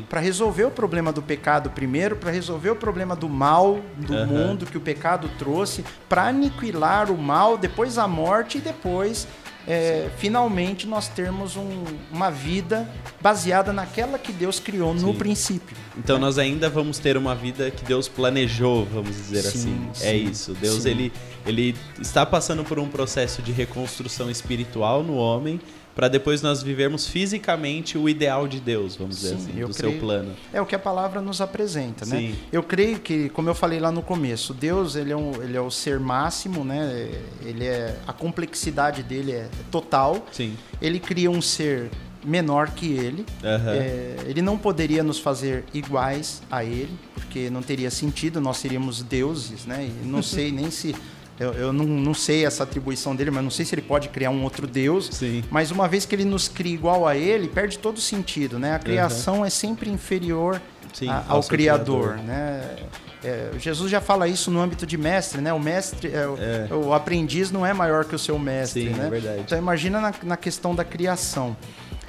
para 0.09 0.19
resolver 0.19 0.65
o 0.65 0.71
problema 0.71 1.11
do 1.11 1.21
pecado 1.21 1.69
primeiro, 1.71 2.15
para 2.15 2.31
resolver 2.31 2.69
o 2.69 2.75
problema 2.75 3.15
do 3.15 3.27
mal 3.27 3.79
do 3.97 4.15
Aham. 4.15 4.25
mundo 4.27 4.65
que 4.65 4.77
o 4.77 4.81
pecado 4.81 5.29
trouxe, 5.39 5.83
para 6.07 6.27
aniquilar 6.27 7.11
o 7.11 7.17
mal, 7.17 7.57
depois 7.57 7.97
a 7.97 8.07
morte 8.07 8.59
e 8.59 8.61
depois, 8.61 9.27
é, 9.67 10.09
finalmente, 10.17 10.87
nós 10.87 11.07
termos 11.07 11.55
um- 11.55 11.83
uma 12.11 12.29
vida 12.31 12.89
baseada 13.21 13.71
naquela 13.71 14.17
que 14.17 14.31
Deus 14.31 14.59
criou 14.59 14.93
no 14.93 15.11
Sim. 15.11 15.17
princípio. 15.17 15.77
Então 15.97 16.17
nós 16.17 16.37
ainda 16.37 16.69
vamos 16.69 16.97
ter 16.99 17.15
uma 17.17 17.35
vida 17.35 17.69
que 17.69 17.83
Deus 17.85 18.07
planejou, 18.07 18.85
vamos 18.85 19.15
dizer 19.15 19.41
Sim, 19.43 19.47
assim. 19.93 20.07
É 20.07 20.11
sim, 20.11 20.29
isso. 20.29 20.53
Deus 20.53 20.85
ele 20.85 21.11
ele 21.45 21.75
está 21.99 22.23
passando 22.25 22.63
por 22.63 22.77
um 22.79 22.87
processo 22.87 23.41
de 23.41 23.51
reconstrução 23.51 24.29
espiritual 24.29 25.01
no 25.03 25.15
homem 25.15 25.59
para 26.01 26.07
depois 26.07 26.41
nós 26.41 26.63
vivermos 26.63 27.05
fisicamente 27.05 27.95
o 27.95 28.09
ideal 28.09 28.47
de 28.47 28.59
Deus, 28.59 28.95
vamos 28.95 29.17
dizer 29.17 29.37
Sim, 29.37 29.51
assim, 29.51 29.65
do 29.67 29.71
seu 29.71 29.89
creio. 29.89 30.01
plano. 30.01 30.33
É 30.51 30.59
o 30.59 30.65
que 30.65 30.73
a 30.73 30.79
palavra 30.79 31.21
nos 31.21 31.41
apresenta, 31.41 32.07
né? 32.07 32.17
Sim. 32.17 32.35
Eu 32.51 32.63
creio 32.63 32.99
que, 32.99 33.29
como 33.29 33.47
eu 33.47 33.53
falei 33.53 33.79
lá 33.79 33.91
no 33.91 34.01
começo, 34.01 34.51
Deus 34.51 34.95
ele 34.95 35.11
é, 35.11 35.15
um, 35.15 35.43
ele 35.43 35.55
é 35.55 35.61
o 35.61 35.69
ser 35.69 35.99
máximo, 35.99 36.63
né? 36.63 37.07
Ele 37.45 37.67
é 37.67 37.95
a 38.07 38.13
complexidade 38.13 39.03
dele 39.03 39.31
é 39.31 39.47
total. 39.69 40.25
Sim. 40.31 40.57
Ele 40.81 40.99
cria 40.99 41.29
um 41.29 41.39
ser 41.39 41.91
menor 42.25 42.71
que 42.71 42.93
ele. 42.93 43.23
Aham. 43.43 43.71
É, 43.71 44.15
ele 44.25 44.41
não 44.41 44.57
poderia 44.57 45.03
nos 45.03 45.19
fazer 45.19 45.65
iguais 45.71 46.41
a 46.49 46.65
ele, 46.65 46.97
porque 47.13 47.47
não 47.51 47.61
teria 47.61 47.91
sentido, 47.91 48.41
nós 48.41 48.57
seríamos 48.57 49.03
deuses, 49.03 49.67
né? 49.67 49.87
E 49.87 50.07
não 50.07 50.23
sei 50.23 50.51
nem 50.51 50.71
se. 50.71 50.95
Eu, 51.41 51.53
eu 51.53 51.73
não, 51.73 51.85
não 51.85 52.13
sei 52.13 52.45
essa 52.45 52.63
atribuição 52.63 53.15
dele, 53.15 53.31
mas 53.31 53.43
não 53.43 53.49
sei 53.49 53.65
se 53.65 53.73
ele 53.73 53.81
pode 53.81 54.09
criar 54.09 54.29
um 54.29 54.43
outro 54.43 54.67
Deus. 54.67 55.09
Sim. 55.11 55.43
Mas 55.49 55.71
uma 55.71 55.87
vez 55.87 56.05
que 56.05 56.13
ele 56.13 56.25
nos 56.25 56.47
cria 56.47 56.73
igual 56.73 57.07
a 57.07 57.15
ele, 57.17 57.47
perde 57.47 57.79
todo 57.79 57.97
o 57.97 58.01
sentido, 58.01 58.59
né? 58.59 58.75
A 58.75 58.79
criação 58.79 59.43
é 59.43 59.49
sempre 59.49 59.89
inferior 59.89 60.61
Sim, 60.93 61.07
a- 61.09 61.23
ao 61.27 61.37
ao, 61.37 61.43
Criador, 61.43 62.09
Criador. 62.13 62.25
né? 62.25 62.75
É, 63.23 63.51
Jesus 63.59 63.89
já 63.91 64.01
fala 64.01 64.27
isso 64.27 64.49
no 64.51 64.59
âmbito 64.59 64.85
de 64.85 64.97
mestre, 64.97 65.41
né? 65.41 65.51
O 65.53 65.59
mestre, 65.59 66.11
é, 66.13 66.27
o- 66.27 66.37
É. 66.39 66.67
o 66.73 66.93
aprendiz 66.93 67.51
não 67.51 67.65
é 67.65 67.73
maior 67.73 68.05
que 68.05 68.15
o 68.15 68.19
seu 68.19 68.37
mestre, 68.39 68.89
Sim, 68.89 68.93
né? 68.95 69.07
é 69.07 69.09
verdade. 69.09 69.41
Então 69.41 69.57
imagina 69.57 69.99
na, 70.01 70.13
na 70.23 70.37
questão 70.37 70.73
da 70.75 70.83
criação. 70.83 71.55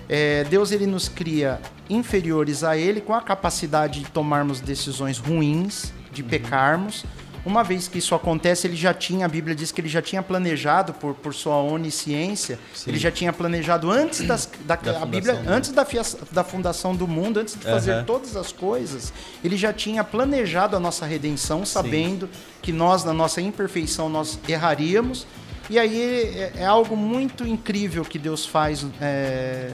É, 0.08 0.44
Deus 0.44 0.72
ele 0.72 0.86
nos 0.86 1.08
cria 1.08 1.58
inferiores 1.88 2.64
a 2.64 2.76
Ele 2.76 3.00
com 3.00 3.14
a 3.14 3.20
capacidade 3.22 4.00
de 4.00 4.06
tomarmos 4.10 4.60
decisões 4.60 5.16
ruins, 5.18 5.84
Uhum. 5.84 5.90
de 6.12 6.22
pecarmos. 6.22 7.04
Uma 7.44 7.64
vez 7.64 7.88
que 7.88 7.98
isso 7.98 8.14
acontece, 8.14 8.68
ele 8.68 8.76
já 8.76 8.94
tinha, 8.94 9.26
a 9.26 9.28
Bíblia 9.28 9.52
diz 9.54 9.72
que 9.72 9.80
ele 9.80 9.88
já 9.88 10.00
tinha 10.00 10.22
planejado 10.22 10.92
por, 10.94 11.12
por 11.14 11.34
sua 11.34 11.56
onisciência, 11.56 12.56
Sim. 12.72 12.90
ele 12.90 12.98
já 12.98 13.10
tinha 13.10 13.32
planejado 13.32 13.90
antes 13.90 14.24
das, 14.24 14.48
da, 14.64 14.76
Da 14.76 15.02
a 15.02 15.04
Bíblia, 15.04 15.34
fundação 15.34 15.44
do 15.44 15.52
antes 15.56 15.72
da, 15.72 15.84
fia- 15.84 16.02
da 16.30 16.44
fundação 16.44 16.94
do 16.94 17.08
mundo, 17.08 17.40
antes 17.40 17.54
de 17.56 17.64
fazer 17.64 17.92
Aham. 17.94 18.04
todas 18.04 18.36
as 18.36 18.52
coisas, 18.52 19.12
ele 19.42 19.56
já 19.56 19.72
tinha 19.72 20.04
planejado 20.04 20.76
a 20.76 20.80
nossa 20.80 21.04
redenção, 21.04 21.66
sabendo 21.66 22.28
que 22.62 22.70
nós, 22.70 23.02
na 23.02 23.12
nossa 23.12 23.40
imperfeição, 23.40 24.08
nós 24.08 24.38
erraríamos. 24.48 25.26
E 25.68 25.78
aí 25.78 26.00
é, 26.36 26.52
é 26.58 26.64
algo 26.64 26.96
muito 26.96 27.44
incrível 27.46 28.04
que 28.04 28.18
Deus 28.18 28.46
faz 28.46 28.86
é, 29.00 29.70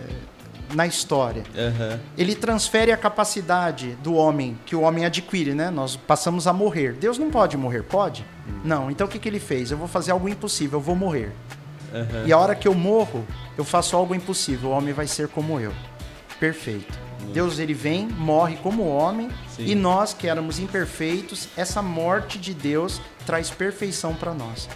na 0.75 0.87
história. 0.87 1.43
Uhum. 1.55 1.99
Ele 2.17 2.35
transfere 2.35 2.93
a 2.93 2.97
capacidade 2.97 3.97
do 4.03 4.15
homem, 4.15 4.59
que 4.67 4.77
o 4.77 4.83
homem 4.83 5.05
adquire, 5.05 5.55
né? 5.55 5.71
Nós 5.71 5.97
passamos 5.97 6.47
a 6.47 6.53
morrer. 6.53 6.93
Deus 6.93 7.19
não 7.19 7.31
pode 7.31 7.57
morrer, 7.57 7.83
pode? 7.83 8.25
Uhum. 8.47 8.61
Não. 8.65 8.91
Então 8.91 9.07
o 9.07 9.11
que, 9.11 9.19
que 9.19 9.29
ele 9.29 9.41
fez? 9.41 9.71
Eu 9.71 9.79
vou 9.79 9.89
fazer 9.89 10.13
algo 10.13 10.29
impossível, 10.29 10.79
eu 10.79 10.83
vou 10.83 10.97
morrer. 10.97 11.33
Uhum. 11.93 12.27
E 12.27 12.33
a 12.33 12.39
hora 12.39 12.55
que 12.55 12.69
eu 12.69 12.75
morro, 12.75 13.27
eu 13.57 13.65
faço 13.65 13.97
algo 13.97 14.15
impossível, 14.15 14.71
o 14.71 14.73
homem 14.73 14.93
vai 14.93 15.07
ser 15.07 15.29
como 15.29 15.59
eu. 15.59 15.73
Perfeito. 16.39 16.99
Deus 17.33 17.59
ele 17.59 17.75
vem, 17.75 18.07
morre 18.07 18.57
como 18.57 18.87
homem 18.87 19.29
Sim. 19.55 19.67
e 19.67 19.75
nós 19.75 20.15
que 20.15 20.29
éramos 20.29 20.59
imperfeitos, 20.59 21.49
essa 21.57 21.83
morte 21.83 22.39
de 22.39 22.55
Deus 22.55 23.01
traz 23.27 23.51
perfeição 23.51 24.15
para 24.15 24.33
nós. 24.33 24.69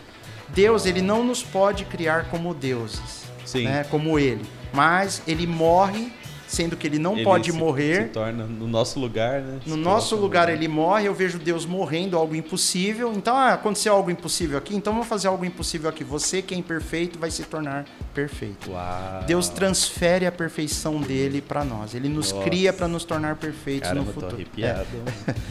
Deus 0.49 0.85
ele 0.85 1.01
não 1.01 1.25
nos 1.25 1.43
pode 1.43 1.85
criar 1.87 2.29
como 2.29 2.53
deuses, 2.53 3.25
né, 3.55 3.85
como 3.85 4.19
ele, 4.19 4.45
mas 4.73 5.23
ele 5.27 5.47
morre 5.47 6.13
sendo 6.53 6.77
que 6.77 6.87
ele 6.87 6.99
não 6.99 7.15
ele 7.15 7.25
pode 7.25 7.51
se, 7.51 7.57
morrer. 7.57 8.03
Se 8.05 8.09
torna 8.11 8.45
no 8.45 8.69
nosso 8.69 9.01
lugar, 9.01 9.41
né? 9.41 9.59
No 9.65 9.77
nosso 9.77 10.15
lugar 10.17 10.51
ele 10.51 10.69
morre, 10.69 11.09
eu 11.09 11.15
vejo 11.15 11.39
Deus 11.39 11.65
morrendo, 11.65 12.17
algo 12.17 12.35
impossível. 12.35 13.11
Então, 13.15 13.35
ah, 13.35 13.55
aconteceu 13.55 13.95
algo 13.95 14.11
impossível 14.11 14.59
aqui, 14.59 14.77
então 14.77 14.93
vamos 14.93 15.09
fazer 15.09 15.29
algo 15.29 15.45
impossível 15.47 15.89
aqui. 15.89 16.05
Você 16.05 16.43
que 16.43 16.55
é 16.55 16.59
imperfeito 16.59 17.19
vai 17.19 17.31
se 17.31 17.43
tornar 17.45 17.87
perfeito. 18.13 18.71
Uau. 18.71 19.25
Deus 19.27 19.49
transfere 19.49 20.27
a 20.27 20.33
perfeição 20.33 21.01
dele 21.01 21.41
para 21.41 21.65
nós. 21.65 21.95
Ele 21.95 22.09
nos 22.09 22.33
Nossa. 22.33 22.45
cria 22.45 22.73
para 22.73 22.87
nos 22.87 23.05
tornar 23.05 23.37
perfeitos 23.37 23.89
Caramba, 23.89 24.07
no 24.07 24.13
futuro. 24.13 24.31
Tô 24.31 24.37
arrepiado. 24.37 24.87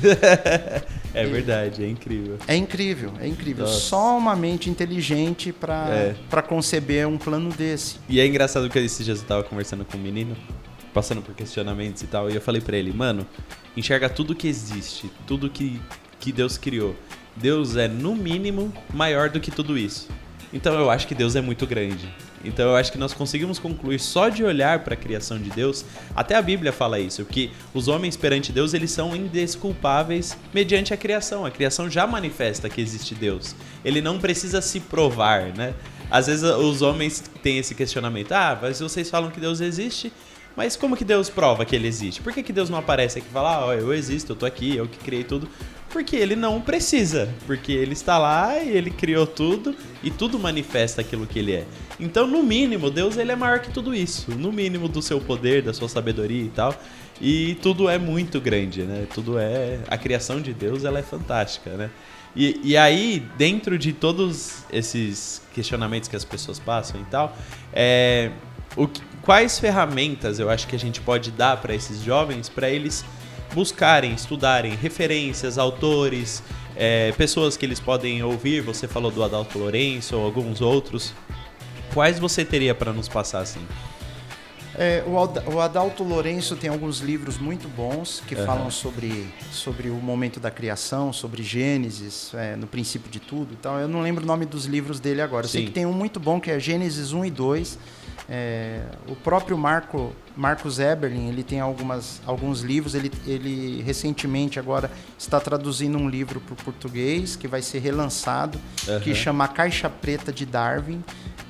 É. 0.04 0.84
é 1.24 1.26
verdade, 1.26 1.84
é 1.84 1.90
incrível. 1.90 2.38
É 2.48 2.56
incrível, 2.56 3.14
é 3.20 3.28
incrível. 3.28 3.66
Nossa. 3.66 3.80
Só 3.80 4.18
uma 4.18 4.36
mente 4.36 4.70
inteligente 4.70 5.52
para 5.52 5.90
é. 5.90 6.16
para 6.30 6.44
conceber 6.44 7.08
um 7.08 7.18
plano 7.18 7.50
desse. 7.50 7.98
E 8.08 8.20
é 8.20 8.26
engraçado 8.28 8.70
que 8.70 8.78
esse 8.78 9.04
dia 9.04 9.14
eu 9.14 9.18
estava 9.18 9.44
conversando 9.44 9.84
com 9.84 9.98
um 9.98 10.02
menino 10.02 10.36
passando 10.94 11.22
por 11.22 11.34
questionamentos 11.36 12.02
e 12.02 12.08
tal. 12.08 12.30
E 12.30 12.36
eu 12.36 12.42
falei 12.42 12.62
para 12.62 12.78
ele, 12.78 12.92
mano, 12.92 13.26
enxerga 13.76 14.10
tudo 14.10 14.36
que 14.36 14.48
existe, 14.48 15.12
tudo 15.26 15.50
que, 15.50 15.82
que 16.20 16.32
Deus 16.32 16.58
criou. 16.58 16.96
Deus 17.36 17.76
é, 17.76 17.88
no 17.88 18.16
mínimo, 18.16 18.74
maior 18.94 19.30
do 19.30 19.40
que 19.40 19.52
tudo 19.52 19.78
isso. 19.78 20.10
Então 20.54 20.74
eu 20.74 20.90
acho 20.90 21.08
que 21.08 21.16
Deus 21.16 21.36
é 21.36 21.42
muito 21.42 21.66
grande. 21.66 22.14
Então 22.44 22.70
eu 22.70 22.76
acho 22.76 22.92
que 22.92 22.98
nós 22.98 23.14
conseguimos 23.14 23.60
concluir 23.60 24.00
só 24.00 24.28
de 24.28 24.44
olhar 24.44 24.80
para 24.80 24.96
a 24.96 24.98
criação 24.98 25.38
de 25.38 25.50
Deus, 25.50 25.86
até 26.16 26.36
a 26.36 26.42
Bíblia 26.42 26.72
fala 26.72 27.00
isso, 27.00 27.24
que 27.24 27.52
os 27.74 27.88
homens 27.88 28.18
perante 28.18 28.52
Deus, 28.52 28.74
eles 28.74 28.92
são 28.92 29.16
indesculpáveis 29.16 30.38
mediante 30.54 30.94
a 30.94 30.98
criação. 30.98 31.46
A 31.46 31.52
criação 31.52 31.90
já 31.90 32.06
manifesta 32.06 32.70
que 32.70 32.82
existe 32.82 33.16
Deus. 33.16 33.56
Ele 33.86 34.02
não 34.02 34.20
precisa 34.20 34.62
se 34.62 34.80
provar, 34.80 35.54
né? 35.56 35.74
Às 36.10 36.28
vezes 36.28 36.44
os 36.44 36.82
homens 36.82 37.24
têm 37.42 37.58
esse 37.58 37.74
questionamento: 37.74 38.34
"Ah, 38.34 38.58
mas 38.62 38.80
vocês 38.80 39.10
falam 39.10 39.32
que 39.32 39.40
Deus 39.40 39.62
existe, 39.62 40.12
mas 40.56 40.76
como 40.76 40.98
que 40.98 41.06
Deus 41.06 41.30
prova 41.30 41.66
que 41.66 41.76
ele 41.76 41.88
existe? 41.88 42.22
Por 42.22 42.34
que, 42.34 42.44
que 42.44 42.54
Deus 42.54 42.70
não 42.70 42.78
aparece 42.78 43.20
aqui 43.20 43.28
e 43.30 43.32
fala, 43.32 43.66
ó, 43.66 43.70
oh, 43.70 43.74
eu 43.74 43.94
existo, 43.94 44.34
eu 44.34 44.36
tô 44.36 44.46
aqui, 44.46 44.76
eu 44.76 44.88
que 44.88 44.98
criei 45.00 45.24
tudo? 45.24 45.48
Porque 45.90 46.16
ele 46.16 46.36
não 46.36 46.62
precisa, 46.62 47.34
porque 47.46 47.72
ele 47.74 47.94
está 47.94 48.18
lá 48.18 48.58
e 48.58 48.70
ele 48.70 48.90
criou 48.90 49.28
tudo 49.28 49.76
e 50.02 50.10
tudo 50.10 50.40
manifesta 50.40 51.02
aquilo 51.02 51.28
que 51.28 51.40
ele 51.40 51.54
é. 51.54 51.66
Então, 52.00 52.26
no 52.26 52.42
mínimo, 52.42 52.90
Deus 52.90 53.18
ele 53.18 53.32
é 53.32 53.36
maior 53.36 53.60
que 53.60 53.72
tudo 53.72 53.94
isso, 53.94 54.32
no 54.32 54.52
mínimo 54.52 54.88
do 54.88 55.02
seu 55.02 55.20
poder, 55.20 55.62
da 55.62 55.74
sua 55.74 55.90
sabedoria 55.90 56.44
e 56.44 56.50
tal. 56.50 56.74
E 57.20 57.56
tudo 57.62 57.90
é 57.90 58.00
muito 58.00 58.40
grande, 58.40 58.84
né? 58.84 59.06
Tudo 59.14 59.38
é 59.38 59.80
a 59.88 59.98
criação 59.98 60.42
de 60.42 60.54
Deus, 60.54 60.86
ela 60.86 60.98
é 60.98 61.04
fantástica, 61.04 61.72
né? 61.72 61.92
E, 62.36 62.60
e 62.64 62.78
aí, 62.78 63.22
dentro 63.38 63.78
de 63.78 63.92
todos 63.92 64.64
esses 64.72 65.42
questionamentos 65.54 66.08
que 66.08 66.16
as 66.16 66.24
pessoas 66.24 66.58
passam 66.58 67.02
e 67.02 67.06
tal, 67.06 67.36
é, 67.74 68.32
o 68.78 68.88
quais 69.22 69.60
ferramentas 69.60 70.40
eu 70.40 70.50
acho 70.50 70.68
que 70.68 70.76
a 70.76 70.80
gente 70.80 71.02
pode 71.02 71.32
dar 71.32 71.58
para 71.58 71.74
esses 71.74 72.02
jovens 72.02 72.50
para 72.50 72.70
eles 72.70 73.06
buscarem, 73.54 74.14
estudarem 74.14 74.76
referências, 74.76 75.58
autores, 75.58 76.42
é, 76.76 77.12
pessoas 77.14 77.58
que 77.58 77.66
eles 77.66 77.80
podem 77.80 78.24
ouvir? 78.24 78.62
Você 78.62 78.88
falou 78.88 79.12
do 79.12 79.24
Adalto 79.24 79.58
Lourenço 79.58 80.18
ou 80.18 80.26
alguns 80.26 80.62
outros. 80.62 81.14
Quais 81.94 82.20
você 82.20 82.46
teria 82.46 82.74
para 82.74 82.94
nos 82.94 83.10
passar 83.10 83.40
assim? 83.40 83.66
É, 84.74 85.04
o, 85.06 85.60
Adalto 85.60 86.02
Lourenço 86.02 86.56
tem 86.56 86.70
alguns 86.70 87.00
livros 87.00 87.38
muito 87.38 87.68
bons 87.68 88.24
que 88.26 88.36
uhum. 88.36 88.46
falam 88.46 88.72
sobre, 88.72 89.28
sobre 89.52 89.90
o 89.90 89.96
momento 89.96 90.40
da 90.40 90.50
criação, 90.50 91.12
sobre 91.12 91.44
Gênesis, 91.44 92.34
é, 92.34 92.56
no 92.56 92.66
princípio 92.66 93.12
de 93.12 93.20
tudo. 93.20 93.54
Então, 93.54 93.78
eu 93.78 93.88
não 93.88 94.02
lembro 94.02 94.24
o 94.24 94.28
nome 94.28 94.46
dos 94.46 94.66
livros 94.66 95.00
dele 95.00 95.22
agora. 95.22 95.46
Eu 95.46 95.50
sei 95.50 95.66
que 95.66 95.72
tem 95.72 95.86
um 95.86 95.92
muito 95.92 96.20
bom 96.22 96.40
que 96.40 96.50
é 96.50 96.58
Gênesis 96.58 97.12
1 97.12 97.26
e 97.26 97.30
2 97.30 97.78
é, 98.30 98.82
o 99.08 99.16
próprio 99.16 99.58
Marco, 99.58 100.14
Marcos 100.36 100.80
Eberlin, 100.80 101.28
ele 101.28 101.44
tem 101.44 101.60
algumas, 101.60 102.22
alguns 102.26 102.62
livros, 102.62 102.96
ele, 102.96 103.12
ele 103.26 103.82
recentemente 103.82 104.60
agora 104.60 104.90
está 105.18 105.40
traduzindo 105.40 105.98
um 105.98 106.10
livro 106.10 106.40
para 106.40 106.54
o 106.54 106.56
português, 106.58 107.36
que 107.36 107.48
vai 107.48 107.62
ser 107.62 107.80
relançado, 107.80 108.60
uhum. 108.88 109.00
que 109.00 109.14
chama 109.14 109.48
Caixa 109.48 109.90
Preta 109.90 110.32
de 110.32 110.46
Darwin. 110.46 111.04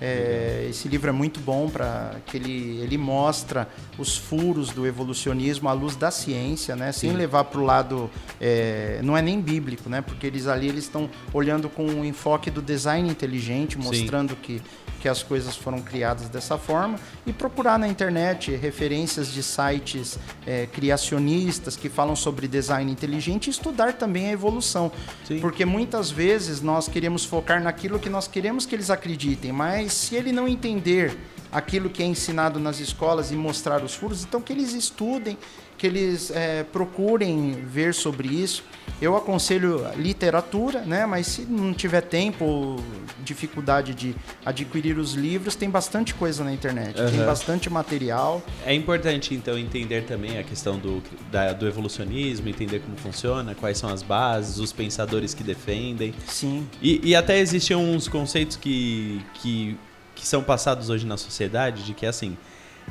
É, 0.03 0.65
esse 0.67 0.87
livro 0.87 1.09
é 1.09 1.11
muito 1.11 1.39
bom 1.39 1.69
para 1.69 2.15
que 2.25 2.35
ele, 2.35 2.79
ele 2.81 2.97
mostra 2.97 3.67
os 3.99 4.17
furos 4.17 4.71
do 4.71 4.87
evolucionismo 4.87 5.69
à 5.69 5.73
luz 5.73 5.95
da 5.95 6.09
ciência, 6.09 6.75
né? 6.75 6.91
Sem 6.91 7.11
Sim. 7.11 7.17
levar 7.17 7.43
para 7.43 7.59
o 7.59 7.63
lado 7.63 8.09
é, 8.39 8.99
não 9.03 9.15
é 9.15 9.21
nem 9.21 9.39
bíblico, 9.39 9.87
né? 9.87 10.01
Porque 10.01 10.25
eles 10.25 10.47
ali 10.47 10.67
eles 10.67 10.85
estão 10.85 11.07
olhando 11.31 11.69
com 11.69 11.85
o 11.85 12.03
enfoque 12.03 12.49
do 12.49 12.63
design 12.63 13.07
inteligente, 13.07 13.77
mostrando 13.77 14.31
Sim. 14.31 14.37
que 14.41 14.61
que 15.01 15.09
as 15.09 15.23
coisas 15.23 15.55
foram 15.55 15.81
criadas 15.81 16.29
dessa 16.29 16.57
forma 16.57 16.99
e 17.25 17.33
procurar 17.33 17.79
na 17.79 17.87
internet 17.87 18.55
referências 18.55 19.33
de 19.33 19.41
sites 19.41 20.19
é, 20.45 20.67
criacionistas 20.67 21.75
que 21.75 21.89
falam 21.89 22.15
sobre 22.15 22.47
design 22.47 22.91
inteligente 22.91 23.47
e 23.47 23.49
estudar 23.49 23.93
também 23.93 24.27
a 24.27 24.31
evolução. 24.31 24.91
Sim. 25.27 25.39
Porque 25.39 25.65
muitas 25.65 26.11
vezes 26.11 26.61
nós 26.61 26.87
queremos 26.87 27.25
focar 27.25 27.61
naquilo 27.61 27.99
que 27.99 28.09
nós 28.09 28.27
queremos 28.27 28.65
que 28.65 28.75
eles 28.75 28.91
acreditem, 28.91 29.51
mas 29.51 29.91
se 29.93 30.15
ele 30.15 30.31
não 30.31 30.47
entender 30.47 31.17
aquilo 31.51 31.89
que 31.89 32.01
é 32.01 32.05
ensinado 32.05 32.59
nas 32.59 32.79
escolas 32.79 33.31
e 33.31 33.35
mostrar 33.35 33.83
os 33.83 33.93
furos, 33.93 34.23
então 34.23 34.39
que 34.39 34.53
eles 34.53 34.73
estudem, 34.73 35.37
que 35.81 35.87
eles 35.87 36.29
é, 36.29 36.63
procurem 36.63 37.53
ver 37.65 37.95
sobre 37.95 38.27
isso. 38.27 38.63
Eu 39.01 39.17
aconselho 39.17 39.83
literatura, 39.97 40.81
né? 40.81 41.07
Mas 41.07 41.25
se 41.25 41.41
não 41.41 41.73
tiver 41.73 42.01
tempo 42.01 42.45
ou 42.45 42.83
dificuldade 43.23 43.95
de 43.95 44.15
adquirir 44.45 44.99
os 44.99 45.13
livros, 45.13 45.55
tem 45.55 45.71
bastante 45.71 46.13
coisa 46.13 46.43
na 46.43 46.53
internet, 46.53 47.01
uhum. 47.01 47.09
tem 47.09 47.25
bastante 47.25 47.67
material. 47.67 48.43
É 48.63 48.75
importante 48.75 49.33
então 49.33 49.57
entender 49.57 50.03
também 50.03 50.37
a 50.37 50.43
questão 50.43 50.77
do, 50.77 51.01
da, 51.31 51.51
do 51.51 51.67
evolucionismo, 51.67 52.47
entender 52.47 52.81
como 52.81 52.95
funciona, 52.95 53.55
quais 53.55 53.79
são 53.79 53.89
as 53.89 54.03
bases, 54.03 54.59
os 54.59 54.71
pensadores 54.71 55.33
que 55.33 55.43
defendem. 55.43 56.13
Sim. 56.27 56.67
E, 56.79 57.01
e 57.09 57.15
até 57.15 57.39
existem 57.39 57.75
uns 57.75 58.07
conceitos 58.07 58.55
que, 58.55 59.19
que, 59.33 59.75
que 60.13 60.27
são 60.27 60.43
passados 60.43 60.91
hoje 60.91 61.07
na 61.07 61.17
sociedade 61.17 61.83
de 61.83 61.95
que 61.95 62.05
assim 62.05 62.37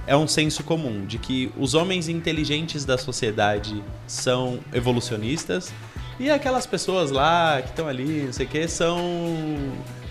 é 0.06 0.16
um 0.16 0.26
senso 0.26 0.64
comum 0.64 1.04
de 1.04 1.18
que 1.18 1.52
os 1.56 1.74
homens 1.74 2.08
inteligentes 2.08 2.84
da 2.84 2.98
sociedade 2.98 3.82
são 4.06 4.58
evolucionistas 4.72 5.72
e 6.18 6.30
aquelas 6.30 6.66
pessoas 6.66 7.10
lá 7.10 7.62
que 7.62 7.70
estão 7.70 7.88
ali, 7.88 8.24
não 8.24 8.32
sei 8.32 8.46
o 8.46 8.48
que, 8.48 8.68
são 8.68 8.98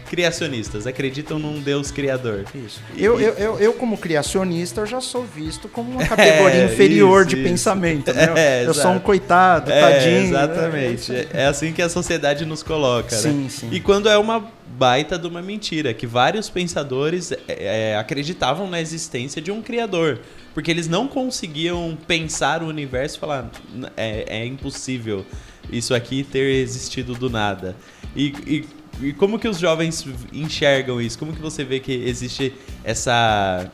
criacionistas, 0.10 0.88
acreditam 0.88 1.38
num 1.38 1.62
Deus 1.62 1.92
criador. 1.92 2.46
Isso. 2.54 2.82
Eu, 2.98 3.20
eu, 3.20 3.34
eu, 3.34 3.60
eu, 3.60 3.74
como 3.74 3.98
criacionista, 3.98 4.82
eu 4.82 4.86
já 4.86 5.00
sou 5.00 5.24
visto 5.24 5.70
como 5.70 5.92
uma 5.92 6.04
categoria 6.08 6.64
é, 6.64 6.66
inferior 6.66 7.22
isso, 7.22 7.30
de 7.30 7.36
isso. 7.36 7.50
pensamento. 7.50 8.14
Né? 8.14 8.30
É, 8.40 8.66
eu 8.66 8.74
sou 8.74 8.92
um 8.92 9.00
coitado, 9.00 9.72
é, 9.72 9.82
tadinho. 9.82 10.30
Exatamente. 10.30 11.12
Né? 11.12 11.26
É 11.34 11.46
assim 11.46 11.74
que 11.74 11.82
a 11.82 11.90
sociedade 11.90 12.46
nos 12.46 12.64
coloca. 12.64 13.16
Sim, 13.16 13.44
né? 13.44 13.50
sim. 13.50 13.70
E 13.72 13.80
quando 13.80 14.08
é 14.08 14.18
uma 14.18 14.50
baita 14.80 15.20
de 15.20 15.28
uma 15.28 15.42
mentira, 15.42 15.94
que 15.94 16.08
vários 16.08 16.50
pensadores 16.50 17.32
é, 17.32 17.40
é, 17.48 17.98
acreditavam 17.98 18.70
na 18.70 18.80
existência 18.80 19.42
de 19.42 19.52
um 19.52 19.62
criador. 19.62 20.20
Porque 20.54 20.72
eles 20.72 20.88
não 20.88 21.08
conseguiam 21.08 21.98
pensar 22.08 22.64
o 22.64 22.68
universo 22.68 23.18
e 23.18 23.20
falar, 23.20 23.52
é, 23.96 24.26
é 24.40 24.46
impossível 24.46 25.26
isso 25.72 25.94
aqui 25.94 26.24
ter 26.24 26.62
existido 26.62 27.14
do 27.14 27.30
nada. 27.30 27.76
E, 28.16 28.34
e, 28.48 28.66
e, 29.02 29.14
como 29.14 29.40
que 29.40 29.48
os 29.48 29.60
jovens 29.60 30.06
enxergam 30.34 31.00
isso? 31.02 31.18
Como 31.18 31.34
que 31.34 31.42
você 31.42 31.64
vê 31.64 31.80
que 31.80 31.92
existe 31.92 32.54
essa 32.84 33.72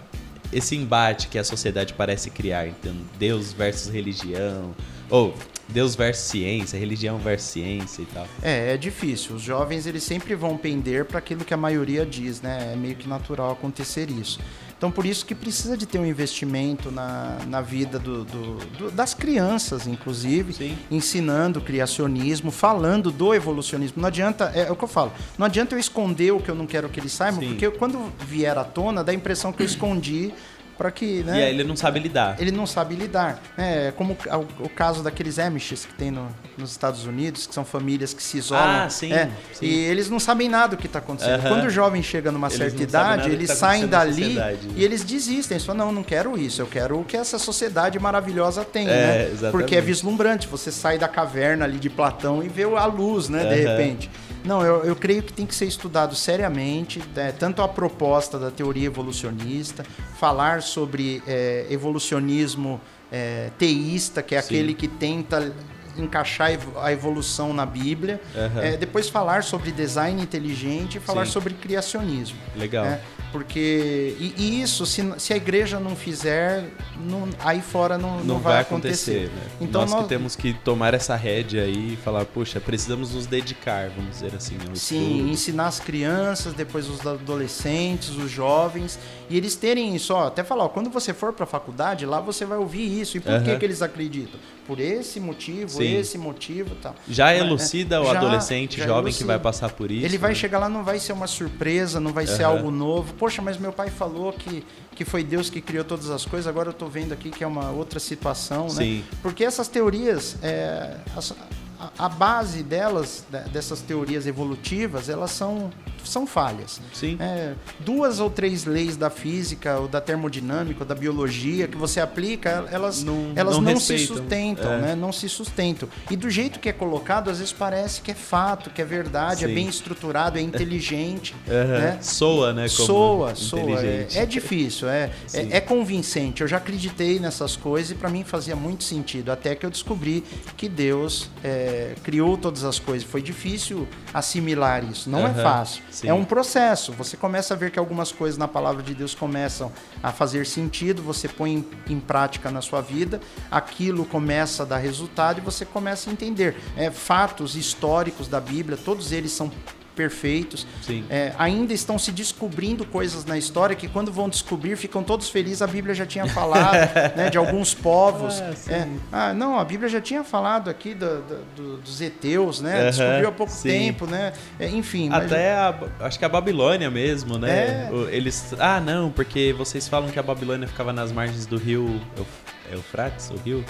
esse 0.54 0.76
embate 0.76 1.28
que 1.28 1.38
a 1.38 1.44
sociedade 1.44 1.94
parece 1.94 2.30
criar, 2.30 2.68
então 2.68 2.94
Deus 3.18 3.52
versus 3.52 3.92
religião, 3.92 4.74
ou 5.10 5.36
Deus 5.68 5.96
versus 5.96 6.26
ciência, 6.26 6.78
religião 6.78 7.18
versus 7.18 7.50
ciência 7.50 8.04
e 8.04 8.06
tal. 8.06 8.28
É, 8.42 8.74
é 8.74 8.78
difícil. 8.78 9.36
Os 9.36 9.42
jovens 9.42 9.86
eles 9.86 10.04
sempre 10.04 10.36
vão 10.36 10.56
pender 10.56 11.06
para 11.06 11.20
aquilo 11.20 11.44
que 11.44 11.54
a 11.54 11.58
maioria 11.58 12.06
diz, 12.06 12.42
né? 12.42 12.72
É 12.74 12.76
meio 12.76 12.96
que 12.96 13.08
natural 13.08 13.52
acontecer 13.52 14.10
isso. 14.10 14.40
Então, 14.86 14.92
por 14.92 15.08
isso 15.08 15.26
que 15.26 15.34
precisa 15.34 15.76
de 15.76 15.88
ter 15.88 15.98
um 15.98 16.06
investimento 16.06 16.92
na, 16.92 17.40
na 17.48 17.60
vida 17.60 17.98
do, 17.98 18.24
do, 18.24 18.56
do 18.78 18.92
das 18.92 19.16
crianças, 19.16 19.88
inclusive, 19.88 20.54
Sim. 20.54 20.78
ensinando 20.92 21.60
criacionismo, 21.60 22.52
falando 22.52 23.10
do 23.10 23.34
evolucionismo. 23.34 24.00
Não 24.00 24.08
adianta, 24.08 24.52
é, 24.54 24.68
é, 24.68 24.72
o 24.72 24.76
que 24.76 24.84
eu 24.84 24.88
falo, 24.88 25.12
não 25.40 25.48
adianta 25.48 25.74
eu 25.74 25.80
esconder 25.80 26.32
o 26.32 26.40
que 26.40 26.50
eu 26.50 26.54
não 26.54 26.68
quero 26.68 26.88
que 26.88 27.00
eles 27.00 27.12
saibam, 27.14 27.42
Sim. 27.42 27.48
porque 27.48 27.68
quando 27.72 28.14
vier 28.28 28.56
à 28.60 28.64
tona, 28.64 29.04
dá 29.04 29.12
a 29.12 29.16
impressão 29.16 29.52
que 29.52 29.64
eu 29.64 29.66
escondi 29.66 30.32
para 30.78 30.92
que, 30.92 31.24
né? 31.24 31.40
E 31.40 31.44
aí 31.46 31.50
ele 31.56 31.64
não 31.64 31.76
sabe 31.76 32.00
lidar. 32.00 32.40
Ele 32.40 32.52
não 32.52 32.68
sabe 32.68 32.94
lidar. 32.94 33.42
É 33.58 33.92
como 33.98 34.14
o, 34.14 34.66
o 34.66 34.70
caso 34.70 35.02
daqueles 35.02 35.40
Amishes 35.40 35.84
que 35.84 35.96
tem 35.96 36.12
no, 36.12 36.28
nos 36.58 36.72
Estados 36.72 37.06
Unidos, 37.06 37.46
que 37.48 37.54
são 37.54 37.66
famílias 37.66 38.14
que 38.14 38.24
se 38.24 38.38
isolam. 38.38 38.86
Ah, 38.86 38.90
sim. 38.90 39.12
É, 39.12 39.30
sim. 39.54 39.66
E 39.66 39.74
eles 39.86 40.10
não 40.10 40.20
sabem 40.20 40.48
nada 40.48 40.76
do 40.76 40.78
que 40.78 40.88
está 40.88 41.00
acontecendo. 41.00 41.40
Aham. 41.40 41.50
Quando 41.50 41.66
o 41.66 41.70
jovem 41.70 42.02
chega 42.02 42.32
numa 42.32 42.48
Eles 42.48 42.58
certa 42.58 42.82
idade, 42.84 43.30
eles 43.30 43.48
tá 43.50 43.56
saem 43.56 43.88
dali 43.88 44.34
né? 44.34 44.58
e 44.76 44.84
eles 44.84 45.04
desistem. 45.04 45.56
Eles 45.56 45.66
falam, 45.66 45.88
não, 45.88 45.94
não 45.94 46.04
quero 46.04 46.38
isso. 46.38 46.62
Eu 46.62 46.68
quero 46.68 47.00
o 47.00 47.04
que 47.04 47.18
essa 47.18 47.38
sociedade 47.38 48.00
maravilhosa 48.00 48.64
tem, 48.64 48.88
É, 48.88 48.92
né? 48.92 49.24
exatamente. 49.32 49.52
Porque 49.52 49.76
é 49.76 49.82
vislumbrante. 49.82 50.48
Você 50.48 50.72
sai 50.72 50.98
da 50.98 51.08
caverna 51.08 51.66
ali 51.66 51.78
de 51.78 51.90
Platão 51.90 52.44
e 52.44 52.48
vê 52.48 52.64
a 52.64 52.86
luz, 52.86 53.30
né? 53.30 53.40
De 53.46 53.66
Aham. 53.66 53.78
repente. 53.78 54.10
Não, 54.46 54.64
eu, 54.64 54.84
eu 54.84 54.96
creio 54.96 55.24
que 55.24 55.34
tem 55.34 55.46
que 55.46 55.56
ser 55.56 55.66
estudado 55.66 56.16
seriamente, 56.16 57.02
né, 57.16 57.32
tanto 57.32 57.64
a 57.64 57.68
proposta 57.68 58.38
da 58.38 58.52
teoria 58.52 58.86
evolucionista, 58.86 59.84
falar 60.20 60.62
sobre 60.62 61.24
é, 61.26 61.66
evolucionismo 61.72 62.80
é, 63.12 63.50
teísta, 63.58 64.22
que 64.22 64.36
é 64.36 64.42
Sim. 64.42 64.46
aquele 64.48 64.74
que 64.76 64.88
tenta 64.88 65.52
encaixar 65.98 66.52
a 66.82 66.92
evolução 66.92 67.54
na 67.54 67.66
Bíblia, 67.66 68.22
Aham. 68.36 68.62
é, 68.62 68.78
depois 68.78 69.10
falar 69.10 69.44
sobre 69.44 69.72
design 69.72 70.22
inteligente 70.22 70.98
e 70.98 71.00
falar 71.00 71.26
Sim. 71.26 71.32
sobre 71.32 71.54
criacionismo. 71.54 72.38
Legal. 72.56 72.86
né? 72.86 73.02
Porque 73.32 74.16
e, 74.20 74.34
e 74.38 74.62
isso, 74.62 74.86
se, 74.86 75.04
se 75.18 75.34
a 75.34 75.36
igreja 75.38 75.80
não 75.80 75.96
fizer, 75.96 76.64
não- 77.00 77.28
aí 77.40 77.62
fora 77.62 77.98
não, 77.98 78.24
Não, 78.24 78.40
vai 78.40 78.62
acontecer, 78.62 79.30
né? 79.30 79.42
Então 79.60 79.82
nós, 79.82 79.92
nós- 79.92 80.04
que 80.04 80.10
temos 80.10 80.36
que 80.36 80.54
tomar 80.54 80.94
essa 80.94 81.16
rédea 81.16 81.64
aí 81.64 81.94
e 81.94 81.96
falar, 81.98 82.24
puxa, 82.26 82.60
precisamos 82.62 83.14
nos 83.14 83.26
dedicar, 83.26 83.90
vamos 83.90 84.12
dizer 84.12 84.34
assim, 84.36 84.58
Sim, 84.74 85.12
estudo. 85.16 85.30
ensinar 85.30 85.68
as 85.68 85.80
crianças, 85.80 86.54
depois 86.54 86.88
os 86.90 87.06
adolescentes, 87.06 88.10
os 88.12 88.32
jovens, 88.32 88.98
e 89.30 89.36
eles 89.38 89.56
terem 89.56 89.96
isso, 89.96 90.14
ó, 90.14 90.28
até 90.28 90.44
falar, 90.44 90.66
ó, 90.66 90.70
quando 90.70 90.90
você 90.90 91.14
for 91.14 91.34
para 91.34 91.44
a 91.44 91.48
faculdade, 91.48 92.06
lá 92.06 92.20
você 92.20 92.46
vai 92.46 92.58
ouvir 92.58 93.02
isso. 93.02 93.18
E 93.18 93.20
por 93.20 93.42
que 93.44 93.50
Aham. 93.52 93.60
que 93.60 93.66
eles 93.66 93.82
acritam? 93.82 94.40
Por 94.68 94.80
esse 94.80 95.20
motivo, 95.20 95.70
Sim. 95.70 95.96
esse 95.98 96.18
motivo, 96.18 96.74
e 96.74 96.78
tal. 96.82 96.96
Já 97.08 97.26
Mas, 97.26 97.40
elucida 97.40 98.02
o 98.02 98.06
já- 98.06 98.18
adolescente 98.18 98.78
já 98.80 98.86
jovem 98.88 99.04
que 99.04 99.10
elucida. 99.10 99.28
vai 99.28 99.40
passar 99.40 99.72
por 99.72 99.92
isso. 99.92 100.06
Ele 100.06 100.18
vai 100.18 100.32
né? 100.32 100.36
chegar 100.36 100.58
lá, 100.60 100.68
não 100.70 100.84
vai 100.84 100.98
ser 101.00 101.14
uma 101.14 101.28
surpresa, 101.28 102.00
não 102.00 102.12
vai 102.12 102.26
ser 102.26 102.44
Aham. 102.44 102.54
algo 102.58 102.72
novo. 102.72 103.14
Poxa, 103.26 103.42
mas 103.42 103.58
meu 103.58 103.74
pai 103.74 103.90
falou 103.90 104.32
que, 104.32 104.64
que 104.96 105.04
foi 105.04 105.24
Deus 105.24 105.50
que 105.50 105.60
criou 105.60 105.84
todas 105.84 106.12
as 106.12 106.24
coisas, 106.28 106.46
agora 106.46 106.70
eu 106.70 106.74
tô 106.74 106.86
vendo 106.86 107.12
aqui 107.12 107.32
que 107.32 107.44
é 107.44 107.48
uma 107.48 107.72
outra 107.72 108.00
situação, 108.00 108.66
né? 108.66 108.70
Sim. 108.70 109.04
Porque 109.24 109.44
essas 109.44 109.68
teorias, 109.68 110.36
é, 110.44 110.96
as- 111.18 111.34
a, 111.80 112.06
a 112.06 112.10
base 112.10 112.64
delas, 112.64 113.26
dessas 113.52 113.82
teorias 113.82 114.26
evolutivas, 114.28 115.10
elas 115.10 115.32
são, 115.32 115.70
são 116.04 116.26
falhas. 116.28 116.80
Sim. 116.94 117.18
É, 117.20 117.54
duas 117.80 118.20
ou 118.20 118.30
três 118.30 118.66
leis 118.66 118.96
da 118.98 119.10
física, 119.10 119.78
ou 119.80 119.88
da 119.88 120.00
termodinâmica, 120.02 120.82
ou 120.84 120.86
da 120.86 120.96
biologia 120.96 121.68
que 121.68 121.78
você 121.78 122.00
aplica, 122.00 122.66
elas 122.72 123.04
Não- 123.04 123.32
elas 123.36 123.56
não 123.56 123.62
não, 123.74 123.80
se 123.80 123.98
sustentam, 124.00 124.72
É. 124.74 124.82
né? 124.82 124.96
Não 124.96 125.12
se 125.12 125.28
sustentam. 125.30 125.88
E 126.10 126.16
do 126.16 126.30
jeito 126.30 126.60
que 126.60 126.70
é 126.70 126.74
colocado, 126.74 127.30
às 127.30 127.40
vezes 127.40 127.54
parece 127.54 128.02
que 128.02 128.12
é 128.12 128.16
fato, 128.16 128.70
que 128.70 128.82
é 128.82 128.86
verdade, 128.86 129.44
é 129.46 129.48
Sim. 129.48 129.54
bem 129.56 129.68
estruturado, 129.68 130.38
é 130.38 130.42
inteligente, 130.42 131.36
Aham. 131.48 131.80
né? 131.80 131.98
Soa, 132.02 132.54
né? 132.54 132.68
Como 132.68 132.86
Soa, 132.88 133.36
soa. 133.36 133.82
É, 133.86 134.08
é 134.16 134.26
difícil, 134.26 134.88
é, 134.90 135.12
é, 135.34 135.58
é 135.58 135.62
convincente. 135.62 136.42
Eu 136.42 136.48
já 136.48 136.58
acreditei 136.58 137.20
nessas 137.20 137.56
coisas 137.56 137.92
e 137.92 137.96
para 137.96 138.10
mim 138.10 138.24
fazia 138.24 138.56
muito 138.56 138.84
sentido. 138.84 139.32
Até 139.32 139.56
que 139.56 139.66
eu 139.66 139.70
descobri 139.70 140.24
que 140.58 140.68
Deus 140.70 141.30
é, 141.44 141.65
criou 142.04 142.38
todas 142.38 142.64
as 142.64 142.80
coisas. 142.80 143.08
Foi 143.08 143.22
difícil 143.22 143.88
assimilar 144.14 144.84
isso. 144.84 145.10
Não 145.10 145.20
é 145.20 145.32
Aham, 145.32 145.44
fácil. 145.44 145.84
sim. 145.90 146.08
É 146.08 146.14
um 146.14 146.24
processo. 146.26 146.92
Você 146.94 147.16
começa 147.18 147.54
a 147.54 147.58
ver 147.58 147.72
que 147.72 147.80
algumas 147.80 148.12
coisas 148.12 148.38
na 148.38 148.48
palavra 148.48 148.82
de 148.84 148.94
Deus 148.94 149.14
começam 149.16 149.72
a 150.02 150.12
fazer 150.12 150.46
sentido. 150.46 151.02
Você 151.02 151.28
põe 151.28 151.54
em, 151.54 151.66
em 151.94 152.00
prática 152.00 152.50
na 152.52 152.62
sua 152.62 152.82
vida. 152.82 153.20
Aquilo 153.50 154.06
começa 154.06 154.64
a 154.64 154.66
dar 154.66 154.78
resultado 154.78 155.40
e 155.40 155.42
você 155.42 155.66
começa 155.66 156.10
a 156.10 156.14
entender. 156.14 156.56
É, 156.76 156.90
fatos 156.92 157.56
históricos 157.56 158.28
da 158.28 158.40
Bíblia, 158.40 158.78
todos 158.78 159.12
eles 159.12 159.32
são 159.32 159.52
perfeitos. 159.96 160.68
É, 161.10 161.34
ainda 161.38 161.74
estão 161.74 161.98
se 161.98 162.12
descobrindo 162.12 162.86
coisas 162.86 163.26
na 163.26 163.38
história 163.38 163.76
que 163.76 163.88
quando 163.88 164.12
vão 164.12 164.28
descobrir 164.30 164.76
ficam 164.76 165.04
todos 165.04 165.30
felizes. 165.30 165.62
A 165.62 165.68
Bíblia 165.68 165.96
já 165.96 166.06
tinha 166.06 166.28
falado 166.28 166.76
né, 167.16 167.30
de 167.30 167.38
alguns 167.38 167.74
povos. 167.74 168.40
Ah, 168.42 168.54
sim. 168.56 168.72
É, 168.74 168.88
ah, 169.12 169.34
não, 169.34 169.58
a 169.60 169.64
Bíblia 169.66 169.90
já 169.90 170.02
tinha 170.02 170.24
falado 170.24 170.70
aqui 170.70 170.94
do- 170.94 171.22
do- 171.22 171.46
do- 171.56 171.78
dos 171.78 172.02
heteus, 172.02 172.62
né? 172.62 172.82
Aham, 172.82 172.90
Descobriu 172.90 173.28
há 173.30 173.32
pouco 173.32 173.52
sim. 173.52 173.70
tempo, 173.70 174.06
né? 174.06 174.34
É, 174.60 174.68
enfim. 174.70 175.10
mas- 175.10 175.26
Até 175.32 175.54
a, 175.54 175.74
acho 176.02 176.20
que 176.20 176.26
a 176.26 176.30
Babilônia 176.30 176.90
mesmo, 176.92 177.38
né? 177.38 177.90
É. 177.92 178.16
Eles. 178.16 178.54
Ah, 178.60 178.80
não, 178.80 179.10
porque 179.10 179.54
vocês 179.58 179.88
falam 179.88 180.10
que 180.10 180.20
a 180.20 180.24
Babilônia 180.24 180.68
ficava 180.68 180.92
nas 180.92 181.12
margens 181.12 181.46
do 181.46 181.58
rio 181.58 182.00
Euf- 182.18 182.74
Eufrates, 182.74 183.30
o 183.30 183.36
rio? 183.38 183.64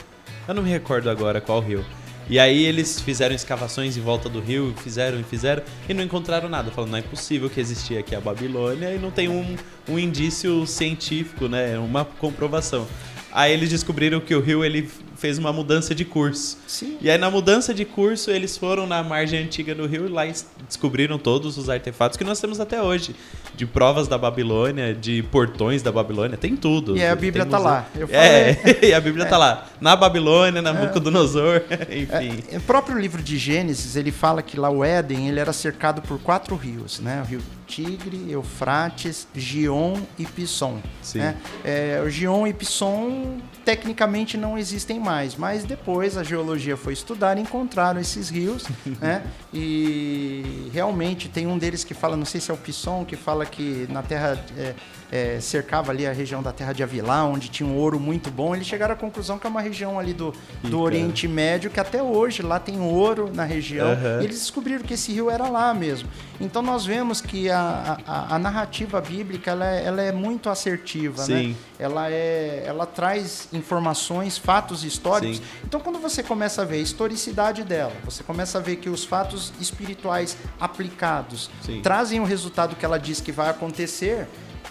Eu 0.48 0.54
não 0.54 0.64
me 0.64 0.70
recordo 0.70 1.10
agora 1.10 1.40
qual 1.42 1.60
rio. 1.60 1.84
E 2.28 2.40
aí 2.40 2.66
eles 2.66 3.00
fizeram 3.00 3.36
escavações 3.36 3.96
em 3.98 4.02
volta 4.02 4.28
do 4.28 4.40
rio, 4.40 4.74
fizeram 4.84 5.20
e 5.20 5.24
fizeram, 5.24 5.62
e 5.88 5.94
não 5.94 6.04
encontraram 6.04 6.50
nada. 6.50 6.72
Falando, 6.72 6.92
não 6.92 7.00
é 7.00 7.02
possível 7.02 7.50
que 7.50 7.60
existia 7.60 8.00
aqui 8.00 8.16
a 8.16 8.22
Babilônia 8.22 8.94
e 8.94 8.98
não 8.98 9.12
tem 9.12 9.30
um, 9.30 9.56
um 9.88 10.00
indício 10.00 10.66
científico, 10.66 11.48
né? 11.48 11.78
Uma 11.78 12.04
comprovação. 12.04 12.88
Aí 13.32 13.52
eles 13.52 13.70
descobriram 13.70 14.20
que 14.20 14.34
o 14.34 14.40
rio 14.40 14.64
ele 14.64 14.90
fez 15.26 15.40
uma 15.40 15.52
mudança 15.52 15.96
de 15.96 16.06
curso. 16.06 16.56
Sim. 16.68 16.98
E 17.02 17.10
aí, 17.10 17.18
na 17.18 17.32
mudança 17.32 17.74
de 17.74 17.84
curso, 17.84 18.30
eles 18.30 18.56
foram 18.56 18.86
na 18.86 19.02
margem 19.02 19.44
antiga 19.44 19.74
do 19.74 19.88
rio 19.88 20.06
e 20.06 20.10
lá 20.10 20.24
es- 20.28 20.46
descobriram 20.68 21.18
todos 21.18 21.58
os 21.58 21.68
artefatos 21.68 22.16
que 22.16 22.24
nós 22.24 22.40
temos 22.40 22.60
até 22.60 22.80
hoje. 22.80 23.16
De 23.56 23.66
provas 23.66 24.08
da 24.08 24.20
Babilônia, 24.20 24.94
de 24.94 25.24
portões 25.24 25.82
da 25.82 25.92
Babilônia, 25.92 26.38
tem 26.38 26.56
tudo. 26.56 26.96
E 26.96 27.04
a 27.04 27.16
Bíblia 27.16 27.44
tá 27.44 27.58
museu. 27.58 27.72
lá. 27.72 27.88
É, 28.12 28.56
e 28.86 28.94
a 28.94 29.02
Bíblia 29.02 29.26
tá 29.26 29.36
lá. 29.36 29.66
Na 29.82 29.96
Babilônia, 29.96 30.62
na 30.62 30.72
Nabucodonosor, 30.74 31.64
enfim. 31.90 32.44
É, 32.52 32.58
o 32.58 32.62
próprio 32.62 33.00
livro 33.00 33.24
de 33.24 33.36
Gênesis, 33.40 33.96
ele 33.96 34.12
fala 34.12 34.44
que 34.44 34.60
lá 34.60 34.70
o 34.70 34.84
Éden, 34.84 35.28
ele 35.30 35.40
era 35.40 35.54
cercado 35.54 36.04
por 36.04 36.20
quatro 36.20 36.56
rios, 36.56 37.00
né? 37.00 37.24
O 37.26 37.26
rio 37.26 37.42
Tigre, 37.66 38.28
Eufrates, 38.30 39.28
Gion 39.36 39.96
e 40.20 40.26
Pisson. 40.26 40.80
Sim. 41.02 41.18
né? 41.18 41.36
É, 41.64 42.00
o 42.06 42.10
Gion 42.12 42.46
e 42.46 42.54
Pisson 42.54 43.40
tecnicamente 43.64 44.38
não 44.38 44.56
existem 44.56 45.00
mais, 45.00 45.15
mas 45.38 45.64
depois 45.64 46.18
a 46.18 46.24
geologia 46.24 46.76
foi 46.76 46.94
estudar 46.94 47.38
e 47.38 47.42
encontraram 47.42 48.00
esses 48.00 48.30
rios, 48.30 48.66
né? 49.00 49.24
E 49.54 50.70
realmente 50.74 51.30
tem 51.30 51.48
um 51.48 51.58
deles 51.58 51.84
que 51.84 51.94
fala, 51.94 52.18
não 52.18 52.26
sei 52.26 52.42
se 52.42 52.52
é 52.52 52.54
o 52.54 52.58
Pisson, 52.58 53.06
que 53.06 53.16
fala 53.16 53.46
que 53.46 53.88
na 53.90 54.04
terra 54.04 54.38
é, 54.58 54.76
é, 55.16 55.40
cercava 55.40 55.92
ali 55.92 56.06
a 56.06 56.12
região 56.12 56.44
da 56.44 56.52
terra 56.52 56.74
de 56.74 56.84
Avilá, 56.84 57.24
onde 57.24 57.48
tinha 57.48 57.68
um 57.68 57.78
ouro 57.78 57.98
muito 58.00 58.30
bom. 58.30 58.54
Eles 58.54 58.68
chegaram 58.68 58.94
à 58.94 58.98
conclusão 58.98 59.40
que 59.40 59.48
é 59.48 59.50
uma 59.50 59.62
região 59.62 59.98
ali 59.98 60.14
do, 60.14 60.34
do. 60.62 60.82
Oriente 60.86 61.28
Médio, 61.28 61.72
que 61.72 61.80
até 61.80 62.04
hoje 62.04 62.42
lá 62.42 62.60
tem 62.60 62.80
ouro 62.80 63.32
na 63.34 63.46
região. 63.46 63.88
Aham. 63.88 64.22
E 64.22 64.26
eles 64.26 64.40
descobriram 64.40 64.84
que 64.84 64.94
esse 64.94 65.12
rio 65.14 65.30
era 65.30 65.48
lá 65.48 65.74
mesmo. 65.74 66.10
Então 66.40 66.62
nós 66.62 66.86
vemos 66.86 67.22
que 67.22 67.50
a, 67.50 67.98
a, 68.06 68.36
a 68.36 68.40
narrativa 68.40 69.00
bíblica 69.00 69.52
ela 69.52 69.66
é, 69.66 69.86
ela 69.86 70.02
é 70.02 70.12
muito 70.12 70.50
assertiva, 70.50 71.26
né? 71.28 71.42
Sim. 71.42 71.58
Ela, 71.80 72.12
é, 72.12 72.64
ela 72.66 72.86
traz 72.86 73.48
informações, 73.54 74.38
fatos 74.38 74.84
históricos. 74.84 75.38
Sim. 75.38 75.44
Então 75.64 75.80
quando 75.80 75.98
você 76.00 76.22
começa 76.22 76.62
a 76.62 76.66
ver 76.66 76.76
a 76.76 76.82
historicidade 76.82 77.64
dela, 77.64 77.94
você 78.04 78.22
começa 78.22 78.58
a 78.58 78.62
ver 78.62 78.76
que 78.78 78.90
os 78.90 79.06
fatos 79.06 79.54
espirituais 79.62 80.38
aplicados 80.60 81.50
Sim. 81.62 81.82
trazem 81.82 82.20
o 82.20 82.26
resultado 82.26 82.76
que 82.76 82.84
ela 82.84 83.00
diz 83.00 83.22
que 83.22 83.32
vai 83.32 83.50
acontecer, 83.50 84.28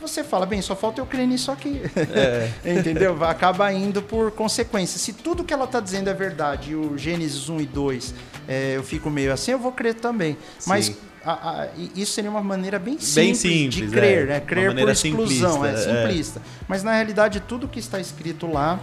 você 0.06 0.22
fala, 0.24 0.44
bem, 0.46 0.60
só 0.62 0.74
falta 0.76 1.00
eu 1.00 1.06
crer 1.06 1.26
nisso 1.26 1.50
aqui. 1.50 1.80
É. 2.14 2.50
Entendeu? 2.78 3.22
Acaba 3.24 3.72
indo 3.72 4.02
por 4.02 4.30
consequência. 4.32 4.98
Se 4.98 5.12
tudo 5.12 5.44
que 5.44 5.52
ela 5.52 5.64
está 5.64 5.80
dizendo 5.80 6.08
é 6.10 6.14
verdade 6.14 6.72
e 6.72 6.74
o 6.74 6.96
Gênesis 6.96 7.48
1 7.48 7.60
e 7.60 7.66
2 7.66 8.14
é, 8.48 8.76
eu 8.76 8.82
fico 8.82 9.08
meio 9.10 9.32
assim, 9.32 9.52
eu 9.52 9.58
vou 9.58 9.72
crer 9.72 9.94
também. 9.94 10.36
Mas 10.66 10.86
Sim. 10.86 10.96
a- 11.24 11.32
a- 11.62 11.68
e 11.76 11.90
isso 12.02 12.12
seria 12.12 12.30
uma 12.30 12.42
maneira 12.42 12.78
bem 12.78 12.98
simples, 12.98 13.14
Bem 13.14 13.32
de 13.32 13.38
simples, 13.76 13.90
crer, 13.90 14.22
é. 14.22 14.26
né? 14.26 14.40
Crer 14.40 14.74
por 14.74 14.88
exclusão, 14.90 15.64
é 15.64 15.70
simplista, 15.74 15.90
é. 15.90 16.02
simplista. 16.02 16.42
Mas 16.68 16.82
na 16.82 16.92
realidade, 16.92 17.40
tudo 17.40 17.66
que 17.68 17.78
está 17.78 17.98
escrito 17.98 18.46
lá, 18.46 18.78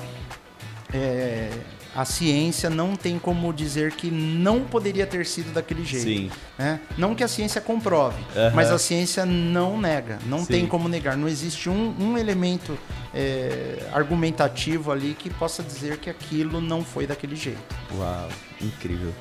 é, 0.93 1.49
a 1.96 2.06
ciência 2.06 2.70
não 2.70 2.96
tem 2.96 3.20
como 3.20 3.52
dizer 3.52 3.92
que 3.92 4.10
não 4.10 4.62
poderia 4.62 5.06
ter 5.06 5.26
sido 5.26 5.54
daquele 5.54 5.84
jeito. 5.84 6.06
Sim. 6.06 6.32
né? 6.58 6.80
Não 6.98 7.14
que 7.14 7.24
a 7.24 7.28
ciência 7.28 7.60
comprove, 7.60 8.22
mas 8.54 8.72
a 8.72 8.80
ciência 8.80 9.26
não 9.26 9.80
nega, 9.80 10.20
não 10.26 10.39
Sim. 10.39 10.46
tem 10.46 10.68
como 10.68 10.88
negar. 10.88 11.18
Não 11.18 11.28
existe 11.28 11.70
um, 11.70 11.94
um 12.00 12.18
elemento 12.18 12.78
é, 13.14 13.89
argumentativo 13.92 14.92
ali 14.92 15.14
que 15.14 15.30
possa 15.30 15.62
dizer 15.62 15.98
que 15.98 16.10
aquilo 16.10 16.62
não 16.62 16.84
foi 16.84 17.06
daquele 17.06 17.36
jeito. 17.36 17.60
Uau, 17.96 18.30
incrível. 18.62 19.14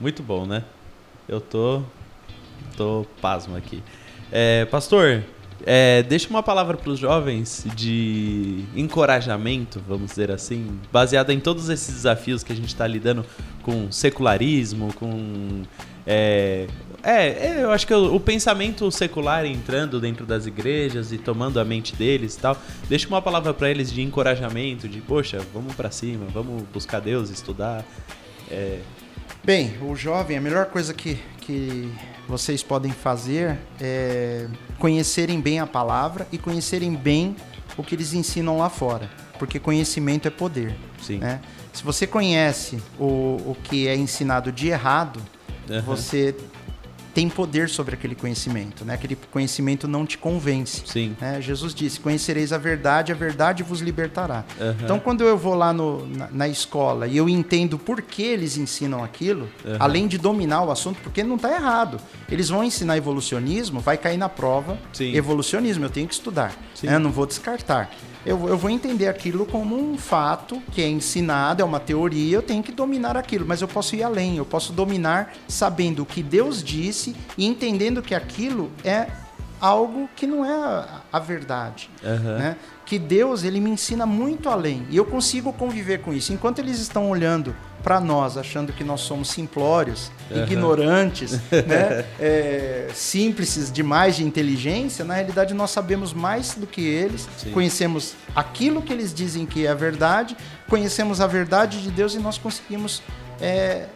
Muito 0.00 0.22
bom, 0.22 0.46
né? 0.46 0.64
Eu 1.28 1.40
tô. 1.40 1.82
tô 2.76 3.06
pasmo 3.20 3.56
aqui. 3.56 3.82
É, 4.30 4.64
pastor, 4.66 5.24
é, 5.64 6.02
deixa 6.02 6.28
uma 6.28 6.42
palavra 6.42 6.76
para 6.76 6.90
os 6.90 6.98
jovens 6.98 7.64
de 7.74 8.64
encorajamento, 8.74 9.80
vamos 9.86 10.10
dizer 10.10 10.30
assim, 10.30 10.78
baseada 10.90 11.32
em 11.32 11.40
todos 11.40 11.68
esses 11.68 11.94
desafios 11.94 12.42
que 12.42 12.52
a 12.52 12.56
gente 12.56 12.68
está 12.68 12.86
lidando 12.86 13.24
com 13.62 13.90
secularismo, 13.90 14.92
com 14.94 15.62
É, 16.06 16.66
é, 17.02 17.26
é, 17.26 17.62
eu 17.62 17.70
acho 17.70 17.86
que 17.86 17.94
o, 17.94 18.14
o, 18.14 18.20
pensamento 18.20 18.90
secular 18.90 19.44
entrando 19.44 20.00
dentro 20.00 20.24
das 20.24 20.46
igrejas 20.46 21.12
e 21.12 21.18
tomando 21.18 21.58
a 21.58 21.64
mente 21.64 21.94
deles 21.96 22.34
e 22.34 22.38
tal, 22.38 22.56
deixa 22.88 23.08
uma 23.08 23.20
palavra 23.20 23.52
para 23.52 23.70
eles 23.70 23.92
de 23.92 24.02
encorajamento, 24.02 24.88
de 24.88 25.00
poxa, 25.00 25.40
vamos 25.52 25.74
para 25.74 25.90
cima, 25.90 26.26
vamos 26.32 26.62
buscar 26.72 27.00
Deus, 27.00 27.30
estudar. 27.30 27.84
É... 28.50 28.80
Bem, 29.44 29.74
o 29.82 29.96
jovem, 29.96 30.36
a 30.36 30.40
melhor 30.40 30.66
coisa 30.66 30.94
que, 30.94 31.18
que 31.40 31.92
vocês 32.28 32.62
podem 32.62 32.92
fazer 32.92 33.58
é 33.80 34.46
conhecerem 34.78 35.40
bem 35.40 35.60
a 35.60 35.66
palavra 35.66 36.26
e 36.32 36.38
conhecerem 36.38 36.94
bem 36.94 37.36
o 37.76 37.82
que 37.82 37.94
eles 37.94 38.12
ensinam 38.12 38.58
lá 38.58 38.68
fora, 38.68 39.08
porque 39.38 39.58
conhecimento 39.58 40.26
é 40.26 40.30
poder. 40.30 40.74
Sim. 41.00 41.18
Né? 41.18 41.40
Se 41.72 41.82
você 41.82 42.06
conhece 42.06 42.82
o, 42.98 43.36
o 43.46 43.56
que 43.64 43.88
é 43.88 43.96
ensinado 43.96 44.52
de 44.52 44.68
errado, 44.68 45.22
uhum. 45.68 45.80
você 45.82 46.36
tem 47.14 47.28
poder 47.28 47.68
sobre 47.68 47.94
aquele 47.94 48.14
conhecimento, 48.14 48.84
né? 48.84 48.94
Aquele 48.94 49.16
conhecimento 49.30 49.86
não 49.86 50.06
te 50.06 50.16
convence. 50.16 50.82
Sim. 50.86 51.16
Né? 51.20 51.40
Jesus 51.40 51.74
disse: 51.74 52.00
Conhecereis 52.00 52.52
a 52.52 52.58
verdade, 52.58 53.12
a 53.12 53.14
verdade 53.14 53.62
vos 53.62 53.80
libertará. 53.80 54.44
Uhum. 54.58 54.74
Então, 54.82 54.98
quando 54.98 55.22
eu 55.22 55.36
vou 55.36 55.54
lá 55.54 55.72
no, 55.72 56.06
na, 56.06 56.28
na, 56.30 56.48
escola 56.48 57.06
e 57.06 57.16
eu 57.16 57.28
entendo 57.28 57.78
por 57.78 58.02
que 58.02 58.22
eles 58.22 58.56
ensinam 58.56 59.02
aquilo, 59.02 59.48
uhum. 59.64 59.76
além 59.78 60.06
de 60.06 60.18
dominar 60.18 60.62
o 60.64 60.70
assunto, 60.70 60.98
porque 61.02 61.22
não 61.22 61.36
está 61.36 61.52
errado. 61.52 62.00
Eles 62.30 62.48
vão 62.48 62.64
ensinar 62.64 62.96
evolucionismo, 62.96 63.80
vai 63.80 63.98
cair 63.98 64.16
na 64.16 64.28
prova 64.28 64.78
Sim. 64.92 65.14
evolucionismo. 65.14 65.84
Eu 65.84 65.90
tenho 65.90 66.08
que 66.08 66.14
estudar. 66.14 66.54
Né? 66.82 66.94
Eu 66.94 67.00
não 67.00 67.10
vou 67.10 67.26
descartar 67.26 67.90
eu, 68.24 68.48
eu 68.48 68.56
vou 68.56 68.70
entender 68.70 69.08
aquilo 69.08 69.44
como 69.46 69.76
um 69.76 69.98
fato 69.98 70.62
que 70.70 70.80
é 70.80 70.88
ensinado, 70.88 71.62
é 71.62 71.64
uma 71.64 71.80
teoria, 71.80 72.36
eu 72.36 72.42
tenho 72.42 72.62
que 72.62 72.72
dominar 72.72 73.16
aquilo, 73.16 73.44
mas 73.46 73.60
eu 73.60 73.68
posso 73.68 73.96
ir 73.96 74.02
além, 74.02 74.36
eu 74.36 74.44
posso 74.44 74.72
dominar 74.72 75.34
sabendo 75.48 76.02
o 76.02 76.06
que 76.06 76.22
Deus 76.22 76.62
disse 76.62 77.16
e 77.36 77.46
entendendo 77.46 78.02
que 78.02 78.14
aquilo 78.14 78.70
é 78.84 79.08
algo 79.60 80.08
que 80.16 80.26
não 80.26 80.44
é 80.44 81.02
a, 81.12 81.18
verdade, 81.20 81.88
uhum. 82.02 82.38
né? 82.38 82.56
Que 82.84 82.98
Deus 82.98 83.44
ele 83.44 83.60
me 83.60 83.70
ensina 83.70 84.04
muito 84.04 84.48
além 84.48 84.84
e 84.90 84.96
eu 84.96 85.04
consigo 85.04 85.52
conviver 85.52 85.98
com 85.98 86.12
isso. 86.12 86.32
Enquanto 86.32 86.58
eles 86.58 86.80
estão 86.80 87.08
olhando 87.08 87.54
para 87.82 88.00
nós, 88.00 88.36
achando 88.36 88.72
que 88.72 88.84
nós 88.84 89.00
somos 89.00 89.28
simplórios, 89.28 90.10
uhum. 90.30 90.42
ignorantes, 90.42 91.32
né? 91.50 92.04
é, 92.20 92.88
simples 92.94 93.70
demais 93.72 94.16
de 94.16 94.24
inteligência, 94.24 95.04
na 95.04 95.14
realidade 95.14 95.52
nós 95.52 95.70
sabemos 95.70 96.12
mais 96.12 96.54
do 96.54 96.66
que 96.66 96.80
eles, 96.80 97.28
Sim. 97.38 97.50
conhecemos 97.50 98.14
aquilo 98.34 98.80
que 98.82 98.92
eles 98.92 99.12
dizem 99.12 99.44
que 99.44 99.66
é 99.66 99.70
a 99.70 99.74
verdade, 99.74 100.36
conhecemos 100.68 101.20
a 101.20 101.26
verdade 101.26 101.82
de 101.82 101.90
Deus 101.90 102.14
e 102.14 102.18
nós 102.18 102.38
conseguimos 102.38 103.02
é, 103.40 103.86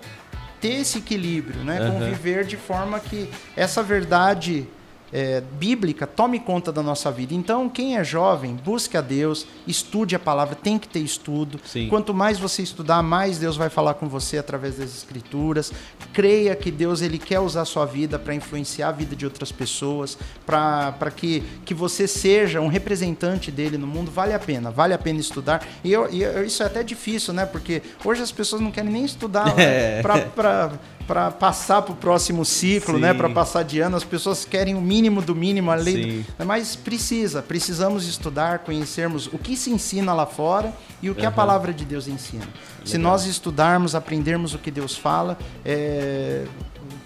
ter 0.60 0.80
esse 0.80 0.98
equilíbrio, 0.98 1.62
né? 1.62 1.80
Uhum. 1.80 1.92
conviver 1.92 2.44
de 2.44 2.56
forma 2.56 2.98
que 2.98 3.30
essa 3.56 3.82
verdade 3.82 4.66
é, 5.12 5.40
bíblica 5.40 6.06
tome 6.06 6.40
conta 6.40 6.72
da 6.72 6.82
nossa 6.82 7.10
vida. 7.10 7.34
Então, 7.34 7.68
quem 7.68 7.96
é 7.96 8.04
jovem, 8.04 8.54
busque 8.54 8.96
a 8.96 9.00
Deus, 9.00 9.46
estude 9.66 10.14
a 10.14 10.18
palavra, 10.18 10.54
tem 10.54 10.78
que 10.78 10.88
ter 10.88 11.00
estudo. 11.00 11.60
Sim. 11.64 11.88
Quanto 11.88 12.12
mais 12.12 12.38
você 12.38 12.62
estudar, 12.62 13.02
mais 13.02 13.38
Deus 13.38 13.56
vai 13.56 13.68
falar 13.68 13.94
com 13.94 14.08
você 14.08 14.38
através 14.38 14.76
das 14.76 14.94
escrituras. 14.94 15.72
Creia 16.12 16.54
que 16.56 16.70
Deus 16.70 17.02
ele 17.02 17.18
quer 17.18 17.40
usar 17.40 17.62
a 17.62 17.64
sua 17.64 17.86
vida 17.86 18.18
para 18.18 18.34
influenciar 18.34 18.88
a 18.88 18.92
vida 18.92 19.14
de 19.14 19.24
outras 19.24 19.52
pessoas, 19.52 20.18
para 20.44 21.10
que, 21.14 21.42
que 21.64 21.74
você 21.74 22.06
seja 22.06 22.60
um 22.60 22.68
representante 22.68 23.50
dele 23.50 23.78
no 23.78 23.86
mundo. 23.86 24.10
Vale 24.10 24.34
a 24.34 24.38
pena, 24.38 24.70
vale 24.70 24.94
a 24.94 24.98
pena 24.98 25.20
estudar. 25.20 25.66
E, 25.84 25.92
eu, 25.92 26.08
e 26.10 26.22
isso 26.46 26.62
é 26.62 26.66
até 26.66 26.82
difícil, 26.82 27.32
né? 27.32 27.46
Porque 27.46 27.82
hoje 28.04 28.22
as 28.22 28.32
pessoas 28.32 28.60
não 28.60 28.70
querem 28.70 28.90
nem 28.90 29.04
estudar 29.04 29.54
é. 29.58 30.02
para 30.02 30.72
para 31.06 31.30
passar 31.30 31.82
para 31.82 31.92
o 31.92 31.96
próximo 31.96 32.44
ciclo, 32.44 32.94
né? 32.98 33.08
Sim. 33.08 33.14
né? 33.14 33.14
Para 33.14 33.30
passar 33.30 33.62
de 33.62 33.80
ano, 33.80 33.96
as 33.96 34.04
pessoas 34.04 34.44
querem 34.44 34.74
o 34.74 34.80
mínimo 34.80 35.22
do 35.22 35.34
mínimo, 35.34 35.70
a 35.70 35.74
lei. 35.74 36.24
Do... 36.38 36.44
Mas 36.44 36.74
precisa, 36.74 37.42
precisamos 37.42 38.06
estudar, 38.06 38.60
conhecermos 38.60 39.26
o 39.28 39.38
que 39.38 39.56
se 39.56 39.70
ensina 39.70 40.12
lá 40.12 40.26
fora 40.26 40.72
e 41.00 41.08
o 41.08 41.14
que 41.14 41.22
uhum. 41.22 41.28
a 41.28 41.32
palavra 41.32 41.72
de 41.72 41.84
Deus 41.84 42.08
ensina. 42.08 42.44
Legal. 42.44 42.56
Se 42.84 42.98
nós 42.98 43.26
estudarmos, 43.26 43.94
aprendermos 43.94 44.54
o 44.54 44.58
que 44.58 44.70
Deus 44.70 44.96
fala, 44.96 45.38
é... 45.64 46.44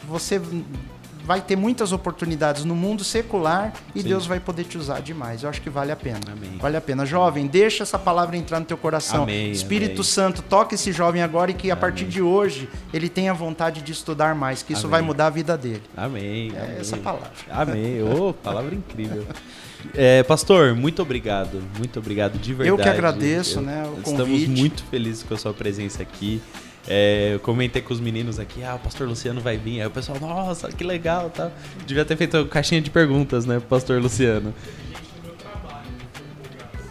você 0.09 0.41
vai 1.25 1.41
ter 1.41 1.57
muitas 1.57 1.93
oportunidades 1.93 2.65
no 2.65 2.75
mundo 2.75 3.05
secular 3.05 3.73
e 3.95 4.03
Sim. 4.03 4.09
Deus 4.09 4.27
vai 4.27 4.41
poder 4.41 4.65
te 4.65 4.79
usar 4.79 5.01
demais. 5.01 5.43
Eu 5.43 5.51
acho 5.51 5.61
que 5.61 5.71
vale 5.71 5.93
a 5.93 5.97
pena. 5.97 6.21
Amém. 6.31 6.59
Vale 6.59 6.77
a 6.77 6.81
pena. 6.81 7.07
Jovem, 7.07 7.47
deixa 7.47 7.83
essa 7.83 7.99
palavra 7.99 8.37
entrar 8.37 8.61
no 8.61 8.67
teu 8.67 8.77
coração. 8.77 9.23
Amém, 9.25 9.51
Espírito 9.51 9.93
amém. 9.93 10.03
Santo, 10.05 10.43
toca 10.43 10.75
esse 10.75 10.93
jovem 10.93 11.23
agora 11.23 11.51
e 11.51 11.55
que 11.55 11.71
a 11.71 11.77
partir 11.77 12.05
de 12.07 12.21
hoje 12.21 12.69
ele 12.93 13.09
tenha 13.09 13.33
vontade 13.33 13.83
de 13.83 13.93
estudar 13.93 14.35
mais, 14.35 14.63
que 14.63 14.73
isso 14.73 14.89
vai 14.89 15.03
mudar 15.03 15.27
a 15.27 15.31
vida 15.31 15.57
dele. 15.57 15.83
Amém. 15.97 16.53
É 16.55 16.81
essa 16.81 16.97
palavra. 16.97 17.31
Amém. 17.51 18.03
Ô, 18.05 18.29
oh, 18.29 18.33
palavra 18.33 18.75
incrível. 18.75 19.27
É, 19.95 20.23
pastor, 20.23 20.75
muito 20.75 21.01
obrigado. 21.03 21.63
Muito 21.79 21.99
obrigado 21.99 22.39
de 22.39 22.53
verdade. 22.53 22.69
Eu 22.69 22.77
que 22.77 22.89
agradeço, 22.89 23.59
Eu, 23.59 23.63
né? 23.63 23.83
O 23.85 23.99
estamos 23.99 24.21
convite. 24.21 24.49
muito 24.49 24.85
felizes 24.85 25.23
com 25.23 25.35
a 25.35 25.37
sua 25.39 25.55
presença 25.55 26.03
aqui. 26.03 26.41
É, 26.89 27.35
eu 27.35 27.41
comentei 27.41 27.83
com 27.83 27.93
os 27.93 28.01
meninos 28.01 28.39
aqui, 28.39 28.65
ah, 28.65 28.75
o 28.75 28.79
pastor 28.79 29.07
Luciano 29.07 29.41
vai 29.41 29.57
vir. 29.57 29.81
Aí 29.81 29.87
o 29.87 29.91
pessoal, 29.91 30.19
nossa, 30.19 30.69
que 30.69 30.83
legal, 30.83 31.31
tá? 31.31 31.51
Devia 31.87 32.05
ter 32.05 32.17
feito 32.17 32.45
caixinha 32.47 32.81
de 32.81 32.91
perguntas, 32.91 33.47
né, 33.47 33.61
pastor 33.61 34.01
Luciano. 34.01 34.55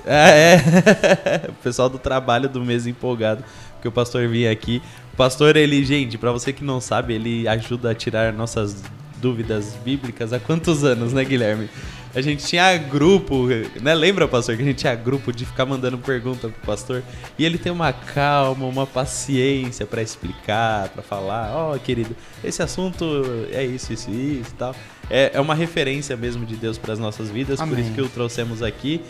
É, 0.06 0.56
é. 0.56 1.50
o 1.50 1.54
pessoal 1.64 1.90
do 1.90 2.00
trabalho 2.00 2.50
do 2.50 2.64
mês 2.64 2.88
empolgado 2.88 3.44
que 3.82 3.88
o 3.88 3.92
pastor 3.92 4.28
vinha 4.28 4.52
aqui. 4.52 4.82
O 5.14 5.16
pastor, 5.16 5.56
ele, 5.56 5.84
gente, 5.84 6.18
para 6.18 6.32
você 6.32 6.54
que 6.54 6.64
não 6.64 6.80
sabe, 6.80 7.14
ele 7.14 7.48
ajuda 7.48 7.92
a 7.92 7.96
tirar 7.96 8.34
nossas 8.34 8.84
dúvidas 9.18 9.78
bíblicas 9.84 10.32
há 10.34 10.40
quantos 10.40 10.84
anos, 10.84 11.14
né, 11.14 11.24
Guilherme? 11.24 11.70
A 12.14 12.22
gente 12.22 12.46
tinha 12.46 12.76
grupo, 12.78 13.48
né? 13.82 13.94
Lembra, 13.94 14.28
pastor, 14.28 14.56
que 14.56 14.64
a 14.64 14.66
gente 14.66 14.80
tinha 14.80 14.96
grupo 14.96 15.32
de 15.32 15.46
ficar 15.46 15.66
mandando 15.66 15.98
pergunta 15.98 16.50
pro 16.50 16.66
pastor? 16.66 17.04
E 17.38 17.46
ele 17.46 17.58
tem 17.58 17.72
uma 17.72 17.94
calma, 17.94 18.66
uma 18.66 18.88
paciência 18.88 19.86
para 19.86 20.02
explicar, 20.02 20.90
para 20.90 21.04
falar, 21.04 21.52
ó, 21.56 21.76
oh, 21.76 21.80
querido, 21.80 22.16
esse 22.44 22.64
assunto 22.64 23.06
é 23.52 23.64
isso, 23.64 23.94
isso, 23.94 24.10
isso 24.10 24.52
e 24.52 24.56
tal. 24.58 24.76
É, 25.10 25.32
é 25.34 25.42
uma 25.42 25.56
referência 25.56 26.16
mesmo 26.16 26.46
de 26.46 26.56
Deus 26.56 26.78
para 26.78 26.94
as 26.94 27.00
nossas 27.00 27.30
vidas, 27.30 27.60
Amém. 27.60 27.76
por 27.76 27.82
isso 27.82 27.94
que 27.94 28.02
o 28.02 28.10
trouxemos 28.10 28.64
aqui. 28.64 29.02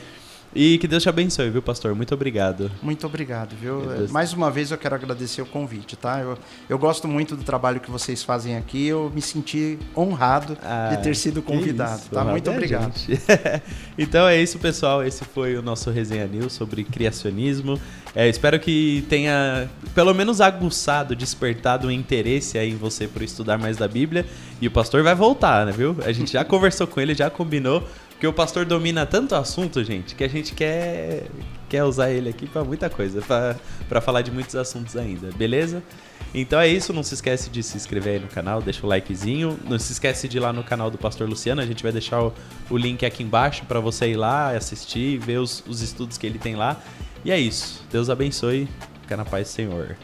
E 0.54 0.80
que 0.80 0.88
Deus 0.88 1.04
te 1.04 1.10
abençoe, 1.10 1.50
viu, 1.50 1.62
pastor? 1.62 1.93
Muito 1.93 2.14
obrigado. 2.14 2.72
Muito 2.82 3.06
obrigado, 3.06 3.56
viu? 3.56 3.82
Mais 4.10 4.34
uma 4.34 4.50
vez 4.50 4.72
eu 4.72 4.78
quero 4.78 4.95
agradecer 4.95 5.41
o 5.41 5.45
convite, 5.45 5.95
tá? 5.95 6.20
Eu, 6.20 6.38
eu 6.68 6.78
gosto 6.80 7.08
muito 7.08 7.36
do 7.36 7.43
trabalho 7.43 7.80
que 7.80 7.91
vocês 7.91 8.24
fazem 8.24 8.58
aqui. 8.58 8.88
Eu 8.88 9.12
me 9.14 9.22
senti 9.22 9.78
honrado 9.95 10.58
ah, 10.64 10.95
de 10.95 11.04
ter 11.04 11.16
sido 11.16 11.41
convidado, 11.41 12.02
isso, 12.02 12.10
tá? 12.10 12.24
Muito 12.24 12.50
é 12.50 12.54
obrigado. 12.54 12.93
então 13.97 14.28
é 14.28 14.41
isso, 14.41 14.58
pessoal. 14.58 15.04
Esse 15.04 15.24
foi 15.24 15.56
o 15.56 15.62
nosso 15.62 15.91
Resenha 15.91 16.26
News 16.26 16.54
sobre 16.54 16.84
criacionismo. 16.84 17.80
É, 18.16 18.28
espero 18.28 18.60
que 18.60 19.06
tenha, 19.08 19.70
pelo 19.93 20.14
menos, 20.16 20.41
aguçado, 20.41 21.16
despertado 21.16 21.88
o 21.88 21.91
interesse 21.91 22.58
aí 22.58 22.72
em 22.72 22.76
você 22.76 23.08
por 23.08 23.22
estudar 23.22 23.60
mais 23.60 23.78
da 23.78 23.88
Bíblia. 23.88 24.26
E 24.60 24.68
o 24.68 24.72
pastor 24.72 25.04
vai 25.04 25.14
voltar, 25.14 25.66
né, 25.66 25.72
viu? 25.72 25.95
A 26.04 26.12
gente 26.12 26.34
já 26.34 26.43
conversou 26.45 26.88
com 26.88 27.00
ele, 27.00 27.14
já 27.14 27.30
combinou. 27.30 27.88
Porque 28.20 28.28
o 28.28 28.34
pastor 28.34 28.66
domina 28.66 29.06
tanto 29.06 29.34
assunto, 29.34 29.82
gente, 29.82 30.14
que 30.14 30.26
a 30.26 30.28
gente 30.28 30.54
quer, 30.54 31.24
quer 31.70 31.86
usar 31.86 32.12
ele 32.12 32.28
aqui 32.28 32.46
para 32.46 32.66
muita 32.66 32.90
coisa, 32.90 33.22
para 33.88 34.02
falar 34.02 34.24
de 34.24 34.30
muitos 34.30 34.58
assuntos 34.58 34.98
ainda, 34.98 35.30
beleza? 35.38 35.82
Então 36.34 36.60
é 36.60 36.68
isso, 36.68 36.92
não 36.92 37.02
se 37.02 37.14
esquece 37.14 37.50
de 37.50 37.64
se 37.64 37.78
inscrever 37.78 38.16
aí 38.16 38.20
no 38.20 38.28
canal, 38.28 38.62
deixa 38.62 38.86
o 38.86 38.90
likezinho. 38.90 39.58
Não 39.64 39.80
se 39.80 39.94
esquece 39.94 40.28
de 40.28 40.36
ir 40.36 40.42
lá 40.42 40.52
no 40.52 40.66
canal 40.66 40.92
do 40.92 40.98
Pastor 40.98 41.30
Luciano, 41.30 41.62
a 41.62 41.66
gente 41.66 41.82
vai 41.82 41.94
deixar 41.94 42.22
o, 42.22 42.34
o 42.70 42.76
link 42.76 43.06
aqui 43.06 43.24
embaixo 43.24 43.64
para 43.66 43.80
você 43.80 44.10
ir 44.10 44.18
lá 44.18 44.50
assistir, 44.50 45.18
ver 45.18 45.38
os, 45.38 45.64
os 45.66 45.80
estudos 45.80 46.18
que 46.18 46.28
ele 46.28 46.38
tem 46.38 46.58
lá. 46.58 46.76
E 47.24 47.32
é 47.32 47.40
isso, 47.40 47.86
Deus 47.90 48.10
abençoe, 48.10 48.68
fica 49.02 49.16
na 49.16 49.24
paz 49.24 49.48
do 49.48 49.52
Senhor. 49.52 49.96